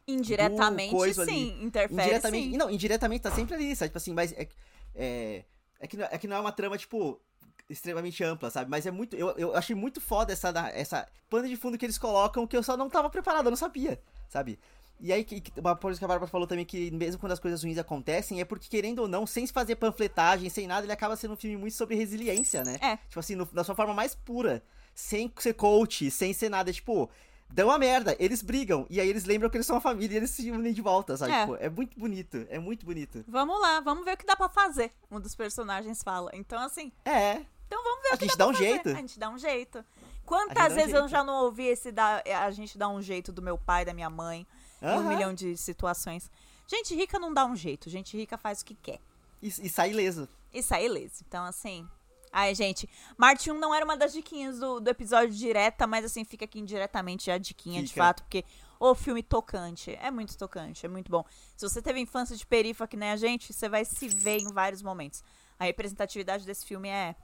Indiretamente, 0.08 1.14
sim, 1.14 1.22
ali. 1.22 1.64
interfere 1.64 2.02
indiretamente. 2.02 2.50
sim. 2.52 2.58
Não, 2.58 2.70
indiretamente 2.70 3.22
tá 3.22 3.32
sempre 3.32 3.56
ali, 3.56 3.76
sabe? 3.76 3.90
Tipo 3.90 3.98
assim, 3.98 4.14
mas 4.14 4.34
é, 4.34 4.48
é, 4.96 5.46
é, 5.80 5.88
que, 5.88 5.98
não, 5.98 6.06
é 6.06 6.18
que 6.18 6.28
não 6.28 6.38
é 6.38 6.40
uma 6.40 6.52
trama, 6.52 6.78
tipo, 6.78 7.22
extremamente 7.70 8.24
ampla, 8.24 8.50
sabe? 8.50 8.70
Mas 8.70 8.86
é 8.86 8.92
muito. 8.92 9.16
Eu, 9.16 9.30
eu 9.38 9.56
achei 9.56 9.76
muito 9.76 10.02
foda 10.02 10.34
essa, 10.34 10.50
essa 10.74 11.08
pano 11.30 11.48
de 11.48 11.56
fundo 11.56 11.78
que 11.78 11.86
eles 11.86 11.98
colocam 11.98 12.48
que 12.48 12.58
eu 12.58 12.64
só 12.64 12.76
não 12.76 12.90
tava 12.90 13.10
preparado, 13.10 13.46
eu 13.46 13.52
não 13.52 13.58
sabia, 13.58 14.02
sabe? 14.28 14.60
E 15.02 15.14
aí, 15.14 15.26
uma 15.58 15.76
coisa 15.76 15.98
que 15.98 16.04
a 16.04 16.08
Bárbara 16.08 16.30
falou 16.30 16.46
também, 16.46 16.66
que 16.66 16.92
mesmo 16.92 17.20
quando 17.20 17.32
as 17.32 17.40
coisas 17.40 17.64
ruins 17.64 17.78
acontecem, 17.78 18.42
é 18.42 18.46
porque, 18.46 18.68
querendo 18.68 19.00
ou 19.00 19.08
não, 19.08 19.26
sem 19.26 19.48
fazer 19.48 19.76
panfletagem, 19.76 20.50
sem 20.50 20.68
nada, 20.68 20.86
ele 20.86 20.92
acaba 20.92 21.16
sendo 21.16 21.34
um 21.34 21.38
filme 21.38 21.56
muito 21.58 21.74
sobre 21.76 21.96
resiliência, 21.96 22.64
né? 22.64 22.78
É. 22.82 22.98
Tipo 22.98 23.20
assim, 23.20 23.36
no- 23.36 23.46
da 23.46 23.64
sua 23.64 23.76
forma 23.76 23.94
mais 23.94 24.14
pura. 24.14 24.62
Sem 24.94 25.32
ser 25.40 25.54
coach, 25.54 26.12
sem 26.12 26.34
ser 26.34 26.50
nada. 26.50 26.74
Tipo, 26.74 27.10
dão 27.50 27.70
uma 27.70 27.78
merda, 27.80 28.14
eles 28.20 28.42
brigam. 28.42 28.86
E 28.90 29.00
aí 29.00 29.08
eles 29.08 29.24
lembram 29.24 29.50
que 29.50 29.56
eles 29.56 29.66
são 29.66 29.76
uma 29.78 29.82
família 29.82 30.16
e 30.16 30.18
eles 30.18 30.32
se 30.32 30.52
unem 30.52 30.74
de 30.74 30.82
volta, 30.82 31.16
sabe? 31.16 31.32
É. 31.32 31.40
Tipo, 31.42 31.56
é 31.56 31.70
muito 31.70 31.98
bonito. 31.98 32.46
É 32.50 32.60
muito 32.60 32.86
bonito. 32.86 33.24
Vamos 33.28 33.60
lá, 33.62 33.80
vamos 33.80 34.04
ver 34.04 34.16
o 34.16 34.18
que 34.18 34.26
dá 34.26 34.36
pra 34.36 34.50
fazer. 34.50 34.92
Um 35.10 35.20
dos 35.22 35.34
personagens 35.36 36.04
fala. 36.04 36.30
Então, 36.34 36.60
assim, 36.62 36.92
É. 37.06 37.36
então 37.68 37.82
vamos 37.82 38.02
ver 38.04 38.10
A 38.12 38.16
o 38.16 38.18
que 38.18 38.26
gente 38.26 38.38
dá 38.38 38.46
dá 38.46 38.52
pra 38.52 38.52
um 38.52 38.58
fazer. 38.58 38.70
jeito. 38.70 38.90
A 38.90 38.94
gente 38.96 39.20
dá 39.20 39.30
um 39.30 39.38
jeito. 39.38 39.78
A 39.80 39.84
Quantas 40.26 40.54
dá 40.56 40.66
um 40.66 40.76
vezes 40.76 40.94
eu 40.94 41.00
jeito. 41.00 41.08
já 41.12 41.24
não 41.24 41.46
ouvi 41.46 41.66
esse 41.66 41.92
da, 41.92 42.22
a 42.44 42.52
gente 42.52 42.78
dá 42.78 42.90
um 42.90 43.02
jeito 43.02 43.32
do 43.32 43.42
meu 43.42 43.58
pai, 43.58 43.84
da 43.86 43.94
minha 43.94 44.10
mãe, 44.10 44.46
em 44.82 45.00
um 45.00 45.08
milhão 45.08 45.34
de 45.34 45.56
situações. 45.58 46.30
Gente 46.68 46.96
rica 46.96 47.18
não 47.18 47.34
dá 47.34 47.46
um 47.46 47.56
jeito, 47.56 47.90
gente 47.90 48.16
rica 48.16 48.38
faz 48.38 48.62
o 48.62 48.66
que 48.66 48.76
quer. 48.76 49.00
E, 49.42 49.48
e 49.48 49.70
sai 49.70 49.92
ileso. 49.92 50.28
E 50.54 50.62
sai 50.62 50.86
ileso. 50.86 51.24
Então, 51.28 51.44
assim. 51.44 51.88
Ai, 52.32 52.54
gente, 52.54 52.88
Marte 53.18 53.52
1 53.52 53.58
não 53.58 53.74
era 53.74 53.84
uma 53.84 53.98
das 53.98 54.14
diquinhas 54.14 54.60
do, 54.60 54.80
do 54.80 54.88
episódio 54.88 55.34
direta, 55.34 55.88
mas 55.88 56.06
assim, 56.06 56.24
fica 56.24 56.46
aqui 56.46 56.60
indiretamente 56.60 57.32
a 57.32 57.40
diquinha 57.40 57.82
de 57.82 57.90
Fica. 57.90 58.04
fato, 58.04 58.22
porque 58.22 58.46
o 58.80 58.94
filme 58.94 59.24
tocante. 59.24 59.98
É 60.00 60.12
muito 60.12 60.38
tocante, 60.38 60.86
é 60.86 60.90
muito 60.90 61.10
bom. 61.12 61.26
Se 61.58 61.68
você 61.68 61.82
teve 61.82 62.00
infância 62.00 62.36
de 62.36 62.46
perifa 62.46 62.88
que 62.88 62.96
nem 62.96 63.10
a 63.10 63.18
gente, 63.18 63.52
você 63.52 63.68
vai 63.68 63.84
se 63.84 64.08
ver 64.08 64.40
em 64.40 64.54
vários 64.54 64.82
momentos. 64.82 65.24
A 65.58 65.66
representatividade 65.66 66.46
desse 66.46 66.66
filme 66.66 66.88
é 66.88 67.16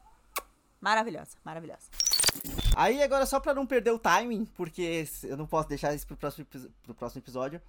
maravilhosa, 0.82 1.38
maravilhosa. 1.44 1.88
Aí 2.76 3.02
agora 3.02 3.26
só 3.26 3.40
pra 3.40 3.54
não 3.54 3.66
perder 3.66 3.92
o 3.92 4.00
timing, 4.00 4.46
porque 4.46 5.06
eu 5.24 5.38
não 5.38 5.46
posso 5.48 5.70
deixar 5.70 5.94
isso 5.94 6.06
pro 6.06 6.18
próximo, 6.18 6.46
pro 6.84 6.94
próximo 6.94 7.22
episódio. 7.22 7.62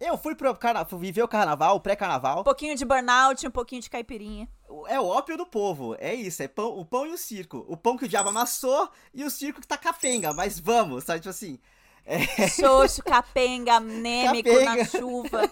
Eu 0.00 0.18
fui 0.18 0.34
pro 0.34 0.54
carna... 0.56 0.84
fui 0.84 0.98
viver 0.98 1.22
o 1.22 1.28
carnaval, 1.28 1.76
o 1.76 1.80
pré-carnaval. 1.80 2.40
Um 2.40 2.44
pouquinho 2.44 2.76
de 2.76 2.84
burnout, 2.84 3.46
um 3.46 3.50
pouquinho 3.50 3.80
de 3.80 3.88
caipirinha. 3.88 4.48
É 4.88 4.98
o 4.98 5.06
ópio 5.06 5.36
do 5.36 5.46
povo, 5.46 5.94
é 6.00 6.12
isso, 6.12 6.42
é 6.42 6.48
pão, 6.48 6.76
o 6.76 6.84
pão 6.84 7.06
e 7.06 7.12
o 7.12 7.18
circo. 7.18 7.64
O 7.68 7.76
pão 7.76 7.96
que 7.96 8.04
o 8.04 8.08
diabo 8.08 8.30
amassou 8.30 8.88
e 9.12 9.22
o 9.22 9.30
circo 9.30 9.60
que 9.60 9.68
tá 9.68 9.78
capenga, 9.78 10.32
mas 10.32 10.58
vamos, 10.58 11.04
sabe, 11.04 11.20
tipo 11.20 11.30
assim. 11.30 11.58
É... 12.04 12.48
Xoxo, 12.48 13.02
capenga, 13.04 13.74
anêmico 13.76 14.50
Capenga. 14.50 14.76
na 14.76 14.84
chuva. 14.84 15.50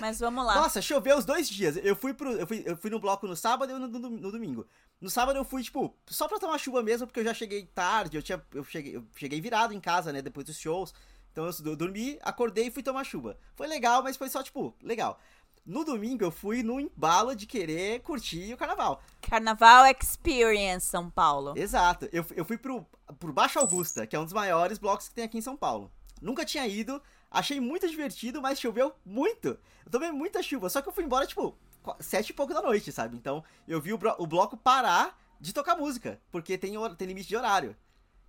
Mas 0.00 0.18
vamos 0.18 0.44
lá. 0.46 0.54
Nossa, 0.54 0.80
choveu 0.80 1.16
os 1.18 1.24
dois 1.24 1.48
dias. 1.48 1.76
Eu 1.82 1.94
fui 1.94 2.14
pro. 2.14 2.32
Eu 2.32 2.46
fui, 2.46 2.62
eu 2.64 2.76
fui 2.76 2.90
no 2.90 2.98
bloco 2.98 3.26
no 3.26 3.36
sábado 3.36 3.70
e 3.70 3.78
no, 3.78 3.86
no- 3.86 4.10
no 4.10 4.32
domingo. 4.32 4.66
No 5.02 5.10
sábado 5.10 5.36
eu 5.36 5.44
fui, 5.44 5.64
tipo, 5.64 5.92
só 6.06 6.28
pra 6.28 6.38
tomar 6.38 6.58
chuva 6.58 6.80
mesmo, 6.80 7.08
porque 7.08 7.18
eu 7.18 7.24
já 7.24 7.34
cheguei 7.34 7.66
tarde, 7.66 8.16
eu 8.16 8.22
tinha. 8.22 8.40
Eu 8.54 8.62
cheguei, 8.62 8.94
eu 8.94 9.04
cheguei 9.16 9.40
virado 9.40 9.74
em 9.74 9.80
casa, 9.80 10.12
né? 10.12 10.22
Depois 10.22 10.46
dos 10.46 10.56
shows. 10.56 10.94
Então 11.32 11.44
eu, 11.44 11.52
eu 11.64 11.74
dormi, 11.74 12.20
acordei 12.22 12.68
e 12.68 12.70
fui 12.70 12.84
tomar 12.84 13.02
chuva. 13.02 13.36
Foi 13.56 13.66
legal, 13.66 14.04
mas 14.04 14.16
foi 14.16 14.28
só, 14.28 14.44
tipo, 14.44 14.72
legal. 14.80 15.18
No 15.66 15.84
domingo 15.84 16.22
eu 16.22 16.30
fui 16.30 16.62
no 16.62 16.78
embalo 16.78 17.34
de 17.34 17.46
querer 17.46 18.00
curtir 18.02 18.54
o 18.54 18.56
carnaval. 18.56 19.02
Carnaval 19.22 19.86
Experience, 19.86 20.86
São 20.86 21.10
Paulo. 21.10 21.54
Exato. 21.56 22.08
Eu, 22.12 22.24
eu 22.36 22.44
fui 22.44 22.56
pro, 22.56 22.86
pro 23.18 23.32
Baixo 23.32 23.58
Augusta, 23.58 24.06
que 24.06 24.14
é 24.14 24.20
um 24.20 24.24
dos 24.24 24.32
maiores 24.32 24.78
blocos 24.78 25.08
que 25.08 25.14
tem 25.16 25.24
aqui 25.24 25.38
em 25.38 25.42
São 25.42 25.56
Paulo. 25.56 25.90
Nunca 26.20 26.44
tinha 26.44 26.64
ido, 26.68 27.02
achei 27.28 27.58
muito 27.58 27.88
divertido, 27.88 28.40
mas 28.40 28.60
choveu 28.60 28.94
muito. 29.04 29.58
Eu 29.84 29.90
tomei 29.90 30.12
muita 30.12 30.44
chuva, 30.44 30.70
só 30.70 30.80
que 30.80 30.88
eu 30.88 30.92
fui 30.92 31.02
embora, 31.02 31.26
tipo, 31.26 31.58
sete 32.00 32.30
e 32.30 32.32
pouco 32.32 32.54
da 32.54 32.62
noite, 32.62 32.90
sabe? 32.92 33.16
Então, 33.16 33.42
eu 33.66 33.80
vi 33.80 33.92
o, 33.92 33.98
o 34.18 34.26
bloco 34.26 34.56
parar 34.56 35.18
de 35.40 35.52
tocar 35.52 35.76
música, 35.76 36.20
porque 36.30 36.56
tem, 36.56 36.74
tem 36.96 37.08
limite 37.08 37.28
de 37.28 37.36
horário. 37.36 37.76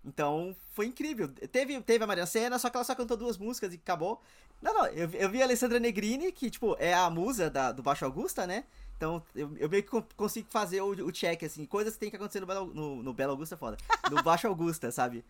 Então, 0.06 0.56
foi 0.74 0.88
incrível. 0.88 1.30
Teve, 1.30 1.80
teve 1.82 2.04
a 2.04 2.08
Maria 2.08 2.26
Sena, 2.26 2.60
só 2.60 2.70
que 2.70 2.76
ela 2.76 2.84
só 2.84 2.94
cantou 2.94 3.16
duas 3.16 3.38
músicas 3.38 3.74
e 3.74 3.78
acabou. 3.78 4.22
Não, 4.62 4.74
não, 4.74 4.86
eu, 4.88 5.10
eu 5.12 5.30
vi 5.30 5.42
a 5.42 5.46
Alessandra 5.46 5.80
Negrini, 5.80 6.32
que, 6.32 6.50
tipo, 6.50 6.76
é 6.80 6.94
a 6.94 7.10
musa 7.10 7.50
da, 7.50 7.72
do 7.72 7.84
Baixo 7.84 8.04
Augusta, 8.06 8.46
né? 8.46 8.66
Então, 8.98 9.24
eu, 9.36 9.56
eu 9.58 9.70
meio 9.70 9.84
que 9.84 9.90
con- 9.90 10.04
consigo 10.16 10.48
fazer 10.50 10.82
o, 10.82 10.90
o 10.90 11.12
check, 11.12 11.44
assim, 11.44 11.66
coisas 11.66 11.94
que 11.94 12.00
tem 12.00 12.10
que 12.10 12.16
acontecer 12.16 12.40
no 12.40 12.46
Belo, 12.46 12.74
no, 12.74 13.04
no 13.04 13.14
Belo 13.14 13.32
Augusta 13.32 13.56
é 13.56 13.58
foda. 13.58 13.78
No 14.10 14.22
Baixo 14.24 14.48
Augusta, 14.48 14.92
sabe? 14.92 15.24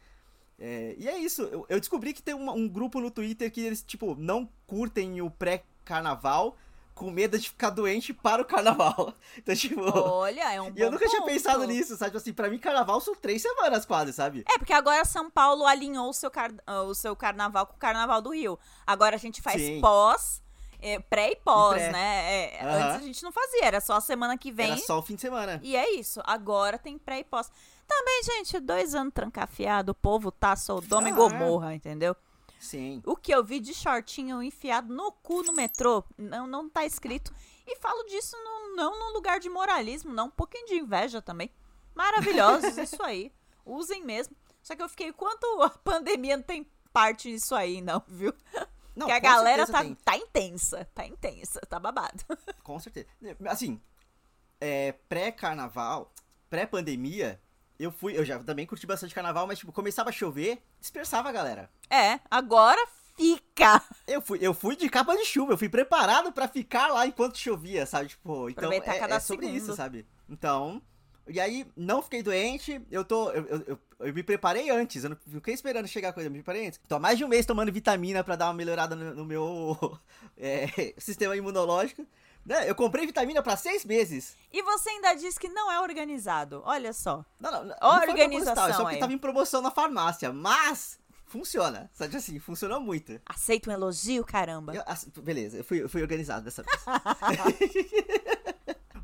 É, 0.60 0.96
e 0.98 1.08
é 1.08 1.18
isso, 1.18 1.42
eu, 1.44 1.66
eu 1.68 1.80
descobri 1.80 2.14
que 2.14 2.22
tem 2.22 2.36
um 2.36 2.68
grupo 2.68 3.00
no 3.00 3.10
Twitter 3.10 3.52
que 3.52 3.62
eles, 3.62 3.82
tipo, 3.82 4.16
não 4.16 4.48
curtem 4.68 5.22
o 5.22 5.30
pré-carnaval 5.30 6.56
com 6.94 7.10
medo 7.10 7.40
de 7.40 7.50
ficar 7.50 7.70
doente 7.72 8.14
para 8.14 8.42
o 8.42 8.46
carnaval. 8.46 9.14
Então, 9.38 9.56
tipo. 9.56 9.82
Olha, 9.82 10.54
é 10.54 10.62
um 10.62 10.68
E 10.76 10.80
eu 10.80 10.86
bom 10.88 10.92
nunca 10.92 11.08
tinha 11.10 11.22
ponto. 11.22 11.32
pensado 11.32 11.64
nisso, 11.66 11.98
sabe? 11.98 12.12
Tipo 12.12 12.18
Assim, 12.18 12.34
pra 12.34 12.50
mim, 12.50 12.60
carnaval 12.60 13.02
são 13.02 13.16
três 13.16 13.42
semanas 13.42 13.86
quase, 13.86 14.14
sabe? 14.14 14.44
É, 14.48 14.58
porque 14.60 14.74
agora 14.74 15.04
São 15.06 15.30
Paulo 15.30 15.66
alinhou 15.66 16.10
o 16.10 16.14
seu, 16.14 16.30
car- 16.30 16.54
o 16.88 16.94
seu 16.94 17.16
carnaval 17.16 17.66
com 17.66 17.76
o 17.76 17.80
carnaval 17.80 18.22
do 18.22 18.30
Rio. 18.32 18.60
Agora 18.86 19.16
a 19.16 19.20
gente 19.20 19.42
faz 19.42 19.60
Sim. 19.60 19.82
pós, 19.82 20.42
é, 20.80 21.00
pré 21.00 21.32
e 21.32 21.36
pós, 21.38 21.78
E 21.82 21.86
pré. 21.86 21.92
né? 21.92 22.34
É, 22.54 22.60
Aham. 22.64 22.86
Antes 22.86 22.96
a 22.96 23.06
gente 23.08 23.24
não 23.24 23.32
fazia, 23.32 23.66
era 23.66 23.82
só 23.82 23.94
a 23.96 24.02
semana 24.02 24.38
que 24.38 24.52
vem. 24.52 24.72
Era 24.72 24.78
só 24.82 25.00
o 25.00 25.02
fim 25.02 25.16
de 25.16 25.22
semana. 25.22 25.60
E 25.64 25.76
é 25.76 25.96
isso. 25.96 26.22
Agora 26.26 26.78
tem 26.78 26.98
pré 27.00 27.20
e 27.20 27.24
pós. 27.24 27.50
Também, 27.88 28.24
gente, 28.24 28.60
dois 28.60 28.94
anos 28.96 29.14
trancafiado, 29.14 29.92
o 29.92 29.96
povo 29.96 30.32
tá 30.32 30.56
e 31.08 31.12
Ah, 31.12 31.14
é. 31.14 31.18
Gomorra, 31.18 31.74
entendeu? 31.74 32.16
Sim. 32.64 33.02
O 33.06 33.16
que 33.16 33.34
eu 33.34 33.44
vi 33.44 33.60
de 33.60 33.74
shortinho 33.74 34.42
enfiado 34.42 34.94
no 34.94 35.12
cu 35.12 35.44
no 35.44 35.54
metrô, 35.54 36.04
não, 36.18 36.48
não 36.48 36.70
tá 36.70 36.86
escrito. 36.86 37.34
E 37.68 37.76
falo 37.78 38.04
disso 38.06 38.36
no- 38.44 38.76
não 38.76 38.98
num 39.00 39.14
lugar 39.14 39.40
de 39.40 39.50
moralismo, 39.50 40.14
não. 40.14 40.28
Um 40.28 40.32
pouquinho 40.32 40.66
de 40.68 40.76
inveja 40.76 41.22
também. 41.22 41.50
Maravilhosos, 41.94 42.78
isso 42.78 43.02
aí. 43.04 43.32
Usem 43.66 44.04
mesmo. 44.04 44.36
Só 44.62 44.76
que 44.76 44.82
eu 44.82 44.90
fiquei, 44.90 45.12
quanto 45.14 45.46
a 45.62 45.70
pandemia 45.70 46.38
não 46.38 46.44
tem 46.44 46.66
parte 46.92 47.30
nisso 47.30 47.54
aí, 47.54 47.82
não, 47.82 48.02
viu? 48.08 48.34
Não, 48.96 49.08
Porque 49.08 49.12
a 49.12 49.20
galera 49.20 49.66
tá, 49.68 49.82
tem. 49.82 49.96
tá 49.96 50.16
intensa, 50.18 50.86
tá 50.94 51.06
intensa, 51.06 51.60
tá 51.62 51.80
babado. 51.80 52.24
Com 52.64 52.80
certeza. 52.80 53.08
Assim, 53.48 53.82
é, 54.62 54.92
pré-carnaval, 55.10 56.14
pré-pandemia, 56.50 57.42
eu 57.80 57.92
fui, 57.92 58.18
eu 58.18 58.24
já 58.26 58.40
também 58.40 58.66
curti 58.66 58.86
bastante 58.88 59.14
carnaval, 59.16 59.48
mas 59.48 59.60
tipo, 59.60 59.72
começava 59.72 60.10
a 60.10 60.14
chover, 60.14 60.62
dispersava 60.80 61.30
a 61.30 61.32
galera. 61.32 61.70
É, 61.90 62.20
agora 62.30 62.80
fica. 63.16 63.82
Eu 64.08 64.22
fui, 64.22 64.40
eu 64.42 64.54
fui 64.54 64.76
de 64.76 64.90
capa 64.90 65.16
de 65.16 65.26
chuva, 65.26 65.54
eu 65.54 65.58
fui 65.58 65.70
preparado 65.70 66.32
pra 66.32 66.48
ficar 66.48 66.88
lá 66.88 67.06
enquanto 67.06 67.38
chovia, 67.38 67.86
sabe? 67.86 68.10
Tipo, 68.10 68.50
então 68.50 68.66
Aproveitar 68.66 68.96
é, 68.96 69.00
cada 69.00 69.16
é 69.16 69.20
sobre 69.20 69.46
segundo. 69.48 69.64
isso, 69.64 69.76
sabe? 69.76 70.06
Então, 70.30 70.82
e 71.28 71.40
aí 71.40 71.66
não 71.76 72.02
fiquei 72.02 72.22
doente, 72.24 72.82
eu 72.92 73.04
tô, 73.06 73.30
eu, 73.32 73.46
eu, 73.48 73.64
eu- 73.68 73.80
eu 74.00 74.14
me 74.14 74.24
preparei 74.24 74.70
antes, 74.70 75.04
eu 75.04 75.10
não 75.12 75.16
fiquei 75.16 75.54
esperando 75.54 75.88
chegar 75.88 76.10
a 76.10 76.14
coisa, 76.14 76.28
eu 76.28 76.32
me 76.32 76.40
preparei 76.40 76.68
antes. 76.68 76.80
Tô 76.88 76.96
há 76.96 77.00
mais 77.00 77.18
de 77.18 77.24
um 77.24 77.28
mês 77.30 77.46
tomando 77.46 77.72
vitamina 77.72 78.22
pra 78.24 78.36
dar 78.36 78.48
uma 78.48 78.54
melhorada 78.54 78.96
no, 78.96 79.16
no 79.16 79.24
meu 79.26 79.98
é, 80.38 80.94
sistema 80.98 81.36
imunológico. 81.36 82.06
Né? 82.46 82.70
Eu 82.70 82.76
comprei 82.76 83.06
vitamina 83.06 83.42
pra 83.42 83.56
seis 83.56 83.86
meses. 83.86 84.36
E 84.52 84.62
você 84.62 84.90
ainda 84.90 85.14
diz 85.14 85.38
que 85.38 85.48
não 85.50 85.72
é 85.72 85.80
organizado. 85.80 86.62
Olha 86.66 86.92
só. 86.92 87.24
Não, 87.40 87.52
não, 87.52 87.64
não, 87.66 87.78
foi 88.00 88.10
organização 88.10 88.68
é 88.68 88.74
só 88.74 88.80
aí. 88.80 88.86
porque 88.86 88.98
tava 89.00 89.14
em 89.14 89.18
promoção 89.18 89.62
na 89.62 89.72
farmácia, 89.72 90.32
mas 90.34 91.00
funciona, 91.26 91.90
sabe 91.94 92.16
assim, 92.18 92.38
funcionou 92.40 92.80
muito. 92.82 93.20
Aceita 93.26 93.70
um 93.70 93.74
elogio, 93.74 94.24
caramba. 94.26 94.76
Eu- 94.76 94.84
assim, 94.86 95.10
beleza, 95.22 95.58
eu 95.58 95.64
fui, 95.64 95.82
eu 95.82 95.90
fui 95.90 96.02
organizado 96.02 96.44
dessa 96.44 96.62
vez. 96.64 96.84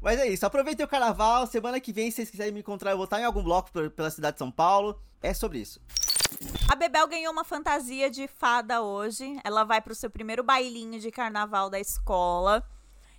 Mas 0.01 0.17
é 0.17 0.27
isso, 0.27 0.45
aproveitei 0.45 0.85
o 0.85 0.87
carnaval. 0.87 1.45
Semana 1.45 1.77
que 1.79 1.91
vem, 1.91 2.09
se 2.09 2.15
vocês 2.17 2.29
quiserem 2.31 2.53
me 2.53 2.61
encontrar, 2.61 2.91
eu 2.91 2.97
vou 2.97 3.03
estar 3.03 3.19
em 3.19 3.25
algum 3.25 3.43
bloco 3.43 3.69
pe- 3.71 3.89
pela 3.89 4.09
cidade 4.09 4.35
de 4.35 4.39
São 4.39 4.49
Paulo. 4.49 4.97
É 5.21 5.33
sobre 5.33 5.59
isso. 5.59 5.81
A 6.71 6.75
Bebel 6.75 7.05
ganhou 7.07 7.33
uma 7.33 7.43
fantasia 7.43 8.09
de 8.09 8.25
fada 8.27 8.81
hoje. 8.81 9.37
Ela 9.43 9.65
vai 9.65 9.81
pro 9.81 9.93
seu 9.93 10.09
primeiro 10.09 10.41
bailinho 10.41 10.99
de 11.01 11.11
carnaval 11.11 11.69
da 11.69 11.79
escola. 11.81 12.65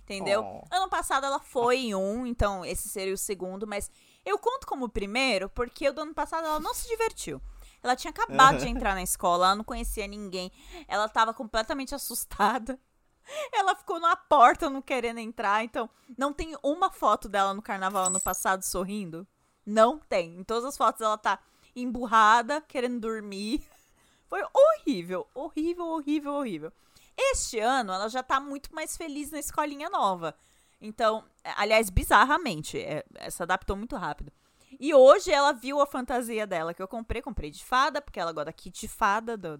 Entendeu? 0.03 0.43
Oh. 0.43 0.75
Ano 0.75 0.89
passado 0.89 1.25
ela 1.25 1.39
foi 1.39 1.77
em 1.77 1.95
um, 1.95 2.25
então 2.25 2.65
esse 2.65 2.89
seria 2.89 3.13
o 3.13 3.17
segundo, 3.17 3.65
mas 3.65 3.89
eu 4.25 4.37
conto 4.37 4.67
como 4.67 4.85
o 4.85 4.89
primeiro 4.89 5.49
porque 5.49 5.87
o 5.89 5.93
do 5.93 6.01
ano 6.01 6.13
passado 6.13 6.45
ela 6.45 6.59
não 6.59 6.73
se 6.73 6.87
divertiu. 6.87 7.41
Ela 7.83 7.95
tinha 7.95 8.11
acabado 8.11 8.57
de 8.57 8.67
entrar 8.69 8.93
na 8.93 9.03
escola, 9.03 9.47
ela 9.47 9.55
não 9.55 9.63
conhecia 9.63 10.07
ninguém, 10.07 10.51
ela 10.87 11.07
tava 11.07 11.33
completamente 11.33 11.95
assustada. 11.95 12.79
Ela 13.53 13.75
ficou 13.75 13.99
na 13.99 14.15
porta 14.15 14.67
não 14.67 14.81
querendo 14.81 15.19
entrar, 15.19 15.63
então 15.63 15.87
não 16.17 16.33
tem 16.33 16.57
uma 16.63 16.89
foto 16.89 17.29
dela 17.29 17.53
no 17.53 17.61
carnaval 17.61 18.05
ano 18.05 18.19
passado 18.19 18.63
sorrindo. 18.63 19.27
Não 19.63 19.99
tem. 19.99 20.39
Em 20.39 20.43
todas 20.43 20.65
as 20.65 20.75
fotos 20.75 21.01
ela 21.01 21.19
tá 21.19 21.39
emburrada, 21.75 22.61
querendo 22.61 22.99
dormir. 22.99 23.63
Foi 24.27 24.41
horrível, 24.53 25.27
horrível, 25.33 25.85
horrível, 25.85 26.33
horrível. 26.33 26.73
Este 27.17 27.59
ano 27.59 27.93
ela 27.93 28.09
já 28.09 28.23
tá 28.23 28.39
muito 28.39 28.73
mais 28.73 28.97
feliz 28.97 29.31
na 29.31 29.39
escolinha 29.39 29.89
nova. 29.89 30.35
Então, 30.79 31.23
aliás, 31.43 31.89
bizarramente, 31.89 32.79
é, 32.79 33.03
se 33.29 33.43
adaptou 33.43 33.75
muito 33.75 33.95
rápido. 33.95 34.31
E 34.79 34.93
hoje 34.93 35.31
ela 35.31 35.51
viu 35.51 35.79
a 35.79 35.85
fantasia 35.85 36.47
dela 36.47 36.73
que 36.73 36.81
eu 36.81 36.87
comprei, 36.87 37.21
comprei 37.21 37.51
de 37.51 37.63
fada, 37.63 38.01
porque 38.01 38.19
ela 38.19 38.31
gosta 38.31 38.45
da 38.45 38.53
kit 38.53 38.87
fada 38.87 39.37
do 39.37 39.59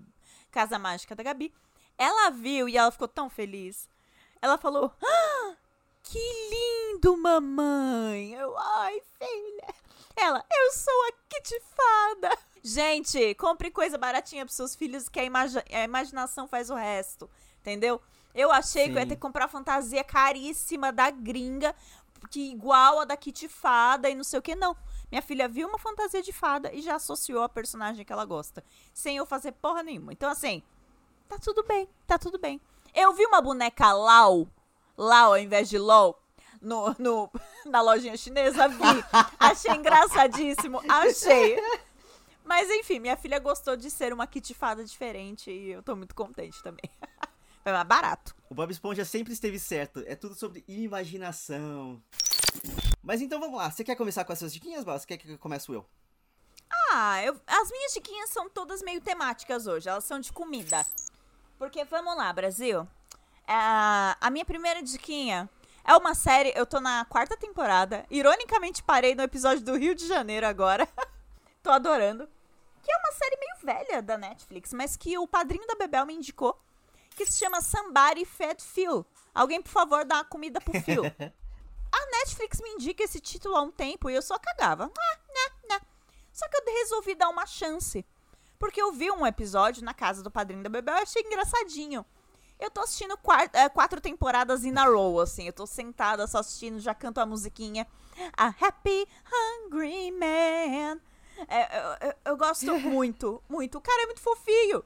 Casa 0.49 0.79
Mágica 0.79 1.15
da 1.15 1.21
Gabi. 1.21 1.53
Ela 1.97 2.31
viu 2.31 2.67
e 2.67 2.77
ela 2.77 2.89
ficou 2.91 3.07
tão 3.07 3.29
feliz. 3.29 3.87
Ela 4.41 4.57
falou: 4.57 4.91
ah, 5.03 5.55
Que 6.03 6.19
lindo, 6.49 7.15
mamãe! 7.17 8.33
Eu, 8.33 8.57
ai, 8.57 9.01
filha. 9.17 9.73
Ela, 10.15 10.43
eu 10.51 10.71
sou 10.73 10.93
a 11.07 11.11
Kit 11.29 11.61
Fada. 11.75 12.37
Gente, 12.63 13.33
compre 13.35 13.71
coisa 13.71 13.97
baratinha 13.97 14.45
pros 14.45 14.55
seus 14.55 14.75
filhos 14.75 15.07
que 15.09 15.19
a, 15.19 15.23
imagi- 15.23 15.63
a 15.71 15.83
imaginação 15.83 16.47
faz 16.47 16.69
o 16.69 16.75
resto. 16.75 17.29
Entendeu? 17.61 18.01
Eu 18.33 18.51
achei 18.51 18.85
que 18.85 18.91
eu 18.91 18.95
ia 18.95 19.01
Sim. 19.03 19.09
ter 19.09 19.15
que 19.15 19.21
comprar 19.21 19.47
fantasia 19.47 20.03
caríssima 20.03 20.91
da 20.91 21.09
gringa, 21.09 21.75
que 22.29 22.51
igual 22.51 22.99
a 22.99 23.05
da 23.05 23.17
Kit 23.17 23.47
Fada 23.47 24.09
e 24.09 24.15
não 24.15 24.23
sei 24.23 24.39
o 24.39 24.41
que. 24.41 24.55
Não. 24.55 24.75
Minha 25.11 25.21
filha 25.21 25.47
viu 25.47 25.67
uma 25.67 25.77
fantasia 25.79 26.21
de 26.21 26.31
fada 26.31 26.71
e 26.73 26.81
já 26.81 26.95
associou 26.95 27.43
a 27.43 27.49
personagem 27.49 28.05
que 28.05 28.13
ela 28.13 28.23
gosta. 28.23 28.63
Sem 28.93 29.17
eu 29.17 29.25
fazer 29.25 29.51
porra 29.53 29.83
nenhuma. 29.83 30.13
Então, 30.13 30.29
assim, 30.29 30.63
tá 31.27 31.37
tudo 31.37 31.63
bem, 31.63 31.89
tá 32.07 32.17
tudo 32.17 32.39
bem. 32.39 32.61
Eu 32.95 33.13
vi 33.13 33.25
uma 33.25 33.41
boneca 33.41 33.91
Lau, 33.91 34.47
Lau 35.01 35.33
ao 35.33 35.37
invés 35.39 35.67
de 35.67 35.79
LOL, 35.79 36.15
no, 36.61 36.95
no, 36.99 37.31
na 37.65 37.81
lojinha 37.81 38.15
chinesa, 38.15 38.67
vi. 38.67 38.77
Achei 39.39 39.71
engraçadíssimo, 39.71 40.79
achei. 40.87 41.59
Mas 42.45 42.69
enfim, 42.69 42.99
minha 42.99 43.17
filha 43.17 43.39
gostou 43.39 43.75
de 43.75 43.89
ser 43.89 44.13
uma 44.13 44.27
kit 44.27 44.53
fada 44.53 44.83
diferente 44.85 45.49
e 45.49 45.71
eu 45.71 45.81
tô 45.81 45.95
muito 45.95 46.13
contente 46.13 46.61
também. 46.61 46.83
Foi 47.63 47.71
mais 47.71 47.87
barato. 47.87 48.35
O 48.49 48.53
Bob 48.53 48.69
Esponja 48.71 49.03
sempre 49.05 49.33
esteve 49.33 49.57
certo. 49.57 50.03
É 50.05 50.15
tudo 50.15 50.35
sobre 50.35 50.63
imaginação. 50.67 52.01
Mas 53.01 53.21
então 53.21 53.39
vamos 53.39 53.57
lá. 53.57 53.69
Você 53.71 53.83
quer 53.83 53.95
começar 53.95 54.23
com 54.23 54.33
essas 54.33 54.53
diquinhas, 54.53 54.83
Bas? 54.83 55.05
Quer 55.05 55.17
que 55.17 55.31
eu 55.31 55.37
comece 55.39 55.71
eu? 55.71 55.85
Ah, 56.91 57.23
eu- 57.23 57.39
as 57.47 57.69
minhas 57.71 57.93
diquinhas 57.93 58.29
são 58.29 58.49
todas 58.49 58.81
meio 58.83 58.99
temáticas 59.01 59.65
hoje. 59.67 59.87
Elas 59.89 60.03
são 60.03 60.19
de 60.19 60.31
comida. 60.33 60.85
Porque, 61.57 61.83
vamos 61.85 62.15
lá, 62.17 62.31
Brasil. 62.33 62.87
Ah, 63.53 64.15
a 64.21 64.29
minha 64.29 64.45
primeira 64.45 64.81
diquinha 64.81 65.49
é 65.83 65.93
uma 65.97 66.15
série. 66.15 66.53
Eu 66.55 66.65
tô 66.65 66.79
na 66.79 67.03
quarta 67.03 67.35
temporada. 67.35 68.05
Ironicamente, 68.09 68.81
parei 68.81 69.13
no 69.13 69.23
episódio 69.23 69.61
do 69.61 69.77
Rio 69.77 69.93
de 69.93 70.07
Janeiro 70.07 70.47
agora. 70.47 70.87
tô 71.61 71.69
adorando. 71.69 72.29
Que 72.81 72.89
é 72.89 72.97
uma 72.97 73.11
série 73.11 73.37
meio 73.37 73.55
velha 73.61 74.01
da 74.01 74.17
Netflix, 74.17 74.71
mas 74.71 74.95
que 74.95 75.17
o 75.17 75.27
padrinho 75.27 75.67
da 75.67 75.75
Bebel 75.75 76.05
me 76.05 76.15
indicou. 76.15 76.57
Que 77.09 77.25
se 77.25 77.39
chama 77.39 77.59
Somebody 77.59 78.23
Fed 78.23 78.63
Phil. 78.63 79.05
Alguém, 79.35 79.61
por 79.61 79.69
favor, 79.69 80.05
dá 80.05 80.15
uma 80.15 80.23
comida 80.23 80.61
pro 80.61 80.81
Phil. 80.81 81.03
a 81.91 82.05
Netflix 82.19 82.61
me 82.61 82.69
indica 82.69 83.03
esse 83.03 83.19
título 83.19 83.57
há 83.57 83.61
um 83.61 83.71
tempo 83.71 84.09
e 84.09 84.15
eu 84.15 84.21
só 84.21 84.39
cagava. 84.39 84.89
Ah, 84.97 85.17
né, 85.27 85.75
né. 85.75 85.81
Só 86.31 86.47
que 86.47 86.55
eu 86.55 86.73
resolvi 86.73 87.15
dar 87.15 87.27
uma 87.27 87.45
chance. 87.45 88.05
Porque 88.57 88.81
eu 88.81 88.93
vi 88.93 89.11
um 89.11 89.27
episódio 89.27 89.83
na 89.83 89.93
casa 89.93 90.23
do 90.23 90.31
padrinho 90.31 90.63
da 90.63 90.69
Bebel 90.69 90.95
e 90.95 91.01
achei 91.01 91.21
engraçadinho. 91.21 92.05
Eu 92.61 92.69
tô 92.69 92.81
assistindo 92.81 93.17
quar- 93.17 93.49
eh, 93.53 93.67
quatro 93.69 93.99
temporadas 93.99 94.63
in 94.63 94.77
a 94.77 94.85
row, 94.85 95.19
assim. 95.19 95.47
Eu 95.47 95.53
tô 95.53 95.65
sentada 95.65 96.27
só 96.27 96.37
assistindo, 96.37 96.79
já 96.79 96.93
canto 96.93 97.19
a 97.19 97.25
musiquinha. 97.25 97.87
A 98.37 98.47
Happy 98.47 99.07
Hungry 99.65 100.11
Man. 100.11 101.01
É, 101.47 101.79
eu, 102.03 102.09
eu- 102.09 102.15
eu 102.25 102.37
gosto 102.37 102.65
muito, 102.79 103.41
muito. 103.49 103.79
O 103.79 103.81
cara 103.81 104.03
é 104.03 104.05
muito 104.05 104.21
fofinho. 104.21 104.83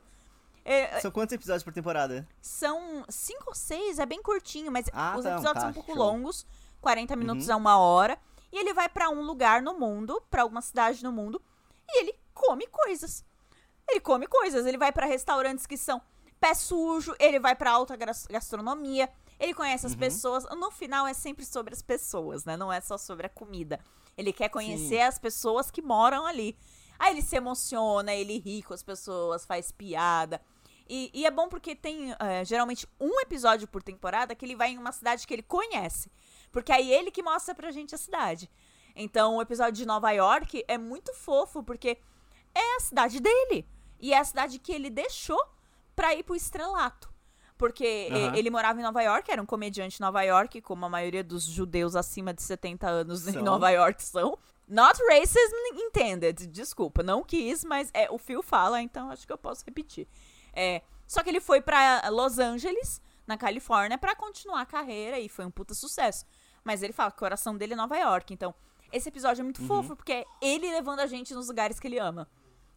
É, 0.64 1.00
São 1.02 1.12
quantos 1.12 1.34
episódios 1.34 1.64
por 1.64 1.74
temporada? 1.74 2.28
são 2.42 3.06
cinco 3.10 3.44
ou 3.50 3.54
seis, 3.54 4.00
é 4.00 4.06
bem 4.06 4.20
curtinho, 4.24 4.72
mas 4.72 4.88
Ah, 4.94 5.16
os 5.18 5.24
tá, 5.24 5.34
episódios 5.34 5.54
tá, 5.54 5.60
são 5.62 5.70
um 5.70 5.74
pouco 5.74 5.94
show. 5.94 6.02
longos 6.02 6.46
40 6.82 7.16
minutos 7.16 7.48
Uhum. 7.50 7.54
a 7.54 7.58
uma 7.58 7.78
hora. 7.78 8.18
E 8.52 8.58
ele 8.58 8.74
vai 8.74 8.88
pra 8.90 9.10
um 9.10 9.22
lugar 9.22 9.62
no 9.62 9.78
mundo, 9.78 10.24
pra 10.32 10.42
alguma 10.44 10.62
cidade 10.62 11.04
no 11.04 11.12
mundo, 11.12 11.40
e 11.88 12.00
ele 12.00 12.16
come 12.34 12.66
coisas. 12.68 13.24
Ele 13.88 14.00
come 14.00 14.26
coisas, 14.28 14.66
ele 14.66 14.78
vai 14.78 14.92
pra 14.92 15.06
restaurantes 15.06 15.68
que 15.68 15.78
são 15.78 16.02
pé 16.40 16.54
sujo, 16.54 17.14
ele 17.20 17.40
vai 17.40 17.56
pra 17.56 17.72
alta 17.72 17.96
gas- 17.96 18.28
gastronomia, 18.28 19.10
ele 19.40 19.54
conhece 19.54 19.86
as 19.86 19.94
Uhum. 19.94 20.00
pessoas. 20.00 20.44
No 20.56 20.72
final 20.72 21.06
é 21.08 21.14
sempre 21.14 21.46
sobre 21.46 21.74
as 21.74 21.82
pessoas, 21.82 22.46
né? 22.46 22.56
Não 22.56 22.72
é 22.72 22.80
só 22.82 22.98
sobre 22.98 23.26
a 23.26 23.30
comida. 23.30 23.80
Ele 24.18 24.32
quer 24.32 24.50
conhecer 24.50 24.98
Sim. 24.98 25.02
as 25.02 25.20
pessoas 25.20 25.70
que 25.72 25.82
moram 25.82 26.26
ali. 26.26 26.58
Aí 26.98 27.12
ele 27.14 27.22
se 27.22 27.36
emociona, 27.36 28.14
ele 28.14 28.40
ri 28.40 28.64
com 28.64 28.74
as 28.74 28.82
pessoas, 28.84 29.46
faz 29.46 29.72
piada. 29.72 30.42
E, 30.88 31.10
e 31.14 31.26
é 31.26 31.32
bom 31.32 31.50
porque 31.50 31.76
tem 31.76 32.16
é, 32.20 32.46
geralmente 32.46 32.88
um 33.00 33.20
episódio 33.20 33.68
por 33.68 33.82
temporada 33.84 34.34
que 34.36 34.46
ele 34.46 34.56
vai 34.56 34.70
em 34.70 34.78
uma 34.78 34.92
cidade 34.92 35.26
que 35.28 35.34
ele 35.34 35.44
conhece. 35.44 36.10
Porque 36.52 36.72
aí 36.72 36.90
ele 36.94 37.12
que 37.12 37.24
mostra 37.24 37.54
pra 37.54 37.72
gente 37.72 37.94
a 37.94 37.98
cidade. 37.98 38.50
Então 38.96 39.36
o 39.36 39.42
episódio 39.42 39.74
de 39.74 39.86
Nova 39.86 40.12
York 40.12 40.64
é 40.68 40.78
muito 40.78 41.14
fofo, 41.14 41.62
porque 41.64 41.98
é 42.54 42.76
a 42.78 42.80
cidade 42.80 43.20
dele. 43.20 43.68
E 44.00 44.14
é 44.14 44.18
a 44.20 44.24
cidade 44.24 44.60
que 44.60 44.72
ele 44.72 44.90
deixou 44.90 45.44
pra 45.96 46.14
ir 46.16 46.24
pro 46.24 46.36
estrelato. 46.36 47.14
Porque 47.58 48.10
Aham. 48.12 48.36
ele 48.36 48.50
morava 48.50 48.80
em 48.80 48.84
Nova 48.84 49.02
York, 49.02 49.32
era 49.32 49.42
um 49.42 49.46
comediante 49.46 49.98
em 49.98 50.04
Nova 50.04 50.22
York, 50.24 50.62
como 50.62 50.86
a 50.86 50.90
maioria 50.90 51.24
dos 51.24 51.44
judeus 51.44 51.96
acima 51.96 52.34
de 52.34 52.44
70 52.44 52.88
anos 52.88 53.28
em 53.28 53.34
São. 53.34 53.44
Nova 53.44 53.70
York 53.70 54.04
são. 54.04 54.38
Not 54.68 55.00
racism 55.08 55.56
intended, 55.76 56.48
desculpa, 56.48 57.04
não 57.04 57.24
quis, 57.24 57.64
mas 57.64 57.90
é, 57.94 58.10
o 58.10 58.18
Phil 58.18 58.42
fala, 58.42 58.82
então 58.82 59.10
acho 59.10 59.26
que 59.26 59.32
eu 59.32 59.38
posso 59.38 59.64
repetir. 59.64 60.08
É, 60.54 60.82
só 61.08 61.22
que 61.24 61.30
ele 61.30 61.40
foi 61.40 61.62
pra 61.62 62.02
Los 62.10 62.40
Angeles, 62.40 63.00
na 63.28 63.38
Califórnia, 63.38 63.98
pra 63.98 64.16
continuar 64.16 64.62
a 64.62 64.66
carreira 64.66 65.20
e 65.20 65.30
foi 65.30 65.46
um 65.46 65.52
puta 65.52 65.74
sucesso. 65.74 66.26
Mas 66.64 66.82
ele 66.82 66.94
fala 66.94 67.12
que 67.12 67.18
o 67.18 67.20
coração 67.20 67.56
dele 67.56 67.74
é 67.74 67.76
Nova 67.76 67.96
York, 67.96 68.34
então 68.34 68.54
esse 68.92 69.10
episódio 69.10 69.42
é 69.42 69.44
muito 69.44 69.66
fofo, 69.66 69.96
porque 69.96 70.12
é 70.14 70.26
ele 70.42 70.72
levando 70.72 71.00
a 71.00 71.06
gente 71.06 71.34
nos 71.34 71.48
lugares 71.48 71.80
que 71.80 71.88
ele 71.88 72.00
ama. 72.00 72.28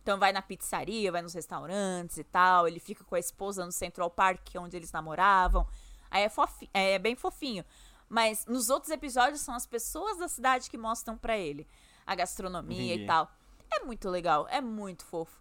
Então 0.09 0.19
vai 0.19 0.33
na 0.33 0.41
pizzaria, 0.41 1.13
vai 1.13 1.21
nos 1.21 1.35
restaurantes 1.35 2.17
e 2.17 2.25
tal. 2.25 2.67
Ele 2.67 2.81
fica 2.81 3.05
com 3.05 3.15
a 3.15 3.19
esposa 3.19 3.67
no 3.67 3.71
Central 3.71 4.09
Park, 4.09 4.55
é 4.55 4.59
onde 4.59 4.75
eles 4.75 4.91
namoravam. 4.91 5.67
Aí 6.11 6.23
é, 6.23 6.31
fofi- 6.31 6.71
é 6.73 6.99
bem 6.99 7.15
fofinho. 7.15 7.63
Mas 8.09 8.47
nos 8.47 8.71
outros 8.71 8.91
episódios 8.91 9.43
são 9.43 9.55
as 9.55 9.67
pessoas 9.67 10.17
da 10.17 10.27
cidade 10.27 10.71
que 10.71 10.79
mostram 10.79 11.15
pra 11.19 11.37
ele 11.37 11.69
a 12.07 12.15
gastronomia 12.15 12.95
Entendi. 12.95 13.03
e 13.05 13.07
tal. 13.07 13.31
É 13.71 13.81
muito 13.85 14.09
legal, 14.09 14.47
é 14.49 14.63
muito 14.63 15.05
fofo. 15.05 15.39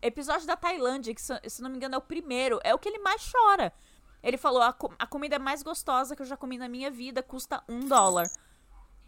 Episódio 0.00 0.46
da 0.46 0.54
Tailândia, 0.56 1.12
que 1.12 1.20
se 1.20 1.60
não 1.60 1.68
me 1.68 1.74
engano 1.76 1.96
é 1.96 1.98
o 1.98 2.02
primeiro, 2.02 2.60
é 2.62 2.72
o 2.72 2.78
que 2.78 2.88
ele 2.88 3.00
mais 3.00 3.28
chora. 3.28 3.72
Ele 4.22 4.36
falou: 4.36 4.62
a, 4.62 4.72
co- 4.72 4.94
a 5.00 5.06
comida 5.08 5.36
mais 5.40 5.64
gostosa 5.64 6.14
que 6.14 6.22
eu 6.22 6.26
já 6.26 6.36
comi 6.36 6.58
na 6.58 6.68
minha 6.68 6.92
vida 6.92 7.24
custa 7.24 7.60
um 7.68 7.80
dólar. 7.80 8.30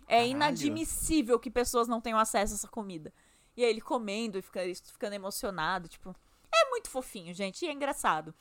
É 0.08 0.16
Caralho. 0.16 0.30
inadmissível 0.32 1.38
que 1.38 1.52
pessoas 1.52 1.86
não 1.86 2.00
tenham 2.00 2.18
acesso 2.18 2.54
a 2.54 2.56
essa 2.56 2.66
comida. 2.68 3.12
E 3.58 3.64
aí 3.64 3.70
ele 3.70 3.80
comendo 3.80 4.38
e 4.38 4.42
fica, 4.42 4.60
ficando 4.84 5.14
emocionado, 5.14 5.88
tipo. 5.88 6.14
É 6.54 6.70
muito 6.70 6.88
fofinho, 6.88 7.34
gente, 7.34 7.64
e 7.64 7.68
é 7.68 7.72
engraçado. 7.72 8.32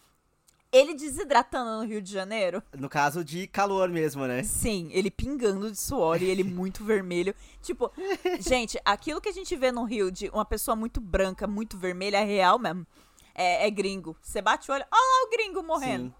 Ele 0.72 0.94
desidratando 0.94 1.80
no 1.80 1.88
Rio 1.88 2.00
de 2.04 2.14
Janeiro. 2.14 2.62
No 2.78 2.88
caso 2.88 3.26
de 3.26 3.48
calor 3.48 3.90
mesmo, 3.90 4.28
né? 4.28 4.44
Sim, 4.44 4.92
ele 4.92 5.10
pingando 5.10 5.72
de 5.72 5.78
suor 5.78 6.22
e 6.22 6.26
ele 6.26 6.44
muito 6.46 6.84
vermelho. 6.84 7.34
Tipo, 7.64 7.92
gente, 8.40 8.80
aquilo 8.86 9.20
que 9.20 9.30
a 9.30 9.32
gente 9.32 9.56
vê 9.56 9.72
no 9.72 9.86
Rio 9.86 10.12
de 10.12 10.30
uma 10.30 10.46
pessoa 10.46 10.76
muito 10.76 11.02
branca, 11.02 11.48
muito 11.48 11.80
vermelha, 11.80 12.18
é 12.18 12.24
real 12.24 12.60
mesmo. 12.60 12.86
É, 13.34 13.66
é 13.66 13.72
gringo. 13.72 14.16
Você 14.22 14.40
bate 14.40 14.70
o 14.70 14.74
olho, 14.76 14.86
olha 14.92 15.02
lá 15.02 15.26
o 15.26 15.32
gringo 15.32 15.64
morrendo. 15.64 16.10
Sim. 16.10 16.14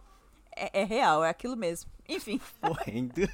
É, 0.56 0.82
é 0.82 0.84
real, 0.84 1.24
é 1.24 1.30
aquilo 1.30 1.56
mesmo. 1.56 1.92
Enfim. 2.10 2.42
Morrendo. 2.64 3.30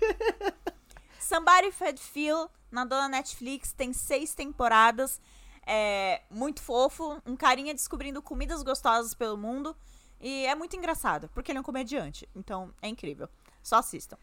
Somebody 1.18 1.72
Fed 1.72 2.02
Phil, 2.02 2.50
na 2.70 2.84
dona 2.84 3.08
Netflix, 3.08 3.72
tem 3.72 3.94
seis 3.94 4.36
temporadas. 4.36 5.22
É 5.66 6.22
muito 6.30 6.62
fofo, 6.62 7.22
um 7.26 7.36
carinha 7.36 7.74
descobrindo 7.74 8.22
comidas 8.22 8.64
gostosas 8.64 9.14
pelo 9.14 9.38
mundo. 9.38 9.76
E 10.20 10.46
é 10.46 10.56
muito 10.56 10.76
engraçado, 10.76 11.30
porque 11.34 11.52
ele 11.52 11.58
é 11.58 11.62
um 11.62 11.66
comediante. 11.66 12.28
Então, 12.34 12.74
é 12.82 12.88
incrível. 12.88 13.28
Só 13.62 13.78
assistam. 13.78 14.18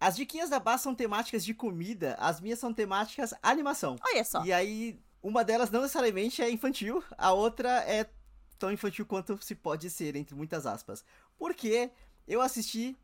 As 0.00 0.16
diquinhas 0.16 0.50
da 0.50 0.58
Bá 0.58 0.76
são 0.76 0.94
temáticas 0.94 1.44
de 1.44 1.54
comida, 1.54 2.16
as 2.18 2.40
minhas 2.40 2.58
são 2.58 2.74
temáticas 2.74 3.32
animação. 3.42 3.96
Olha 4.04 4.24
só. 4.24 4.44
E 4.44 4.52
aí, 4.52 4.98
uma 5.22 5.44
delas 5.44 5.70
não 5.70 5.82
necessariamente 5.82 6.42
é 6.42 6.50
infantil, 6.50 7.02
a 7.16 7.32
outra 7.32 7.70
é 7.84 8.08
tão 8.58 8.72
infantil 8.72 9.06
quanto 9.06 9.40
se 9.42 9.54
pode 9.54 9.88
ser, 9.88 10.16
entre 10.16 10.34
muitas 10.34 10.66
aspas. 10.66 11.04
Porque 11.38 11.90
eu 12.26 12.40
assisti 12.40 12.96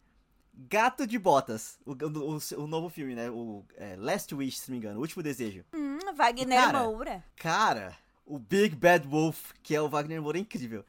Gato 0.69 1.07
de 1.07 1.19
Botas, 1.19 1.79
o, 1.87 1.93
o- 1.93 2.63
o 2.63 2.67
novo 2.67 2.89
filme, 2.89 3.15
né? 3.15 3.31
O 3.31 3.65
é, 3.77 3.97
Last 3.97 4.35
Wish, 4.35 4.59
se 4.59 4.71
não 4.71 4.75
me 4.75 4.79
engano, 4.79 4.99
O 4.99 5.03
Último 5.03 5.23
Desejo. 5.23 5.65
Hum, 5.75 5.99
Wagner 6.15 6.49
Cara, 6.59 6.83
Moura. 6.83 7.25
Cara, 7.37 7.97
o 8.27 8.39
Big 8.39 8.75
Bad 8.77 9.07
Wolf, 9.09 9.53
que 9.63 9.75
é 9.75 9.81
o 9.81 9.89
Wagner 9.89 10.21
Moura, 10.21 10.37
é 10.39 10.41
incrível. 10.43 10.85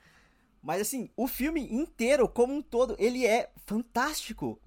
Mas 0.62 0.82
assim, 0.82 1.10
o 1.16 1.28
filme 1.28 1.62
inteiro, 1.74 2.28
como 2.28 2.54
um 2.54 2.62
todo, 2.62 2.96
ele 3.00 3.26
é 3.26 3.50
fantástico. 3.66 4.60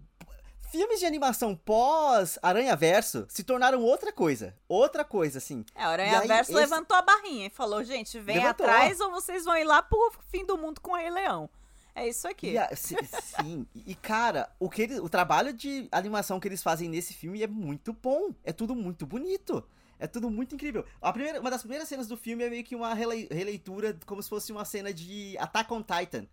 Filmes 0.73 0.99
de 0.99 1.07
animação 1.07 1.55
pós 1.55 2.37
Aranha 2.43 2.75
Verso 2.75 3.27
se 3.29 3.45
tornaram 3.45 3.81
outra 3.81 4.13
coisa. 4.13 4.57
Outra 4.69 5.05
coisa, 5.05 5.39
assim. 5.39 5.65
É, 5.73 5.85
o 5.87 5.89
Aranha 5.91 6.21
aí, 6.21 6.27
Verso 6.27 6.51
esse- 6.51 6.61
levantou 6.61 6.97
a 6.97 7.03
barrinha 7.03 7.47
e 7.47 7.51
falou, 7.51 7.85
gente, 7.85 8.19
vem 8.19 8.39
Levantou. 8.39 8.67
atrás 8.67 8.99
ou 9.01 9.11
vocês 9.13 9.45
vão 9.45 9.57
ir 9.57 9.63
lá 9.65 9.83
pro 9.83 10.13
fim 10.31 10.45
do 10.45 10.59
mundo 10.59 10.81
com 10.81 10.93
o 10.93 10.97
Rei 10.97 11.11
Leão. 11.11 11.49
É 11.95 12.09
isso 12.09 12.27
aqui. 12.27 12.59
A- 12.59 12.75
si- 12.75 12.97
sim, 13.41 13.67
e 13.75 13.95
cara, 13.95 14.51
o, 14.59 14.69
que 14.69 14.83
ele- 14.83 14.99
o 15.01 15.09
trabalho 15.09 15.53
de 15.53 15.89
animação 15.93 16.41
que 16.41 16.49
eles 16.49 16.63
fazem 16.63 16.89
nesse 16.89 17.15
filme 17.15 17.43
é 17.43 17.47
muito 17.47 17.93
bom. 17.93 18.35
É 18.43 18.53
tudo 18.53 18.75
muito 18.75 19.07
bonito. 19.07 19.65
É 19.99 20.09
tudo 20.09 20.29
muito 20.29 20.55
incrível. 20.57 20.85
A 21.01 21.13
primeira, 21.13 21.41
uma 21.41 21.51
das 21.51 21.63
primeiras 21.63 21.89
cenas 21.89 22.09
do 22.09 22.17
filme 22.17 22.43
é 22.43 22.51
meio 22.51 22.65
que 22.65 22.75
uma 22.75 22.93
relei- 22.95 23.29
releitura, 23.31 23.97
como 24.07 24.21
se 24.23 24.29
fosse 24.29 24.51
uma 24.51 24.65
cena 24.65 24.93
de 24.93 25.37
Attack 25.39 25.73
on 25.73 25.83
Titan. 25.83 26.27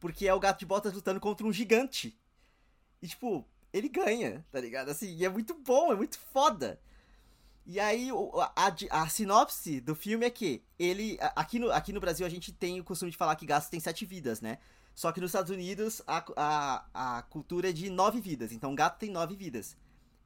Porque 0.00 0.26
é 0.26 0.34
o 0.34 0.40
gato 0.40 0.58
de 0.58 0.66
botas 0.66 0.92
lutando 0.92 1.20
contra 1.20 1.46
um 1.46 1.52
gigante. 1.52 2.18
E, 3.00 3.06
tipo, 3.06 3.46
ele 3.72 3.88
ganha, 3.88 4.44
tá 4.50 4.60
ligado? 4.60 4.88
Assim, 4.90 5.14
e 5.16 5.24
é 5.24 5.28
muito 5.28 5.54
bom, 5.54 5.92
é 5.92 5.96
muito 5.96 6.18
foda. 6.18 6.80
E 7.64 7.78
aí, 7.78 8.10
a, 8.56 8.66
a- 8.66 9.02
a 9.02 9.08
sinopse 9.08 9.80
do 9.80 9.94
filme 9.94 10.26
é 10.26 10.30
que 10.30 10.62
ele. 10.76 11.16
Aqui 11.36 11.58
no, 11.60 11.70
aqui 11.70 11.92
no 11.92 12.00
Brasil 12.00 12.26
a 12.26 12.28
gente 12.28 12.52
tem 12.52 12.80
o 12.80 12.84
costume 12.84 13.12
de 13.12 13.16
falar 13.16 13.36
que 13.36 13.46
gato 13.46 13.70
tem 13.70 13.78
sete 13.80 14.04
vidas, 14.04 14.40
né? 14.40 14.58
Só 14.94 15.10
que 15.10 15.20
nos 15.20 15.30
Estados 15.30 15.50
Unidos 15.50 16.02
a, 16.06 16.24
a, 16.36 17.18
a 17.18 17.22
cultura 17.22 17.70
é 17.70 17.72
de 17.72 17.90
nove 17.90 18.20
vidas. 18.20 18.52
Então 18.52 18.72
o 18.72 18.76
gato 18.76 18.98
tem 18.98 19.10
nove 19.10 19.34
vidas. 19.34 19.76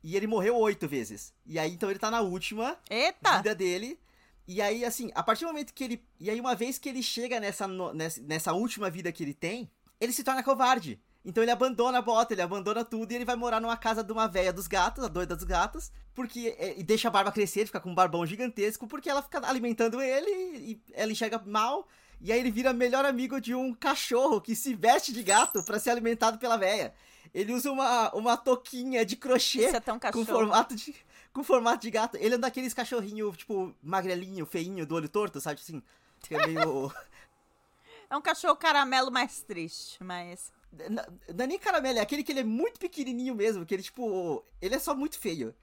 E 0.03 0.17
ele 0.17 0.27
morreu 0.27 0.57
oito 0.57 0.87
vezes. 0.87 1.33
E 1.47 1.59
aí, 1.59 1.73
então 1.73 1.91
ele 1.91 1.99
tá 1.99 2.11
na 2.11 2.21
última 2.21 2.77
Eita! 2.89 3.39
vida 3.39 3.55
dele. 3.55 3.99
E 4.47 4.63
aí, 4.63 4.85
assim, 4.85 5.11
a 5.15 5.23
partir 5.23 5.45
do 5.45 5.49
momento 5.49 5.75
que 5.75 5.85
ele. 5.85 6.05
E 6.21 6.31
aí, 6.31 6.41
uma 6.41 6.55
vez 6.55 6.79
que 6.79 6.89
ele 6.89 7.03
chega 7.03 7.41
nessa, 7.41 7.67
nessa, 7.67 8.23
nessa 8.23 8.53
última 8.53 8.89
vida 8.89 9.13
que 9.13 9.23
ele 9.23 9.35
tem, 9.35 9.71
ele 10.01 10.13
se 10.13 10.23
torna 10.25 10.43
covarde. 10.43 11.01
Então 11.25 11.43
ele 11.43 11.51
abandona 11.51 11.99
a 11.99 12.03
bota, 12.03 12.33
ele 12.33 12.41
abandona 12.41 12.85
tudo 12.85 13.13
e 13.13 13.15
ele 13.15 13.25
vai 13.25 13.37
morar 13.37 13.61
numa 13.61 13.77
casa 13.77 14.03
de 14.03 14.13
uma 14.13 14.27
véia 14.29 14.53
dos 14.53 14.67
gatos, 14.67 15.05
a 15.05 15.09
doida 15.09 15.35
dos 15.35 15.45
gatos, 15.45 15.91
porque. 16.15 16.57
é, 16.59 16.79
e 16.79 16.83
deixa 16.83 17.09
a 17.09 17.11
barba 17.11 17.33
crescer, 17.33 17.67
fica 17.67 17.81
com 17.81 17.91
um 17.91 17.95
barbão 17.95 18.25
gigantesco, 18.25 18.87
porque 18.87 19.11
ela 19.11 19.23
fica 19.23 19.47
alimentando 19.47 20.01
ele 20.01 20.31
e 20.31 20.83
ela 20.93 21.13
enxerga 21.13 21.43
mal. 21.45 21.87
E 22.21 22.33
aí 22.33 22.41
ele 22.41 22.51
vira 22.51 22.73
melhor 22.73 23.05
amigo 23.05 23.41
de 23.41 23.55
um 23.55 23.73
cachorro 23.73 24.41
que 24.41 24.57
se 24.57 24.75
veste 24.75 25.13
de 25.13 25.23
gato 25.23 25.63
pra 25.63 25.79
ser 25.79 25.91
alimentado 25.91 26.39
pela 26.39 26.57
véia. 26.57 26.93
Ele 27.33 27.53
usa 27.53 27.71
uma, 27.71 28.13
uma 28.15 28.37
touquinha 28.37 29.05
de 29.05 29.15
crochê 29.17 29.67
é 29.67 30.11
com 30.13 30.25
formato 30.25 30.75
de 30.75 30.95
com 31.33 31.45
formato 31.45 31.83
de 31.83 31.91
gato. 31.91 32.17
Ele 32.17 32.35
é 32.35 32.39
daqueles 32.39 32.75
cachorrinho, 32.75 33.31
tipo, 33.37 33.75
magrelinho, 33.83 34.47
feinho, 34.47 34.87
do 34.87 34.95
olho 34.95 35.09
torto, 35.09 35.41
sabe 35.41 35.61
assim? 35.61 35.83
Que 36.21 36.35
é 36.35 36.47
meio 36.47 36.93
É 38.11 38.17
um 38.17 38.23
cachorro 38.23 38.57
caramelo 38.57 39.11
mais 39.11 39.43
triste, 39.43 40.03
mas. 40.03 40.51
Não 40.91 41.05
não 41.35 41.45
é 41.45 41.47
nem 41.47 41.59
caramelo, 41.59 41.99
é 41.99 42.03
aquele 42.03 42.23
que 42.23 42.33
ele 42.33 42.41
é 42.41 42.45
muito 42.45 42.79
pequenininho 42.79 43.35
mesmo, 43.35 43.65
que 43.65 43.75
ele, 43.75 43.83
tipo, 43.83 44.45
ele 44.61 44.75
é 44.75 44.79
só 44.79 44.95
muito 44.95 45.19
feio. 45.19 45.55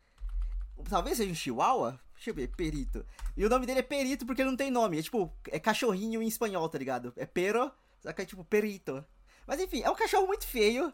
Talvez 0.90 1.18
seja 1.18 1.32
um 1.32 1.36
chihuahua? 1.36 2.00
Deixa 2.16 2.30
eu 2.30 2.34
ver, 2.34 2.48
Perito. 2.56 3.06
E 3.36 3.46
o 3.46 3.50
nome 3.50 3.66
dele 3.66 3.80
é 3.80 3.84
Perito 3.84 4.26
porque 4.26 4.42
ele 4.42 4.50
não 4.50 4.58
tem 4.58 4.72
nome, 4.72 4.98
é 5.00 5.02
tipo, 5.02 5.32
é 5.52 5.60
cachorrinho 5.60 6.22
em 6.22 6.28
espanhol, 6.28 6.68
tá 6.70 6.78
ligado? 6.78 7.14
É 7.16 7.26
pero, 7.26 7.72
só 8.00 8.12
que 8.14 8.22
é 8.22 8.26
tipo 8.26 8.44
Perito. 8.44 9.04
Mas 9.46 9.60
enfim, 9.60 9.82
é 9.84 9.90
um 9.90 9.96
cachorro 9.96 10.26
muito 10.28 10.48
feio. 10.48 10.92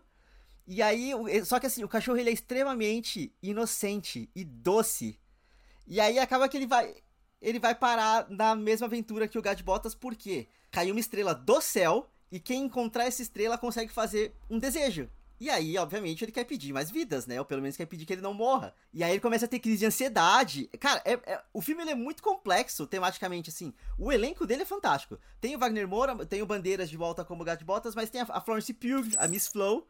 E 0.67 0.81
aí, 0.81 1.13
o- 1.15 1.45
só 1.45 1.59
que 1.59 1.67
assim, 1.67 1.83
o 1.83 1.87
cachorro 1.87 2.17
ele 2.17 2.29
é 2.29 2.33
extremamente 2.33 3.33
inocente 3.41 4.29
e 4.35 4.43
doce. 4.43 5.19
E 5.87 5.99
aí 5.99 6.19
acaba 6.19 6.47
que 6.49 6.57
ele 6.57 6.67
vai 6.67 6.95
ele 7.41 7.57
vai 7.59 7.73
parar 7.73 8.27
na 8.29 8.55
mesma 8.55 8.85
aventura 8.85 9.27
que 9.27 9.37
o 9.37 9.41
Gato 9.41 9.57
de 9.57 9.63
Botas, 9.63 9.95
porque 9.95 10.47
caiu 10.69 10.93
uma 10.93 10.99
estrela 10.99 11.33
do 11.33 11.59
céu 11.59 12.07
e 12.31 12.39
quem 12.39 12.65
encontrar 12.65 13.05
essa 13.05 13.23
estrela 13.23 13.57
consegue 13.57 13.91
fazer 13.91 14.31
um 14.47 14.59
desejo. 14.59 15.09
E 15.41 15.49
aí, 15.49 15.75
obviamente, 15.75 16.23
ele 16.23 16.31
quer 16.31 16.43
pedir 16.43 16.71
mais 16.71 16.91
vidas, 16.91 17.25
né? 17.25 17.39
Ou 17.39 17.43
pelo 17.45 17.63
menos 17.63 17.75
quer 17.75 17.87
pedir 17.87 18.05
que 18.05 18.13
ele 18.13 18.21
não 18.21 18.31
morra. 18.31 18.75
E 18.93 19.03
aí 19.03 19.13
ele 19.13 19.19
começa 19.19 19.45
a 19.45 19.47
ter 19.47 19.57
crise 19.57 19.79
de 19.79 19.87
ansiedade. 19.87 20.67
Cara, 20.79 21.01
é- 21.03 21.19
é- 21.25 21.41
o 21.51 21.63
filme 21.63 21.81
ele 21.81 21.89
é 21.89 21.95
muito 21.95 22.21
complexo 22.21 22.85
tematicamente, 22.85 23.49
assim. 23.49 23.73
O 23.97 24.11
elenco 24.11 24.45
dele 24.45 24.61
é 24.61 24.65
fantástico. 24.65 25.17
Tem 25.39 25.55
o 25.55 25.57
Wagner 25.57 25.87
Moura, 25.87 26.23
tem 26.27 26.43
o 26.43 26.45
Bandeiras 26.45 26.91
de 26.91 26.95
volta 26.95 27.25
como 27.25 27.43
Gato 27.43 27.57
de 27.57 27.65
Botas, 27.65 27.95
mas 27.95 28.11
tem 28.11 28.21
a, 28.21 28.27
a 28.29 28.39
Florence 28.39 28.71
Pugh, 28.71 29.15
a 29.17 29.27
Miss 29.27 29.47
Flow. 29.47 29.87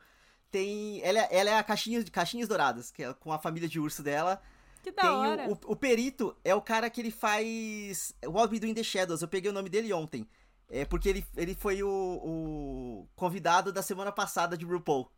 Tem. 0.49 1.01
Ela, 1.03 1.19
é- 1.19 1.27
ela 1.31 1.49
é 1.49 1.57
a 1.57 1.63
Caixinhas, 1.63 2.07
Caixinhas 2.09 2.47
Douradas, 2.47 2.89
que 2.89 3.03
é 3.03 3.13
com 3.13 3.33
a 3.33 3.37
família 3.37 3.67
de 3.67 3.77
urso 3.77 4.01
dela. 4.01 4.41
Que 4.81 4.89
da 4.91 5.01
Tem 5.01 5.11
hora. 5.11 5.49
o, 5.49 5.51
o, 5.51 5.73
o 5.73 5.75
Perito 5.75 6.33
é 6.45 6.55
o 6.55 6.61
cara 6.61 6.89
que 6.89 7.01
ele 7.01 7.11
faz 7.11 8.15
What 8.25 8.53
We 8.53 8.59
Do 8.61 8.67
in 8.67 8.73
the 8.73 8.83
Shadows. 8.83 9.21
Eu 9.21 9.27
peguei 9.27 9.51
o 9.51 9.53
nome 9.53 9.67
dele 9.67 9.91
ontem. 9.91 10.25
É 10.69 10.85
porque 10.85 11.09
ele, 11.09 11.25
ele 11.35 11.53
foi 11.55 11.83
o, 11.83 11.89
o 11.89 13.07
convidado 13.17 13.73
da 13.73 13.81
semana 13.83 14.13
passada 14.13 14.57
de 14.57 14.63
RuPaul. 14.63 15.11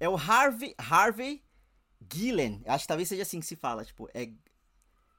É 0.00 0.08
o 0.08 0.16
Harvey, 0.16 0.74
Harvey 0.78 1.44
Gillen. 2.12 2.62
Acho 2.66 2.84
que 2.84 2.88
talvez 2.88 3.08
seja 3.08 3.22
assim 3.22 3.38
que 3.38 3.46
se 3.46 3.54
fala. 3.54 3.84
Tipo, 3.84 4.08
é 4.14 4.30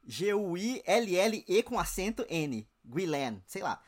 G-U-I-L-L-E 0.06 1.64
com 1.64 1.80
acento 1.80 2.26
N. 2.28 2.68
Gillen, 2.84 3.42
sei 3.46 3.62
lá. 3.62 3.82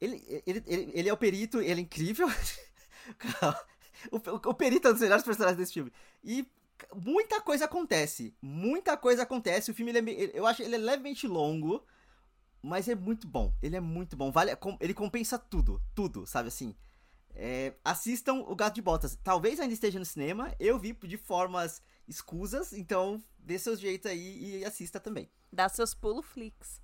Ele, 0.00 0.22
ele, 0.44 0.62
ele, 0.66 0.90
ele 0.92 1.08
é 1.08 1.12
o 1.12 1.16
perito, 1.16 1.60
ele 1.60 1.80
é 1.80 1.84
incrível. 1.84 2.28
o, 4.10 4.16
o, 4.16 4.50
o 4.50 4.54
perito 4.54 4.88
é 4.88 4.90
um 4.90 4.94
dos 4.94 5.02
melhores 5.02 5.24
personagens 5.24 5.56
desse 5.56 5.72
filme. 5.72 5.92
E 6.22 6.46
muita 6.94 7.40
coisa 7.40 7.64
acontece. 7.64 8.34
Muita 8.42 8.96
coisa 8.96 9.22
acontece. 9.22 9.70
O 9.70 9.74
filme, 9.74 9.92
ele 9.92 10.10
é 10.10 10.30
eu 10.38 10.46
acho 10.46 10.62
ele 10.62 10.74
é 10.74 10.78
levemente 10.78 11.26
longo, 11.26 11.84
mas 12.62 12.88
é 12.88 12.94
muito 12.94 13.26
bom. 13.26 13.52
Ele 13.62 13.76
é 13.76 13.80
muito 13.80 14.16
bom. 14.16 14.30
Vale, 14.30 14.56
ele 14.80 14.94
compensa 14.94 15.38
tudo. 15.38 15.80
Tudo, 15.94 16.26
sabe 16.26 16.48
assim? 16.48 16.74
É, 17.40 17.72
assistam 17.84 18.44
o 18.48 18.56
Gato 18.56 18.74
de 18.74 18.82
Botas. 18.82 19.16
Talvez 19.22 19.60
ainda 19.60 19.72
esteja 19.72 19.96
no 19.96 20.04
cinema. 20.04 20.52
Eu 20.58 20.76
vi 20.76 20.92
de 20.92 21.16
formas 21.16 21.80
escusas, 22.08 22.72
então 22.72 23.22
dê 23.38 23.56
seus 23.60 23.78
jeitos 23.78 24.10
aí 24.10 24.58
e 24.58 24.64
assista 24.64 24.98
também. 24.98 25.30
Dá 25.52 25.68
seus 25.68 25.94
pulo 25.94 26.20
flix. 26.20 26.80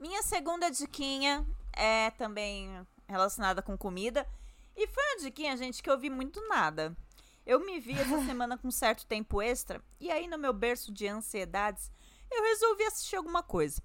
Minha 0.00 0.22
segunda 0.22 0.70
diquinha 0.70 1.46
é 1.76 2.10
também 2.12 2.86
relacionada 3.06 3.60
com 3.60 3.76
comida. 3.76 4.26
E 4.74 4.86
foi 4.86 5.04
uma 5.04 5.22
diquinha, 5.22 5.54
gente, 5.54 5.82
que 5.82 5.90
eu 5.90 5.98
vi 5.98 6.08
muito 6.08 6.40
nada. 6.48 6.96
Eu 7.44 7.60
me 7.60 7.78
vi 7.78 7.92
essa 7.92 8.24
semana 8.24 8.56
com 8.56 8.70
certo 8.70 9.04
tempo 9.04 9.42
extra. 9.42 9.84
E 10.00 10.10
aí, 10.10 10.26
no 10.26 10.38
meu 10.38 10.54
berço 10.54 10.90
de 10.90 11.06
ansiedades, 11.06 11.92
eu 12.30 12.42
resolvi 12.42 12.84
assistir 12.84 13.16
alguma 13.16 13.42
coisa. 13.42 13.82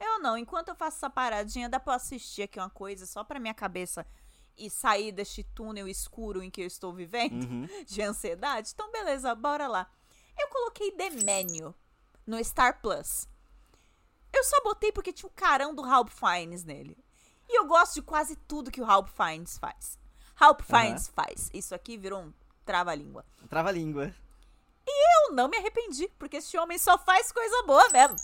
Eu 0.00 0.18
não, 0.18 0.36
enquanto 0.36 0.70
eu 0.70 0.74
faço 0.74 0.96
essa 0.96 1.08
paradinha, 1.08 1.68
dá 1.68 1.78
pra 1.78 1.92
eu 1.92 1.96
assistir 1.96 2.42
aqui 2.42 2.58
uma 2.58 2.70
coisa 2.70 3.06
só 3.06 3.22
pra 3.22 3.38
minha 3.38 3.54
cabeça 3.54 4.04
e 4.56 4.68
sair 4.70 5.12
deste 5.12 5.42
túnel 5.42 5.88
escuro 5.88 6.42
em 6.42 6.50
que 6.50 6.60
eu 6.62 6.66
estou 6.66 6.92
vivendo 6.92 7.44
Uhum. 7.44 7.66
de 7.86 8.02
ansiedade. 8.02 8.70
Então, 8.74 8.90
beleza, 8.92 9.34
bora 9.34 9.66
lá. 9.66 9.90
Eu 10.38 10.48
coloquei 10.48 10.90
The 10.92 11.10
Menu 11.10 11.74
no 12.26 12.42
Star 12.44 12.80
Plus. 12.80 13.28
Eu 14.32 14.44
só 14.44 14.62
botei 14.62 14.90
porque 14.92 15.12
tinha 15.12 15.28
o 15.28 15.32
carão 15.32 15.74
do 15.74 15.82
Ralph 15.82 16.12
Fiennes 16.12 16.64
nele. 16.64 16.96
E 17.48 17.58
eu 17.58 17.66
gosto 17.66 17.94
de 17.94 18.02
quase 18.02 18.34
tudo 18.36 18.70
que 18.70 18.80
o 18.80 18.84
Ralph 18.84 19.10
Fiennes 19.14 19.58
faz. 19.58 19.98
Ralph. 20.34 20.62
Fiennes 20.66 21.08
faz. 21.08 21.50
Isso 21.52 21.74
aqui 21.74 21.96
virou 21.98 22.20
um 22.22 22.32
trava-língua. 22.64 23.24
Trava-língua. 23.48 24.14
Eu 24.86 25.34
não 25.34 25.48
me 25.48 25.56
arrependi, 25.58 26.08
porque 26.18 26.38
esse 26.38 26.56
homem 26.56 26.78
só 26.78 26.96
faz 26.98 27.30
coisa 27.30 27.62
boa 27.64 27.88
mesmo. 27.90 28.16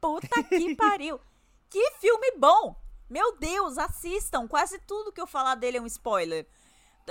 Puta 0.00 0.42
que 0.44 0.74
pariu. 0.76 1.20
Que 1.68 1.90
filme 2.00 2.32
bom! 2.38 2.74
Meu 3.10 3.36
Deus, 3.36 3.76
assistam. 3.76 4.46
Quase 4.46 4.78
tudo 4.78 5.12
que 5.12 5.20
eu 5.20 5.26
falar 5.26 5.56
dele 5.56 5.78
é 5.78 5.80
um 5.80 5.86
spoiler. 5.86 6.46